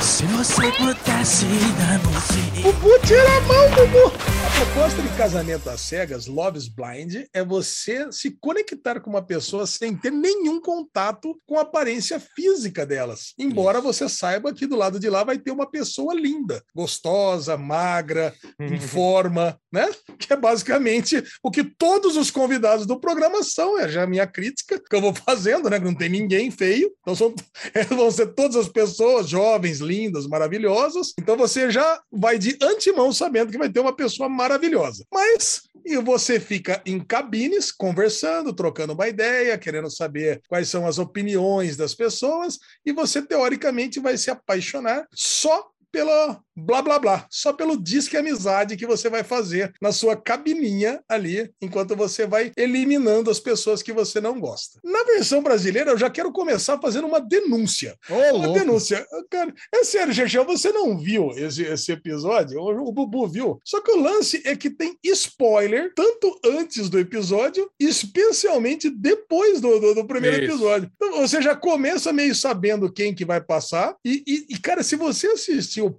Se 0.00 0.24
você 0.26 0.72
pudesse 0.72 1.44
dar 1.78 1.98
Bubu, 2.62 2.98
tira 3.06 3.36
a 3.36 3.40
mão, 3.42 3.70
Bubu! 3.70 4.39
A 4.50 4.64
proposta 4.64 5.00
de 5.00 5.08
casamento 5.16 5.70
às 5.70 5.80
cegas, 5.80 6.26
Love's 6.26 6.68
Blind, 6.68 7.24
é 7.32 7.44
você 7.44 8.10
se 8.10 8.32
conectar 8.40 9.00
com 9.00 9.08
uma 9.08 9.22
pessoa 9.22 9.66
sem 9.66 9.96
ter 9.96 10.10
nenhum 10.10 10.60
contato 10.60 11.40
com 11.46 11.56
a 11.56 11.62
aparência 11.62 12.18
física 12.18 12.84
delas. 12.84 13.32
Embora 13.38 13.80
você 13.80 14.08
saiba 14.08 14.52
que 14.52 14.66
do 14.66 14.76
lado 14.76 14.98
de 14.98 15.08
lá 15.08 15.24
vai 15.24 15.38
ter 15.38 15.50
uma 15.50 15.70
pessoa 15.70 16.14
linda, 16.14 16.62
gostosa, 16.74 17.56
magra, 17.56 18.34
em 18.58 18.72
uhum. 18.72 18.80
forma, 18.80 19.58
né? 19.72 19.88
Que 20.18 20.32
é 20.32 20.36
basicamente 20.36 21.22
o 21.42 21.50
que 21.50 21.64
todos 21.64 22.16
os 22.16 22.30
convidados 22.30 22.86
do 22.86 23.00
programa 23.00 23.42
são. 23.42 23.78
É 23.78 23.88
já 23.88 24.02
a 24.02 24.06
minha 24.06 24.26
crítica 24.26 24.80
que 24.80 24.96
eu 24.96 25.00
vou 25.00 25.14
fazendo, 25.14 25.70
né? 25.70 25.78
Não 25.78 25.94
tem 25.94 26.08
ninguém 26.08 26.50
feio. 26.50 26.92
Então 27.00 27.14
são, 27.14 27.34
vão 27.88 28.10
ser 28.10 28.26
todas 28.34 28.56
as 28.56 28.68
pessoas 28.68 29.28
jovens, 29.28 29.78
lindas, 29.78 30.26
maravilhosas. 30.26 31.12
Então 31.18 31.36
você 31.36 31.70
já 31.70 32.00
vai 32.10 32.38
de 32.38 32.58
antemão 32.60 33.12
sabendo 33.12 33.52
que 33.52 33.58
vai 33.58 33.70
ter 33.70 33.80
uma 33.80 33.94
pessoa 33.94 34.28
maravilhosa. 34.40 35.04
Mas 35.12 35.62
e 35.84 35.96
você 35.96 36.38
fica 36.38 36.82
em 36.84 37.00
cabines 37.00 37.72
conversando, 37.72 38.52
trocando 38.52 38.92
uma 38.92 39.08
ideia, 39.08 39.58
querendo 39.58 39.90
saber 39.90 40.42
quais 40.48 40.68
são 40.68 40.86
as 40.86 40.98
opiniões 40.98 41.76
das 41.76 41.94
pessoas, 41.94 42.58
e 42.84 42.92
você 42.92 43.22
teoricamente 43.22 43.98
vai 43.98 44.16
se 44.16 44.30
apaixonar 44.30 45.06
só 45.12 45.70
pela 45.90 46.40
blá 46.64 46.82
blá 46.82 46.98
blá, 46.98 47.26
só 47.30 47.52
pelo 47.52 47.80
disque 47.80 48.16
amizade 48.16 48.76
que 48.76 48.86
você 48.86 49.08
vai 49.08 49.24
fazer 49.24 49.72
na 49.80 49.92
sua 49.92 50.16
cabininha 50.16 51.02
ali, 51.08 51.50
enquanto 51.60 51.96
você 51.96 52.26
vai 52.26 52.52
eliminando 52.56 53.30
as 53.30 53.40
pessoas 53.40 53.82
que 53.82 53.92
você 53.92 54.20
não 54.20 54.38
gosta. 54.38 54.80
Na 54.84 55.04
versão 55.04 55.42
brasileira, 55.42 55.90
eu 55.90 55.98
já 55.98 56.10
quero 56.10 56.32
começar 56.32 56.78
fazendo 56.80 57.06
uma 57.06 57.20
denúncia. 57.20 57.96
Oh, 58.08 58.14
uma 58.14 58.46
louco. 58.46 58.58
denúncia. 58.58 59.06
Cara, 59.30 59.52
é 59.72 59.84
sério, 59.84 60.12
Xexé, 60.14 60.42
você 60.44 60.72
não 60.72 60.98
viu 60.98 61.30
esse, 61.36 61.62
esse 61.62 61.92
episódio? 61.92 62.60
O, 62.60 62.88
o 62.88 62.92
Bubu 62.92 63.26
viu. 63.26 63.60
Só 63.64 63.80
que 63.80 63.90
o 63.90 64.00
lance 64.00 64.42
é 64.44 64.56
que 64.56 64.70
tem 64.70 64.96
spoiler, 65.04 65.92
tanto 65.94 66.38
antes 66.44 66.88
do 66.88 66.98
episódio, 66.98 67.70
especialmente 67.78 68.90
depois 68.90 69.60
do, 69.60 69.78
do, 69.78 69.94
do 69.94 70.06
primeiro 70.06 70.36
Isso. 70.36 70.52
episódio. 70.52 70.90
Então, 70.94 71.20
você 71.20 71.40
já 71.40 71.54
começa 71.54 72.12
meio 72.12 72.34
sabendo 72.34 72.92
quem 72.92 73.14
que 73.14 73.24
vai 73.24 73.40
passar. 73.40 73.96
E, 74.04 74.22
e, 74.26 74.54
e 74.54 74.58
cara, 74.58 74.82
se 74.82 74.96
você 74.96 75.28
assistir 75.28 75.82
o 75.82 75.90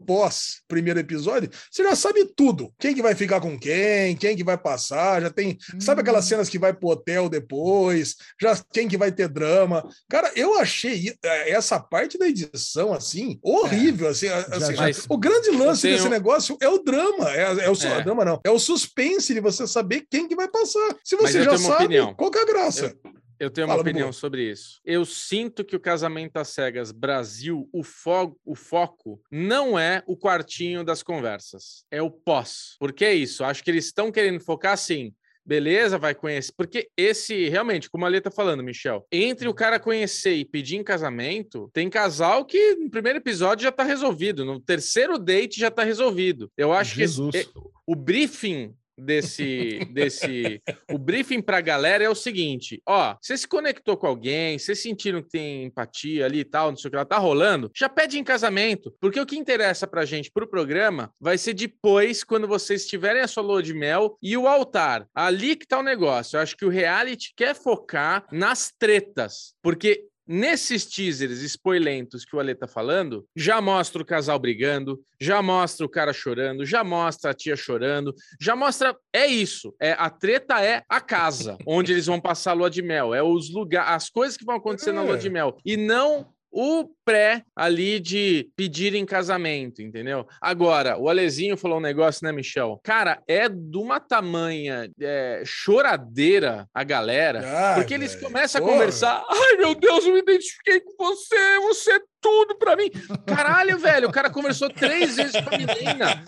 primeiro 0.68 1.00
episódio, 1.00 1.50
você 1.70 1.84
já 1.84 1.96
sabe 1.96 2.26
tudo. 2.36 2.72
Quem 2.80 2.94
que 2.94 3.02
vai 3.02 3.16
ficar 3.16 3.40
com 3.40 3.58
quem, 3.58 4.16
quem 4.16 4.36
que 4.36 4.44
vai 4.44 4.58
passar, 4.58 5.22
já 5.22 5.30
tem. 5.30 5.58
Hum. 5.74 5.82
Sabe 5.82 6.02
aquelas 6.02 6.26
hum. 6.26 6.30
cenas 6.30 6.50
que 6.50 6.60
vai 6.60 6.74
pro 6.74 6.90
hotel 6.90 7.30
depois, 7.30 8.16
já 8.40 8.60
quem 8.72 8.88
que 8.88 8.98
vai 8.98 9.12
ter 9.12 9.28
drama. 9.28 9.88
Cara, 10.10 10.32
eu 10.36 10.58
achei 10.60 11.14
é, 11.24 11.52
essa 11.52 11.80
parte 11.80 12.18
da 12.18 12.28
edição, 12.28 12.94
assim, 12.94 13.40
horrível. 13.42 14.08
É. 14.08 14.12
Assim, 14.12 14.28
assim 14.28 14.76
já, 14.76 14.86
o 15.10 15.18
grande 15.18 15.50
lance 15.52 15.84
tenho... 15.84 15.96
desse 15.96 16.10
negócio 16.10 16.58
é 16.62 16.70
o 16.70 16.80
drama. 16.80 17.30
É, 17.32 17.66
é 17.66 17.70
o 17.70 17.74
é. 17.74 18.04
drama, 18.04 18.26
não. 18.26 18.40
É 18.44 18.52
o 18.52 18.60
suspense 18.60 19.34
de 19.34 19.40
você 19.40 19.68
saber 19.68 20.06
quem 20.10 20.28
que 20.28 20.36
vai 20.36 20.48
passar. 20.48 20.96
Se 21.04 21.16
você 21.16 21.44
já 21.44 21.58
sabe, 21.58 21.86
opinião. 21.86 22.14
qual 22.14 22.32
que 22.32 22.40
é 22.40 22.42
a 22.42 22.46
graça? 22.46 22.96
Eu... 23.04 23.21
Eu 23.42 23.50
tenho 23.50 23.66
Fala, 23.66 23.80
uma 23.80 23.82
opinião 23.82 24.14
sobre 24.14 24.52
isso. 24.52 24.80
Eu 24.86 25.04
sinto 25.04 25.66
que 25.66 25.76
o 25.76 25.80
Casamento 25.80 26.38
às 26.38 26.50
Cegas 26.50 26.92
Brasil, 26.92 27.68
o, 27.74 27.82
fo 27.82 28.38
o 28.46 28.54
foco 28.54 29.20
não 29.32 29.80
é 29.80 30.04
o 30.06 30.16
quartinho 30.16 30.84
das 30.84 31.02
conversas, 31.02 31.84
é 31.90 32.00
o 32.04 32.12
pós. 32.12 32.76
Por 32.80 32.94
que 32.94 33.12
isso? 33.12 33.44
Acho 33.44 33.64
que 33.64 33.72
eles 33.72 33.86
estão 33.86 34.12
querendo 34.12 34.40
focar 34.40 34.74
assim 34.74 35.12
beleza, 35.44 35.98
vai 35.98 36.14
conhecer. 36.14 36.54
Porque 36.56 36.90
esse, 36.96 37.50
realmente, 37.50 37.90
como 37.90 38.06
a 38.06 38.08
Lê 38.08 38.22
tá 38.22 38.30
falando, 38.30 38.64
Michel, 38.64 39.06
entre 39.12 39.48
o 39.48 39.54
cara 39.54 39.80
conhecer 39.80 40.36
e 40.36 40.46
pedir 40.46 40.78
em 40.78 40.84
casamento, 40.84 41.70
tem 41.74 41.90
casal 41.90 42.46
que 42.46 42.76
no 42.76 42.90
primeiro 42.90 43.18
episódio 43.18 43.64
já 43.64 43.72
tá 43.72 43.84
resolvido, 43.84 44.46
no 44.46 44.60
terceiro 44.60 45.18
date 45.18 45.60
já 45.60 45.72
tá 45.72 45.84
resolvido. 45.84 46.52
Eu 46.56 46.72
acho 46.72 46.96
Jesus. 46.96 47.32
que 47.32 47.38
esse, 47.38 47.50
o 47.86 47.96
briefing 47.96 48.76
desse 49.04 49.80
desse 49.92 50.62
o 50.92 50.98
briefing 50.98 51.42
para 51.42 51.58
a 51.58 51.62
galera 51.62 52.04
é 52.04 52.10
o 52.10 52.16
seguinte, 52.16 52.82
ó, 52.88 53.16
você 53.22 53.38
se 53.38 53.48
conectou 53.48 53.98
com 53.98 54.08
alguém, 54.08 54.58
vocês 54.58 54.82
sentiram 54.82 55.22
que 55.22 55.30
tem 55.30 55.66
empatia 55.66 56.26
ali 56.26 56.40
e 56.40 56.46
tal, 56.46 56.70
não 56.70 56.78
sei 56.78 56.88
o 56.88 56.92
que 56.92 56.96
ela 56.96 57.06
tá 57.06 57.18
rolando, 57.18 57.72
já 57.76 57.90
pede 57.90 58.20
em 58.20 58.24
casamento, 58.24 58.94
porque 59.00 59.20
o 59.20 59.26
que 59.26 59.38
interessa 59.38 59.88
pra 59.88 60.06
gente 60.06 60.32
pro 60.32 60.48
programa 60.48 61.14
vai 61.20 61.38
ser 61.38 61.54
depois 61.54 62.24
quando 62.24 62.48
vocês 62.48 62.86
tiverem 62.86 63.22
a 63.22 63.28
sua 63.28 63.44
lua 63.44 63.64
de 63.64 63.74
mel 63.74 64.18
e 64.22 64.38
o 64.38 64.48
altar. 64.48 65.08
Ali 65.14 65.56
que 65.56 65.68
tá 65.68 65.80
o 65.80 65.84
negócio. 65.84 66.38
Eu 66.38 66.42
acho 66.42 66.56
que 66.56 66.66
o 66.66 66.70
reality 66.70 67.34
quer 67.36 67.56
focar 67.56 68.26
nas 68.32 68.72
tretas, 68.78 69.54
porque 69.62 70.11
Nesses 70.34 70.86
teasers 70.86 71.42
spoilentos 71.42 72.24
que 72.24 72.34
o 72.34 72.40
Ale 72.40 72.56
tá 72.56 72.66
falando, 72.66 73.28
já 73.36 73.60
mostra 73.60 74.02
o 74.02 74.06
casal 74.06 74.40
brigando, 74.40 74.98
já 75.20 75.42
mostra 75.42 75.86
o 75.86 75.90
cara 75.90 76.14
chorando, 76.14 76.66
já 76.66 76.86
mostra 76.86 77.32
a 77.32 77.34
tia 77.34 77.58
chorando, 77.58 78.16
já 78.40 78.56
mostra. 78.56 78.96
É 79.12 79.28
isso. 79.28 79.76
É 79.78 79.92
A 79.92 80.10
treta 80.10 80.64
é 80.64 80.84
a 80.88 81.02
casa 81.02 81.58
onde 81.68 81.92
eles 81.92 82.06
vão 82.06 82.18
passar 82.18 82.52
a 82.52 82.54
lua 82.54 82.70
de 82.70 82.82
mel. 82.82 83.14
É 83.14 83.22
os 83.22 83.54
lugares, 83.54 83.92
as 83.92 84.10
coisas 84.10 84.38
que 84.38 84.46
vão 84.46 84.56
acontecer 84.56 84.92
é. 84.92 84.94
na 84.94 85.04
lua 85.04 85.18
de 85.18 85.30
mel. 85.30 85.58
E 85.66 85.76
não 85.76 86.30
o 86.52 86.90
pré 87.06 87.44
ali 87.56 88.00
de 88.00 88.50
pedir 88.56 88.94
em 88.94 89.06
casamento, 89.06 89.82
entendeu? 89.82 90.28
Agora, 90.42 90.98
o 90.98 91.08
Alezinho 91.08 91.56
falou 91.56 91.78
um 91.78 91.82
negócio, 91.82 92.26
né, 92.26 92.32
Michel? 92.32 92.80
Cara, 92.84 93.22
é 93.28 93.48
de 93.48 93.78
uma 93.78 94.00
tamanha 94.00 94.92
é, 95.00 95.42
choradeira 95.46 96.68
a 96.74 96.84
galera, 96.84 97.42
ah, 97.46 97.76
porque 97.76 97.94
eles 97.94 98.16
começam 98.16 98.64
a 98.64 98.68
conversar. 98.68 99.24
Ai, 99.30 99.58
meu 99.58 99.74
Deus, 99.74 100.06
eu 100.06 100.14
me 100.14 100.20
identifiquei 100.20 100.82
com 100.82 100.94
você, 100.98 101.60
você 101.60 102.02
tudo 102.22 102.56
pra 102.56 102.76
mim. 102.76 102.90
Caralho, 103.26 103.78
velho, 103.80 104.08
o 104.08 104.12
cara 104.12 104.30
conversou 104.30 104.70
três 104.70 105.16
vezes 105.16 105.34
com 105.34 105.54
a 105.54 105.58
menina. 105.58 106.24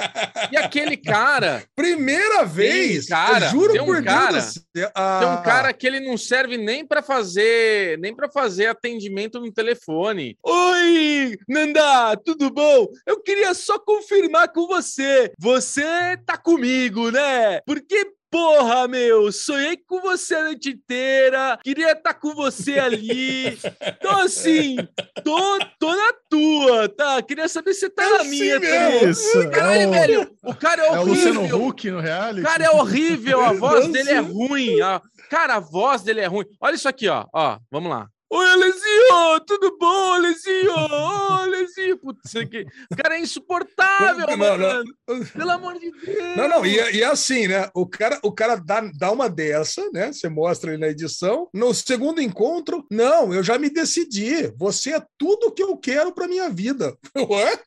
E 0.52 0.58
aquele 0.58 0.98
cara. 0.98 1.64
Primeira 1.76 2.44
vez, 2.44 3.08
cara, 3.08 3.48
juro 3.50 3.82
um 3.82 3.86
por 3.86 4.04
cara, 4.04 4.32
Deus. 4.34 4.92
Ah. 4.96 5.20
Tem 5.20 5.30
um 5.30 5.44
cara 5.44 5.72
que 5.72 5.86
ele 5.86 6.00
não 6.00 6.18
serve 6.18 6.58
nem 6.58 6.86
para 6.86 7.02
fazer, 7.02 7.98
nem 8.00 8.16
para 8.16 8.30
fazer 8.30 8.68
atendimento 8.68 9.40
no 9.40 9.52
telefone. 9.52 10.38
Oi, 10.44 11.38
Nanda, 11.48 12.18
tudo 12.26 12.50
bom? 12.50 12.88
Eu 13.06 13.22
queria 13.22 13.54
só 13.54 13.78
confirmar 13.80 14.52
com 14.52 14.68
você. 14.68 15.32
Você 15.40 16.18
tá 16.26 16.38
comigo, 16.38 17.12
né? 17.12 17.62
Porque 17.66 18.12
Porra, 18.34 18.88
meu, 18.88 19.32
sonhei 19.32 19.78
com 19.78 20.02
você 20.02 20.34
a 20.34 20.44
noite 20.46 20.72
inteira, 20.72 21.60
queria 21.64 21.92
estar 21.92 22.02
tá 22.02 22.14
com 22.16 22.34
você 22.34 22.80
ali. 22.80 23.60
Então, 23.86 24.22
assim, 24.22 24.76
tô, 25.24 25.60
tô 25.78 25.96
na 25.96 26.14
tua, 26.28 26.90
tá? 26.90 27.22
Queria 27.22 27.48
saber 27.48 27.76
se 27.76 27.82
você 27.82 27.90
tá 27.92 28.04
é 28.04 28.10
na 28.10 28.16
assim 28.22 28.30
minha 28.32 28.60
também. 28.60 29.10
Isso, 29.12 29.50
Caralho, 29.52 29.82
é 29.82 29.88
o... 29.88 29.92
velho, 29.92 30.32
o 30.46 30.56
cara 30.56 30.82
é 30.84 30.90
horrível. 30.90 30.98
É 30.98 31.38
o 31.38 31.38
Luciano 31.44 31.68
Huck 31.68 31.92
no 31.92 32.00
reality. 32.00 32.40
O 32.40 32.44
cara 32.44 32.64
é 32.64 32.70
horrível, 32.72 33.42
a 33.42 33.54
voz 33.54 33.88
dele 33.90 34.10
é 34.10 34.20
ruim. 34.20 34.82
A... 34.82 35.00
Cara, 35.30 35.56
a 35.58 35.60
voz 35.60 36.02
dele 36.02 36.22
é 36.22 36.26
ruim. 36.26 36.46
Olha 36.60 36.74
isso 36.74 36.90
aqui, 36.90 37.08
ó. 37.08 37.28
Ó, 37.32 37.60
vamos 37.70 37.92
lá. 37.92 38.10
Oi, 38.36 38.50
Alezinho! 38.50 39.40
Tudo 39.46 39.78
bom, 39.78 40.14
Alezinho? 40.14 40.72
Ô, 40.72 41.34
Alezinho! 41.34 42.00
Putz, 42.00 42.36
aqui. 42.36 42.66
O 42.92 42.96
cara 42.96 43.16
é 43.16 43.20
insuportável, 43.22 44.26
não, 44.26 44.38
mano. 44.38 44.84
Não. 45.08 45.26
Pelo 45.26 45.52
amor 45.52 45.78
de 45.78 45.92
Deus! 45.92 46.36
Não, 46.36 46.48
não, 46.48 46.66
e, 46.66 46.78
e 46.96 47.04
assim, 47.04 47.48
né? 47.48 47.70
O 47.76 47.86
cara, 47.86 48.20
o 48.24 48.32
cara 48.32 48.56
dá, 48.56 48.82
dá 48.98 49.12
uma 49.12 49.30
dessa, 49.30 49.88
né? 49.92 50.12
Você 50.12 50.30
mostra 50.30 50.72
ele 50.72 50.80
na 50.80 50.88
edição. 50.88 51.48
No 51.54 51.76
segundo 51.76 52.20
encontro, 52.20 52.84
não, 52.90 53.32
eu 53.32 53.44
já 53.44 53.60
me 53.60 53.70
decidi. 53.70 54.52
Você 54.58 54.96
é 54.96 55.06
tudo 55.16 55.54
que 55.54 55.62
eu 55.62 55.78
quero 55.78 56.12
para 56.12 56.28
minha 56.28 56.50
vida. 56.50 56.98
Ué? 57.16 57.60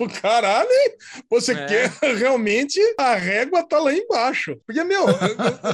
O 0.00 0.08
caralho, 0.20 0.68
você 1.30 1.52
é. 1.52 1.66
quer 1.66 1.90
realmente 2.16 2.80
a 2.98 3.14
régua 3.14 3.66
tá 3.66 3.78
lá 3.78 3.92
embaixo. 3.92 4.56
Porque, 4.66 4.82
meu, 4.84 5.06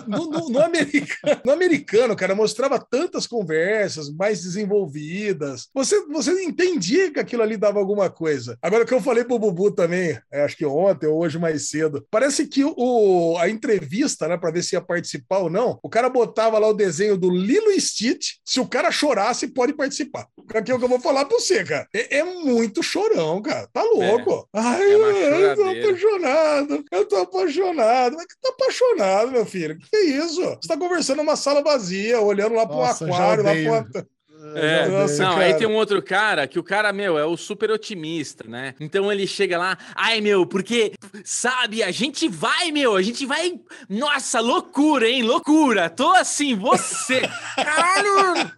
no, 0.07 0.31
no, 0.31 0.49
no, 0.49 0.63
americano, 0.63 1.41
no 1.45 1.53
americano, 1.53 2.17
cara, 2.17 2.35
mostrava 2.35 2.79
tantas 2.79 3.27
conversas 3.27 4.11
mais 4.11 4.43
desenvolvidas. 4.43 5.69
Você, 5.75 6.01
você 6.07 6.43
entendia 6.43 7.13
que 7.13 7.21
aquilo 7.21 7.43
ali 7.43 7.57
dava 7.57 7.79
alguma 7.79 8.09
coisa. 8.09 8.57
Agora, 8.63 8.85
o 8.85 8.87
que 8.87 8.95
eu 8.95 9.03
falei 9.03 9.25
pro 9.25 9.39
Bubu 9.39 9.71
também, 9.71 10.19
é, 10.33 10.43
acho 10.43 10.57
que 10.57 10.65
ontem 10.65 11.07
ou 11.07 11.21
hoje 11.21 11.39
mais 11.39 11.69
cedo, 11.69 12.07
parece 12.11 12.47
que 12.47 12.65
o, 12.65 13.37
a 13.39 13.49
entrevista, 13.49 14.27
né, 14.27 14.37
pra 14.37 14.51
ver 14.51 14.63
se 14.63 14.75
ia 14.75 14.81
participar 14.81 15.39
ou 15.39 15.51
não, 15.51 15.79
o 15.83 15.89
cara 15.89 16.09
botava 16.09 16.59
lá 16.59 16.69
o 16.69 16.75
desenho 16.75 17.17
do 17.17 17.31
Lilo 17.31 17.71
e 17.71 17.81
Stitch. 17.81 18.37
Se 18.45 18.61
o 18.61 18.67
cara 18.67 18.91
chorasse, 18.91 19.49
pode 19.49 19.75
participar. 19.75 20.27
Aqui 20.55 20.71
é 20.71 20.75
o 20.75 20.79
que 20.79 20.85
eu 20.85 20.89
vou 20.89 21.01
falar 21.01 21.25
pra 21.25 21.39
você, 21.39 21.65
cara. 21.65 21.87
É, 21.95 22.19
é 22.19 22.25
muito 22.25 22.83
chorão, 22.83 23.41
cara. 23.43 23.69
Tá 23.73 23.82
Tá 23.83 23.91
louco? 23.91 24.49
É. 24.55 24.61
Ai, 24.61 24.83
é 24.83 24.95
eu 24.95 25.57
tô 25.57 25.63
apaixonado. 25.63 26.85
Eu 26.91 27.09
tô 27.09 27.17
apaixonado. 27.17 28.17
Mas 28.17 28.27
que 28.27 28.41
tá 28.41 28.49
apaixonado, 28.51 29.33
meu 29.33 29.47
filho? 29.47 29.79
Que 29.79 29.97
é 29.97 30.05
isso? 30.05 30.41
Você 30.41 30.69
tá 30.69 30.77
conversando 30.77 31.19
numa 31.19 31.37
sala 31.37 31.63
vazia, 31.63 32.21
olhando 32.21 32.55
lá 32.55 32.67
pro 32.67 32.77
Nossa, 32.77 33.05
aquário, 33.05 33.45
lá 33.45 33.83
pro. 33.83 34.07
É, 34.55 34.89
Nossa, 34.89 35.23
não, 35.23 35.33
cara. 35.35 35.45
aí 35.45 35.55
tem 35.55 35.67
um 35.67 35.75
outro 35.75 36.03
cara 36.03 36.47
que 36.49 36.59
o 36.59 36.65
cara, 36.65 36.93
meu, 36.93 37.17
é 37.17 37.25
o 37.25 37.37
super 37.37 37.71
otimista, 37.71 38.45
né? 38.49 38.75
Então 38.81 39.11
ele 39.13 39.27
chega 39.27 39.57
lá, 39.57 39.79
ai, 39.95 40.21
meu, 40.21 40.45
porque, 40.45 40.93
sabe, 41.25 41.83
a 41.83 41.91
gente 41.93 42.29
vai, 42.29 42.73
meu, 42.73 42.97
a 42.97 43.03
gente 43.03 43.25
vai. 43.25 43.55
Nossa, 43.89 44.41
loucura, 44.41 45.09
hein? 45.09 45.23
Loucura. 45.23 45.89
Tô 45.89 46.11
assim, 46.11 46.57
você. 46.57 47.23
Caralho! 47.55 48.51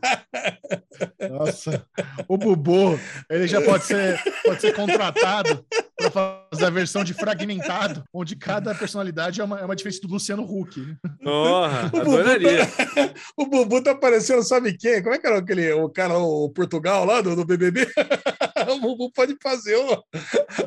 Nossa, 1.31 1.87
o 2.27 2.39
Bubu, 2.39 2.99
ele 3.29 3.47
já 3.47 3.61
pode 3.61 3.85
ser, 3.85 4.23
pode 4.45 4.61
ser 4.61 4.75
contratado 4.75 5.65
para 6.11 6.47
fazer 6.53 6.65
a 6.67 6.71
versão 6.71 7.05
de 7.05 7.15
fragmentado, 7.15 8.05
onde 8.13 8.37
cada 8.37 8.75
personalidade 8.75 9.41
é 9.41 9.45
uma, 9.45 9.61
é 9.61 9.65
uma 9.65 9.77
diferença 9.77 10.01
do 10.01 10.13
Luciano 10.13 10.43
Huck. 10.43 10.97
Porra, 11.23 11.91
o 11.93 12.01
adoraria. 12.01 12.65
Bubu 12.65 12.95
tá, 12.95 13.15
o 13.37 13.47
Bubu 13.47 13.83
tá 13.83 13.95
parecendo, 13.95 14.43
sabe 14.43 14.77
quem? 14.77 15.03
Como 15.03 15.15
é 15.15 15.19
que 15.19 15.27
era 15.27 15.39
aquele 15.39 15.73
o 15.73 15.89
cara, 15.89 16.19
o 16.19 16.49
Portugal 16.51 17.05
lá 17.05 17.21
do, 17.21 17.35
do 17.35 17.45
BBB, 17.45 17.87
o 18.73 18.81
Bubu 18.81 19.11
pode 19.11 19.37
fazer 19.43 19.77
o, 19.77 20.03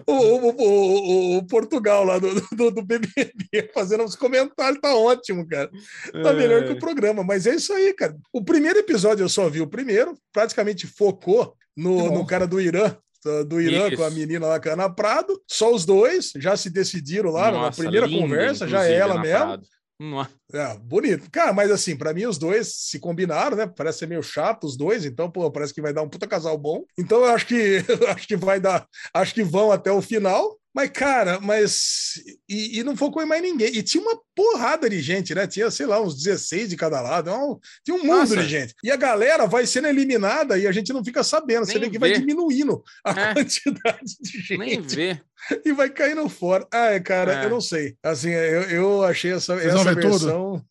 o, 0.06 0.14
o, 0.14 1.38
o, 1.38 1.48
Portugal 1.48 2.04
lá 2.04 2.20
do, 2.20 2.34
do, 2.56 2.72
do, 2.72 2.82
BBB, 2.84 3.72
fazendo 3.74 4.04
uns 4.04 4.16
comentários, 4.16 4.82
tá 4.82 4.96
ótimo, 4.96 5.48
cara. 5.48 5.70
Tá 6.24 6.34
melhor 6.34 6.64
que 6.66 6.74
o 6.74 6.80
programa, 6.80 7.24
mas 7.24 7.48
é 7.48 7.56
isso 7.56 7.74
aí, 7.74 7.94
cara. 7.94 8.16
O 8.32 8.44
primeiro 8.44 8.80
episódio 8.80 9.24
eu 9.24 9.30
só 9.30 9.50
vi 9.50 9.62
o 9.62 9.68
primeiro, 9.68 10.18
praticamente 10.32 10.88
focou 10.88 11.56
no, 11.76 12.12
no 12.12 12.26
cara 12.26 12.48
do 12.48 12.60
Irã, 12.60 12.98
do 13.48 13.60
Irã 13.60 13.88
Isso. 13.88 13.98
com 13.98 14.04
a 14.04 14.10
menina 14.10 14.48
lá, 14.48 14.62
Ana 14.66 14.90
Prado. 14.90 15.42
Só 15.48 15.74
os 15.74 15.86
dois 15.86 16.32
já 16.38 16.56
se 16.56 16.70
decidiram 16.70 17.32
lá 17.32 17.52
Nossa, 17.52 17.62
na 17.62 17.72
primeira 17.72 18.10
conversa, 18.10 18.68
já 18.68 18.86
é 18.86 18.94
ela 18.94 19.20
mesmo. 19.20 19.62
É, 20.54 20.78
bonito. 20.78 21.30
Cara, 21.32 21.52
mas 21.52 21.72
assim, 21.72 21.96
para 21.96 22.14
mim 22.14 22.26
os 22.26 22.38
dois 22.38 22.72
se 22.72 23.00
combinaram, 23.00 23.58
né? 23.58 23.66
Parece 23.66 24.00
ser 24.00 24.08
meio 24.08 24.22
chato 24.22 24.66
os 24.66 24.78
dois, 24.78 25.06
então, 25.06 25.30
pô, 25.30 25.50
parece 25.52 25.74
que 25.74 25.82
vai 25.82 25.92
dar 25.92 26.04
um 26.04 26.10
puta 26.10 26.28
casal 26.28 26.58
bom. 26.58 26.84
Então 26.98 27.20
eu 27.20 27.34
acho 27.34 27.48
que 27.48 27.84
acho 28.16 28.28
que 28.28 28.36
vai 28.36 28.60
dar, 28.60 28.88
acho 29.14 29.34
que 29.34 29.44
vão 29.44 29.72
até 29.72 29.92
o 29.92 30.02
final. 30.02 30.57
Mas, 30.78 30.92
cara, 30.92 31.40
mas. 31.40 32.22
E, 32.48 32.78
e, 32.78 32.84
não 32.84 32.96
focou 32.96 33.24
em 33.24 33.26
mais 33.26 33.42
ninguém. 33.42 33.76
E 33.76 33.82
tinha 33.82 34.00
uma 34.00 34.16
porrada 34.36 34.88
de 34.88 35.02
gente, 35.02 35.34
né? 35.34 35.48
Tinha, 35.48 35.72
sei 35.72 35.88
lá, 35.88 36.00
uns 36.00 36.16
16 36.22 36.70
de 36.70 36.78
cada 36.78 37.02
lado. 37.02 37.32
Não, 37.32 37.60
tinha 37.84 37.98
um 37.98 38.04
mundo 38.04 38.20
Nossa. 38.20 38.38
de 38.38 38.48
gente. 38.48 38.76
E 38.84 38.92
a 38.92 38.96
galera 38.96 39.48
vai 39.48 39.66
sendo 39.66 39.88
eliminada 39.88 40.56
e 40.56 40.68
a 40.68 40.72
gente 40.72 40.94
não 40.94 41.04
fica 41.04 41.24
sabendo. 41.24 41.66
Nem 41.66 41.74
Você 41.74 41.80
vê 41.80 41.90
que 41.90 41.98
vai 41.98 42.14
diminuindo 42.14 42.84
a 43.04 43.10
é. 43.10 43.34
quantidade 43.34 44.06
de 44.22 44.40
gente. 44.40 44.58
Nem 44.60 44.80
vê. 44.80 45.20
E 45.66 45.74
vai 45.74 45.90
caindo 45.90 46.30
fora. 46.30 46.68
Ah, 46.72 47.00
cara, 47.00 47.42
é. 47.42 47.46
eu 47.46 47.50
não 47.50 47.60
sei. 47.60 47.98
Assim, 48.04 48.30
eu, 48.30 48.62
eu 48.70 49.04
achei 49.04 49.32
essa, 49.32 49.56
essa 49.56 49.96
versão. 49.96 50.54
Tudo? 50.54 50.66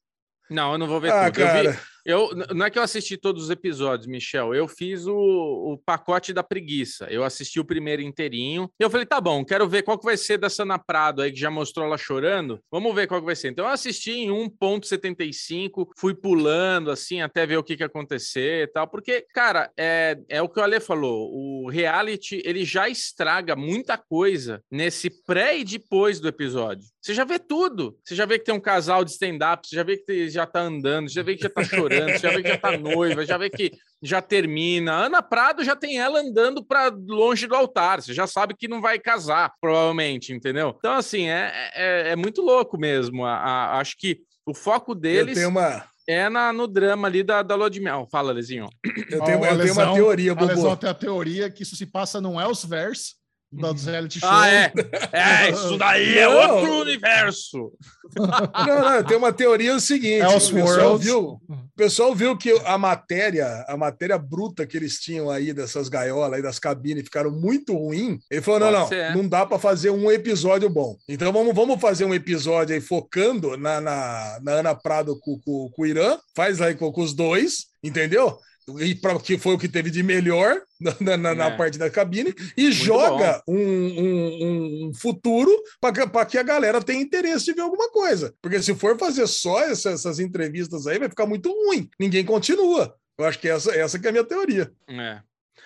Não, 0.49 0.71
eu 0.71 0.79
não 0.79 0.87
vou 0.87 1.01
ver 1.01 1.11
ah, 1.11 1.25
tudo. 1.25 1.43
Cara. 1.43 1.65
Eu 1.65 1.73
vi, 1.73 1.79
eu, 2.07 2.31
não 2.55 2.65
é 2.65 2.71
que 2.71 2.79
eu 2.79 2.83
assisti 2.83 3.17
todos 3.17 3.45
os 3.45 3.51
episódios, 3.51 4.07
Michel. 4.07 4.55
Eu 4.55 4.69
fiz 4.69 5.07
o, 5.07 5.15
o 5.15 5.79
pacote 5.85 6.33
da 6.33 6.43
preguiça. 6.43 7.07
Eu 7.11 7.25
assisti 7.25 7.59
o 7.59 7.65
primeiro 7.65 8.01
inteirinho. 8.01 8.71
E 8.79 8.85
eu 8.85 8.89
falei, 8.89 9.05
tá 9.05 9.21
bom, 9.21 9.45
quero 9.45 9.69
ver 9.69 9.83
qual 9.83 9.99
que 9.99 10.05
vai 10.05 10.17
ser 10.17 10.39
dessa 10.39 10.63
Ana 10.63 10.79
Prado 10.79 11.21
aí, 11.21 11.33
que 11.33 11.41
já 11.41 11.51
mostrou 11.51 11.85
ela 11.85 11.99
chorando. 11.99 12.61
Vamos 12.71 12.95
ver 12.95 13.09
qual 13.09 13.21
que 13.21 13.27
vai 13.27 13.35
ser. 13.35 13.49
Então 13.49 13.65
eu 13.65 13.73
assisti 13.73 14.13
em 14.13 14.29
1.75, 14.31 15.89
fui 15.99 16.15
pulando, 16.15 16.91
assim, 16.93 17.21
até 17.21 17.45
ver 17.45 17.57
o 17.57 17.65
que 17.65 17.77
que 17.77 17.85
acontecer 17.85 18.63
e 18.63 18.67
tal. 18.69 18.87
Porque, 18.87 19.27
cara, 19.35 19.71
é, 19.77 20.17
é 20.29 20.41
o 20.41 20.49
que 20.49 20.61
o 20.61 20.63
Ale 20.63 20.79
falou. 20.79 21.31
O 21.33 21.69
reality, 21.69 22.41
ele 22.45 22.65
já 22.65 22.89
estraga 22.89 23.57
muita 23.57 23.99
coisa 23.99 24.63
nesse 24.71 25.11
pré 25.25 25.59
e 25.59 25.65
depois 25.65 26.21
do 26.21 26.29
episódio. 26.29 26.87
Você 27.07 27.15
já 27.15 27.23
vê 27.23 27.39
tudo. 27.39 27.97
Você 28.03 28.17
já 28.17 28.27
vê 28.27 28.37
que 28.37 28.45
tem 28.45 28.53
um 28.53 28.59
casal 28.59 29.05
de 29.05 29.13
stand-up, 29.13 29.65
você 29.65 29.77
já 29.77 29.85
vê 29.85 29.97
que 29.97 30.29
já 30.29 30.45
tá 30.45 30.63
andando, 30.63 31.09
você 31.09 31.15
já 31.15 31.23
vê 31.23 31.37
que 31.37 31.43
já 31.45 31.49
tá 31.49 31.63
chorando 31.63 32.11
você 32.11 32.19
já 32.19 32.31
vê 32.33 32.43
que 32.43 32.49
já 32.49 32.59
tá 32.59 32.77
noiva, 32.77 33.25
já 33.25 33.39
vê 33.39 33.49
que 33.49 33.71
já 34.03 34.21
termina. 34.21 34.93
Ana 34.93 35.23
Prado 35.23 35.63
já 35.63 35.77
tem 35.77 36.01
ela 36.01 36.19
andando 36.19 36.65
para 36.65 36.89
longe 36.89 37.47
do 37.47 37.55
altar, 37.55 38.03
você 38.03 38.13
já 38.13 38.27
sabe 38.27 38.57
que 38.57 38.67
não 38.67 38.81
vai 38.81 38.99
casar, 38.99 39.53
provavelmente, 39.61 40.33
entendeu? 40.33 40.75
Então, 40.77 40.95
assim, 40.95 41.29
é, 41.29 41.71
é, 41.75 42.09
é 42.11 42.17
muito 42.17 42.43
louco 42.43 42.77
mesmo. 42.77 43.25
A, 43.25 43.37
a, 43.37 43.79
acho 43.79 43.97
que 43.97 44.23
O 44.45 44.53
foco 44.53 44.93
deles 44.93 45.39
uma... 45.45 45.85
é 46.09 46.29
na, 46.29 46.53
no 46.53 46.67
drama 46.67 47.07
ali 47.07 47.23
da, 47.23 47.41
da 47.41 47.55
Lua 47.55 47.71
de 47.71 47.79
Mel. 47.79 48.09
Fala, 48.11 48.33
Lezinho. 48.33 48.69
Eu 49.09 49.23
tenho, 49.23 49.45
eu 49.45 49.59
tenho 49.61 49.73
uma 49.75 49.95
teoria, 49.95 50.35
Bobo. 50.35 50.51
A 50.51 50.55
Lesão 50.55 50.77
tem 50.77 50.91
a 50.91 50.95
teoria 50.95 51.49
que 51.49 51.63
isso 51.63 51.77
se 51.77 51.87
passa 51.87 52.21
num 52.21 52.41
Elseverse, 52.41 53.15
dos 53.53 53.87
reality 53.87 54.21
shows. 54.21 54.33
Ah, 54.33 54.49
é. 54.49 54.73
É, 55.13 55.51
isso 55.53 55.77
daí 55.79 56.19
é 56.19 56.29
outro 56.29 56.81
universo. 56.81 57.73
Não, 58.17 58.83
não, 58.83 59.05
tem 59.05 59.17
uma 59.17 59.33
teoria 59.33 59.75
o 59.75 59.81
seguinte: 59.81 60.25
o 60.25 60.33
pessoal, 60.33 60.97
viu, 60.97 61.21
o 61.49 61.77
pessoal 61.77 62.15
viu 62.15 62.37
que 62.37 62.51
a 62.65 62.79
matéria, 62.79 63.65
a 63.69 63.77
matéria 63.77 64.17
bruta 64.17 64.65
que 64.65 64.77
eles 64.77 65.01
tinham 65.01 65.29
aí 65.29 65.53
dessas 65.53 65.89
gaiolas 65.89 66.33
aí 66.33 66.41
das 66.41 66.59
cabines 66.59 67.03
ficaram 67.03 67.31
muito 67.31 67.77
ruim. 67.77 68.19
Ele 68.31 68.41
falou: 68.41 68.61
Pode 68.61 68.73
não, 68.73 68.81
não, 68.81 68.89
ser. 68.89 69.17
não 69.17 69.29
dá 69.29 69.45
para 69.45 69.59
fazer 69.59 69.91
um 69.91 70.11
episódio 70.11 70.71
bom. 70.71 70.97
Então 71.09 71.33
vamos, 71.33 71.55
vamos 71.55 71.81
fazer 71.81 72.05
um 72.05 72.15
episódio 72.15 72.75
aí 72.75 72.81
focando 72.81 73.57
na, 73.57 73.81
na, 73.81 74.39
na 74.41 74.53
Ana 74.53 74.75
Prado 74.75 75.19
com, 75.21 75.39
com, 75.41 75.69
com 75.71 75.83
o 75.83 75.87
Irã, 75.87 76.17
faz 76.35 76.61
aí 76.61 76.75
com, 76.75 76.91
com 76.93 77.03
os 77.03 77.13
dois, 77.13 77.67
entendeu? 77.83 78.39
E 78.81 78.95
para 78.95 79.19
que 79.21 79.39
foi 79.39 79.55
o 79.55 79.59
que 79.59 79.69
teve 79.69 79.91
de 79.91 80.03
melhor 80.03 80.61
na, 80.81 81.17
na, 81.17 81.31
é. 81.31 81.35
na 81.35 81.51
parte 81.57 81.79
da 81.79 81.89
cabine 81.89 82.35
e 82.57 82.63
Muito 82.63 82.75
joga 82.75 83.43
um, 83.47 83.57
um, 83.57 84.87
um, 84.89 84.95
futuro 84.95 85.51
para 85.81 86.27
que 86.27 86.37
a 86.37 86.43
galera 86.43 86.83
tenha 86.83 87.01
interesse 87.01 87.47
de 87.47 87.53
ver 87.53 87.61
alguma 87.61 87.89
coisa. 87.91 88.35
Porque 88.43 88.61
se 88.61 88.75
for 88.75 88.99
fazer 88.99 89.27
só 89.29 89.61
essa, 89.61 89.91
essas 89.91 90.19
entrevistas 90.19 90.87
aí, 90.87 90.99
vai 90.99 91.09
ficar 91.09 91.27
muito 91.27 91.51
ruim. 91.51 91.89
Ninguém 91.99 92.25
continua. 92.25 92.95
Eu 93.19 93.25
acho 93.25 93.39
que 93.39 93.49
essa, 93.49 93.75
essa 93.75 93.99
que 93.99 94.07
é 94.07 94.11
a 94.11 94.13
minha 94.13 94.25
teoria. 94.25 94.71
É. 94.89 95.21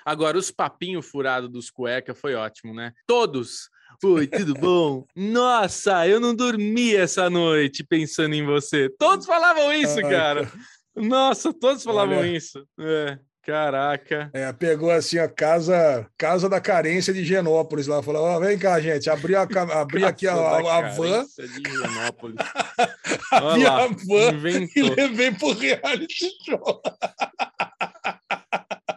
Agora, 0.04 0.38
os 0.38 0.50
papinhos 0.50 1.06
furados 1.06 1.50
dos 1.50 1.70
cueca 1.70 2.14
foi 2.14 2.34
ótimo, 2.34 2.74
né? 2.74 2.92
Todos. 3.06 3.68
Foi, 4.00 4.26
tudo 4.26 4.54
bom? 4.60 5.06
Nossa, 5.14 6.06
eu 6.06 6.20
não 6.20 6.34
dormi 6.34 6.94
essa 6.94 7.28
noite 7.28 7.84
pensando 7.84 8.34
em 8.34 8.44
você. 8.44 8.88
Todos 8.98 9.26
falavam 9.26 9.72
isso, 9.72 9.98
Ai, 9.98 10.10
cara. 10.10 10.52
Nossa, 10.96 11.52
todos 11.52 11.82
falavam 11.82 12.18
Olha, 12.18 12.36
isso. 12.36 12.66
É, 12.78 13.18
caraca. 13.42 14.30
É, 14.32 14.52
pegou 14.52 14.90
assim 14.90 15.18
a 15.18 15.28
casa, 15.28 16.06
casa 16.18 16.48
da 16.48 16.60
carência 16.60 17.12
de 17.12 17.24
Genópolis 17.24 17.86
lá. 17.86 18.02
Falou: 18.02 18.36
oh, 18.36 18.40
vem 18.40 18.58
cá, 18.58 18.80
gente, 18.80 19.08
abri, 19.08 19.34
a, 19.34 19.42
abri 19.80 20.04
aqui 20.04 20.26
a, 20.26 20.34
a, 20.34 20.78
a 20.78 20.88
van. 20.90 21.24
De 21.38 21.70
Genópolis. 21.70 22.36
abri 23.30 23.66
a 23.66 23.86
van 23.86 24.34
inventou. 24.34 24.66
e 24.76 24.94
levei 24.94 25.30
pro 25.32 25.52
reality 25.52 26.30
show. 26.44 26.80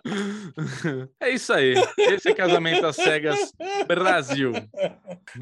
É 1.19 1.29
isso 1.29 1.53
aí. 1.53 1.73
Esse 1.97 2.29
é 2.29 2.33
Casamento 2.35 2.85
às 2.85 2.95
Cegas 2.95 3.53
Brasil. 3.87 4.51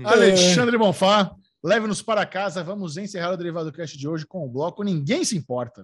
Alexandre 0.06 0.78
Bonfá, 0.78 1.32
leve-nos 1.64 2.02
para 2.02 2.26
casa. 2.26 2.64
Vamos 2.64 2.98
encerrar 2.98 3.32
o 3.32 3.38
Derivado 3.38 3.72
Cast 3.72 3.98
de 3.98 4.08
hoje 4.08 4.26
com 4.26 4.46
o 4.46 4.50
bloco 4.50 4.84
Ninguém 4.84 5.24
Se 5.24 5.38
Importa. 5.38 5.84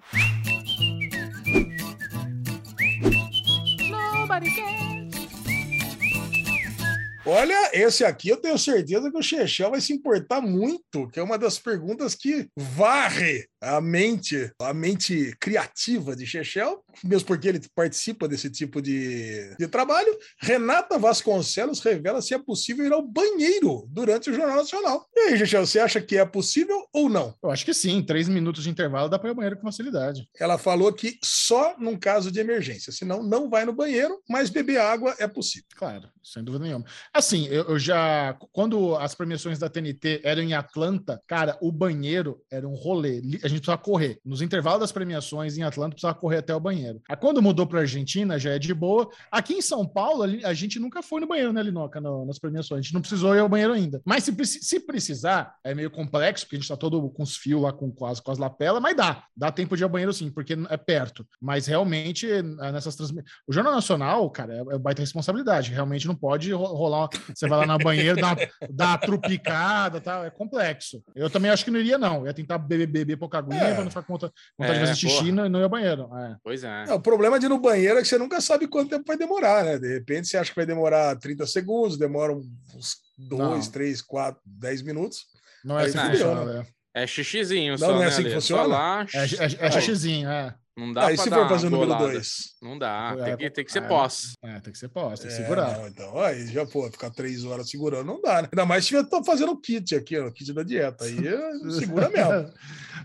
Olha, 7.25 7.71
esse 7.73 8.05
aqui 8.05 8.29
eu 8.29 8.37
tenho 8.37 8.57
certeza 8.57 9.11
que 9.11 9.17
o 9.17 9.21
Chechel 9.21 9.71
vai 9.71 9.81
se 9.81 9.91
importar 9.91 10.39
muito, 10.39 11.09
que 11.09 11.19
é 11.19 11.23
uma 11.23 11.37
das 11.37 11.59
perguntas 11.59 12.15
que 12.15 12.49
varre 12.55 13.45
a 13.61 13.81
mente, 13.81 14.51
a 14.59 14.73
mente 14.73 15.35
criativa 15.39 16.15
de 16.15 16.25
Chechel, 16.25 16.83
mesmo 17.03 17.27
porque 17.27 17.47
ele 17.47 17.61
participa 17.75 18.27
desse 18.27 18.49
tipo 18.49 18.81
de, 18.81 19.55
de 19.57 19.67
trabalho. 19.67 20.15
Renata 20.39 20.97
Vasconcelos 20.97 21.79
revela 21.79 22.21
se 22.21 22.33
é 22.33 22.39
possível 22.39 22.85
ir 22.85 22.93
ao 22.93 23.01
banheiro 23.01 23.87
durante 23.89 24.29
o 24.29 24.33
Jornal 24.33 24.57
Nacional. 24.57 25.07
E 25.15 25.19
aí, 25.21 25.37
Chechel, 25.37 25.65
você 25.65 25.79
acha 25.79 26.01
que 26.01 26.17
é 26.17 26.25
possível 26.25 26.87
ou 26.93 27.09
não? 27.09 27.35
Eu 27.43 27.51
acho 27.51 27.65
que 27.65 27.73
sim, 27.73 28.01
três 28.01 28.27
minutos 28.27 28.63
de 28.63 28.69
intervalo 28.69 29.09
dá 29.09 29.17
para 29.17 29.29
ir 29.29 29.31
ao 29.31 29.35
banheiro 29.35 29.57
com 29.57 29.63
facilidade. 29.63 30.27
Ela 30.39 30.57
falou 30.57 30.93
que 30.93 31.17
só 31.23 31.75
num 31.77 31.97
caso 31.97 32.31
de 32.31 32.39
emergência, 32.39 32.91
senão 32.91 33.23
não 33.23 33.49
vai 33.49 33.65
no 33.65 33.73
banheiro, 33.73 34.21
mas 34.29 34.49
beber 34.49 34.79
água 34.79 35.15
é 35.19 35.27
possível. 35.27 35.67
Claro, 35.75 36.09
sem 36.23 36.43
dúvida 36.43 36.65
nenhuma. 36.65 36.85
Assim, 37.13 37.47
eu, 37.47 37.63
eu 37.69 37.79
já, 37.79 38.37
quando 38.51 38.95
as 38.95 39.15
premiações 39.15 39.59
da 39.59 39.69
TNT 39.69 40.21
eram 40.23 40.41
em 40.41 40.53
Atlanta, 40.53 41.21
cara, 41.27 41.57
o 41.61 41.71
banheiro 41.71 42.41
era 42.51 42.67
um 42.67 42.75
rolê 42.75 43.21
a 43.47 43.49
gente 43.49 43.59
precisava 43.59 43.81
correr. 43.81 44.19
Nos 44.23 44.41
intervalos 44.41 44.81
das 44.81 44.91
premiações 44.91 45.57
em 45.57 45.63
Atlanta, 45.63 45.91
precisava 45.91 46.17
correr 46.17 46.37
até 46.37 46.53
o 46.53 46.59
banheiro. 46.59 47.01
Aí, 47.09 47.15
quando 47.15 47.41
mudou 47.41 47.65
para 47.65 47.81
Argentina, 47.81 48.37
já 48.37 48.51
é 48.51 48.59
de 48.59 48.73
boa. 48.73 49.09
Aqui 49.31 49.53
em 49.53 49.61
São 49.61 49.85
Paulo, 49.85 50.23
a 50.23 50.53
gente 50.53 50.79
nunca 50.79 51.01
foi 51.01 51.21
no 51.21 51.27
banheiro, 51.27 51.51
né, 51.53 51.61
Linoca, 51.63 51.99
no, 51.99 52.25
nas 52.25 52.39
premiações. 52.39 52.79
A 52.79 52.81
gente 52.81 52.93
não 52.93 53.01
precisou 53.01 53.35
ir 53.35 53.39
ao 53.39 53.49
banheiro 53.49 53.73
ainda. 53.73 54.01
Mas 54.05 54.23
se, 54.23 54.45
se 54.45 54.79
precisar, 54.79 55.55
é 55.63 55.73
meio 55.73 55.89
complexo, 55.89 56.45
porque 56.45 56.57
a 56.57 56.59
gente 56.59 56.69
tá 56.69 56.77
todo 56.77 57.09
com 57.09 57.23
os 57.23 57.35
fios 57.35 57.61
lá, 57.61 57.71
com, 57.71 57.91
com, 57.91 58.05
as, 58.05 58.19
com 58.19 58.31
as 58.31 58.37
lapelas, 58.37 58.81
mas 58.81 58.95
dá. 58.95 59.23
Dá 59.35 59.51
tempo 59.51 59.75
de 59.75 59.83
ir 59.83 59.85
ao 59.85 59.89
banheiro 59.89 60.13
sim, 60.13 60.29
porque 60.29 60.57
é 60.69 60.77
perto. 60.77 61.25
Mas 61.41 61.65
realmente, 61.67 62.29
é, 62.29 62.41
nessas 62.41 62.95
transmissões. 62.95 63.29
O 63.47 63.53
Jornal 63.53 63.73
Nacional, 63.73 64.29
cara, 64.29 64.53
é, 64.53 64.75
é 64.75 64.77
baita 64.77 65.01
responsabilidade. 65.01 65.71
Realmente 65.71 66.07
não 66.07 66.15
pode 66.15 66.51
rolar. 66.51 67.09
Você 67.33 67.47
vai 67.47 67.59
lá 67.59 67.65
na 67.65 67.77
banheira, 67.77 68.19
dá, 68.19 68.35
dá 68.69 68.97
trupicada 68.97 70.01
tal. 70.01 70.25
É 70.25 70.29
complexo. 70.29 71.03
Eu 71.15 71.29
também 71.29 71.51
acho 71.51 71.63
que 71.63 71.71
não 71.71 71.79
iria, 71.79 71.97
não. 71.97 72.21
Eu 72.21 72.27
ia 72.27 72.33
tentar 72.33 72.57
beber, 72.57 72.87
beber 72.87 73.17
pouca 73.17 73.36
aguinha 73.37 73.61
é. 73.61 73.73
pra 73.73 73.83
não 73.83 73.91
ficar 73.91 74.03
com 74.03 74.13
vontade 74.13 74.33
é, 74.59 74.73
de 74.73 74.79
fazer 74.79 74.95
xixi 74.95 75.27
e 75.27 75.31
não 75.31 75.59
ir 75.59 75.63
ao 75.63 75.69
banheiro. 75.69 76.09
É. 76.15 76.35
Pois 76.43 76.63
é. 76.63 76.93
O 76.93 76.99
problema 76.99 77.39
de 77.39 77.45
ir 77.45 77.49
no 77.49 77.59
banheiro 77.59 77.99
é 77.99 78.01
que 78.01 78.07
você 78.07 78.17
nunca 78.17 78.39
sabe 78.41 78.67
quanto 78.67 78.89
tempo 78.89 79.05
vai 79.05 79.17
demorar, 79.17 79.63
né? 79.63 79.77
De 79.77 79.93
repente 79.93 80.27
você 80.27 80.37
acha 80.37 80.51
que 80.51 80.55
vai 80.55 80.65
demorar 80.65 81.15
30 81.17 81.45
segundos, 81.47 81.97
demora 81.97 82.33
uns 82.33 82.97
2, 83.17 83.67
3, 83.67 84.01
4, 84.01 84.41
10 84.45 84.81
minutos. 84.81 85.25
Não 85.63 85.79
é 85.79 85.85
assim 85.85 85.97
que 85.97 86.11
funciona, 86.11 86.45
né? 86.45 86.65
É 86.93 87.05
xixizinho 87.05 87.73
não, 87.73 87.77
só, 87.77 87.91
Não 87.93 88.03
é 88.03 88.07
assim 88.07 88.23
que 88.23 88.33
funciona? 88.33 88.63
Lá, 88.63 89.05
é, 89.13 89.19
é, 89.19 89.67
é 89.67 89.71
xixizinho, 89.71 90.29
é. 90.29 90.55
Não 90.77 90.93
dá 90.93 91.07
Aí 91.07 91.17
se 91.17 91.27
for 91.27 91.49
fazer 91.49 91.67
o 91.67 91.69
número 91.71 91.97
2? 91.97 92.55
Não 92.61 92.77
dá, 92.77 93.15
é, 93.17 93.23
tem, 93.23 93.37
que, 93.37 93.49
tem 93.49 93.65
que 93.65 93.71
ser 93.71 93.81
é, 93.81 93.87
pós. 93.87 94.33
É, 94.43 94.59
tem 94.59 94.71
que 94.71 94.77
ser 94.77 94.89
pós, 94.89 95.19
tem 95.19 95.27
que 95.27 95.33
é, 95.33 95.37
segurar. 95.37 95.75
Não, 95.75 95.87
então, 95.87 96.21
aí 96.21 96.45
já, 96.45 96.67
pô, 96.67 96.87
ficar 96.91 97.09
três 97.09 97.43
horas 97.43 97.67
segurando 97.67 98.05
não 98.05 98.21
dá, 98.21 98.43
né? 98.43 98.49
Ainda 98.51 98.63
mais 98.63 98.85
se 98.85 98.93
eu 98.93 99.03
tô 99.09 99.23
fazendo 99.23 99.53
o 99.53 99.59
kit 99.59 99.95
aqui, 99.95 100.15
o 100.19 100.31
kit 100.31 100.53
da 100.53 100.61
dieta. 100.61 101.05
Aí 101.05 101.17
segura 101.79 102.09
mesmo. 102.09 102.53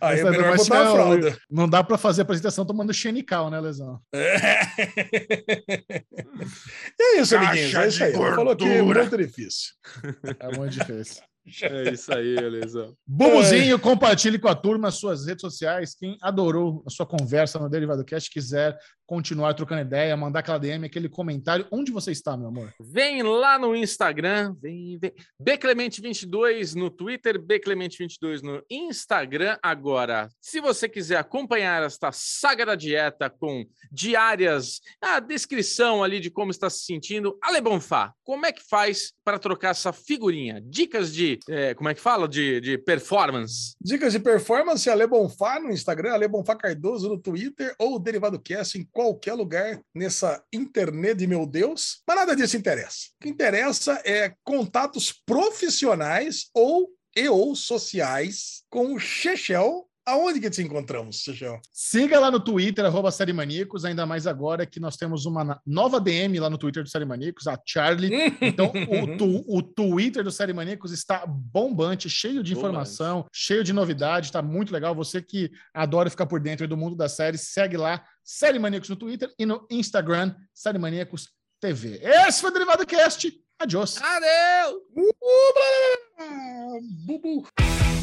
Aí 0.02 0.20
é 0.20 0.24
melhor 0.24 0.54
botar 0.54 0.82
a 0.82 0.92
fralda. 0.92 1.38
Não 1.50 1.66
dá 1.66 1.82
para 1.82 1.96
fazer 1.96 2.20
a 2.20 2.24
apresentação 2.24 2.66
tomando 2.66 2.92
xenical, 2.92 3.48
né, 3.48 3.58
Lesão? 3.58 3.98
É. 4.12 4.36
e 7.00 7.02
é 7.02 7.20
isso, 7.20 7.34
amiguinhos. 7.36 7.74
É 7.74 7.88
isso 7.88 8.04
aí. 8.04 8.12
Falou 8.12 8.54
que 8.54 8.64
é 8.64 8.82
muito 8.82 9.16
difícil. 9.16 9.72
É 10.38 10.58
muito 10.58 10.72
difícil. 10.72 11.22
É 11.62 11.90
isso 11.90 12.12
aí, 12.14 12.36
Elisa. 12.36 12.94
Bumuzinho, 13.06 13.74
é. 13.74 13.78
compartilhe 13.78 14.38
com 14.38 14.48
a 14.48 14.54
turma 14.54 14.88
as 14.88 14.94
suas 14.94 15.26
redes 15.26 15.40
sociais. 15.40 15.94
Quem 15.94 16.16
adorou 16.22 16.84
a 16.86 16.90
sua 16.90 17.04
conversa 17.04 17.58
no 17.58 17.68
Derivado 17.68 18.04
Cast, 18.04 18.30
quiser 18.30 18.78
continuar 19.12 19.52
trocando 19.52 19.82
ideia, 19.82 20.16
mandar 20.16 20.40
aquela 20.40 20.56
DM, 20.56 20.86
aquele 20.86 21.08
comentário. 21.08 21.66
Onde 21.70 21.92
você 21.92 22.12
está, 22.12 22.34
meu 22.36 22.48
amor? 22.48 22.72
Vem 22.80 23.22
lá 23.22 23.58
no 23.58 23.76
Instagram, 23.76 24.54
vem, 24.58 24.98
vem. 24.98 25.12
Bclemente22 25.38 26.74
no 26.74 26.90
Twitter, 26.90 27.38
Bclemente22 27.38 28.40
no 28.40 28.62
Instagram. 28.70 29.58
Agora, 29.62 30.30
se 30.40 30.60
você 30.60 30.88
quiser 30.88 31.16
acompanhar 31.16 31.82
esta 31.82 32.10
saga 32.10 32.64
da 32.64 32.74
dieta 32.74 33.28
com 33.28 33.66
diárias, 33.90 34.80
a 35.00 35.20
descrição 35.20 36.02
ali 36.02 36.18
de 36.18 36.30
como 36.30 36.50
está 36.50 36.70
se 36.70 36.84
sentindo, 36.84 37.36
Ale 37.42 37.60
Bonfá, 37.60 38.14
como 38.24 38.46
é 38.46 38.52
que 38.52 38.62
faz 38.66 39.12
para 39.22 39.38
trocar 39.38 39.70
essa 39.70 39.92
figurinha? 39.92 40.62
Dicas 40.64 41.12
de, 41.12 41.31
é, 41.48 41.74
como 41.74 41.88
é 41.88 41.94
que 41.94 42.00
fala? 42.00 42.28
De, 42.28 42.60
de 42.60 42.78
performance. 42.78 43.74
Dicas 43.80 44.12
de 44.12 44.18
performance, 44.18 44.88
Ale 44.88 45.06
Bonfá 45.06 45.58
no 45.60 45.70
Instagram, 45.70 46.12
Ale 46.12 46.28
Bonfá 46.28 46.56
Cardoso 46.56 47.08
no 47.08 47.18
Twitter 47.18 47.74
ou 47.78 47.98
Derivado 47.98 48.40
Cast 48.40 48.78
em 48.78 48.84
qualquer 48.92 49.34
lugar 49.34 49.80
nessa 49.94 50.42
internet 50.52 51.18
de 51.18 51.26
meu 51.26 51.46
Deus, 51.46 52.02
mas 52.06 52.16
nada 52.16 52.34
disso 52.34 52.56
interessa. 52.56 53.08
O 53.20 53.24
que 53.24 53.28
interessa 53.28 54.00
é 54.04 54.32
contatos 54.44 55.12
profissionais 55.26 56.50
ou 56.54 56.90
e 57.14 57.28
ou 57.28 57.54
sociais 57.54 58.62
com 58.70 58.94
o 58.94 58.98
Chechel 58.98 59.86
Aonde 60.04 60.40
que 60.40 60.50
te 60.50 60.60
encontramos, 60.60 61.16
Chechel? 61.16 61.60
Siga 61.72 62.18
lá 62.18 62.28
no 62.28 62.40
Twitter, 62.40 62.84
arroba 62.84 63.12
Série 63.12 63.32
Maníacos, 63.32 63.84
ainda 63.84 64.04
mais 64.04 64.26
agora 64.26 64.66
que 64.66 64.80
nós 64.80 64.96
temos 64.96 65.26
uma 65.26 65.60
nova 65.64 66.00
DM 66.00 66.40
lá 66.40 66.50
no 66.50 66.58
Twitter 66.58 66.82
do 66.82 66.88
Série 66.88 67.04
Maníacos, 67.04 67.46
a 67.46 67.56
Charlie. 67.64 68.10
Então, 68.40 68.66
o, 68.66 68.72
tu, 69.16 69.44
o 69.46 69.62
Twitter 69.62 70.24
do 70.24 70.32
Série 70.32 70.52
Maníacos 70.52 70.90
está 70.90 71.24
bombante, 71.24 72.10
cheio 72.10 72.42
de 72.42 72.52
informação, 72.52 73.18
bombante. 73.18 73.30
cheio 73.32 73.62
de 73.62 73.72
novidade, 73.72 74.26
está 74.26 74.42
muito 74.42 74.72
legal. 74.72 74.92
Você 74.94 75.22
que 75.22 75.52
adora 75.72 76.10
ficar 76.10 76.26
por 76.26 76.40
dentro 76.40 76.66
do 76.66 76.76
mundo 76.76 76.96
da 76.96 77.08
série, 77.08 77.38
segue 77.38 77.76
lá, 77.76 78.04
Série 78.24 78.58
Maníacos 78.58 78.88
no 78.88 78.96
Twitter 78.96 79.32
e 79.38 79.46
no 79.46 79.64
Instagram, 79.70 80.34
Série 80.52 80.78
Maníacos 80.78 81.28
TV. 81.60 82.00
Esse 82.02 82.40
foi 82.40 82.50
o 82.50 82.52
Derivado 82.52 82.84
Cast. 82.84 83.32
Adiós. 83.56 83.98
Adeus! 84.02 84.82
Uh, 84.96 85.12
blá, 87.06 87.18
blá. 87.22 88.01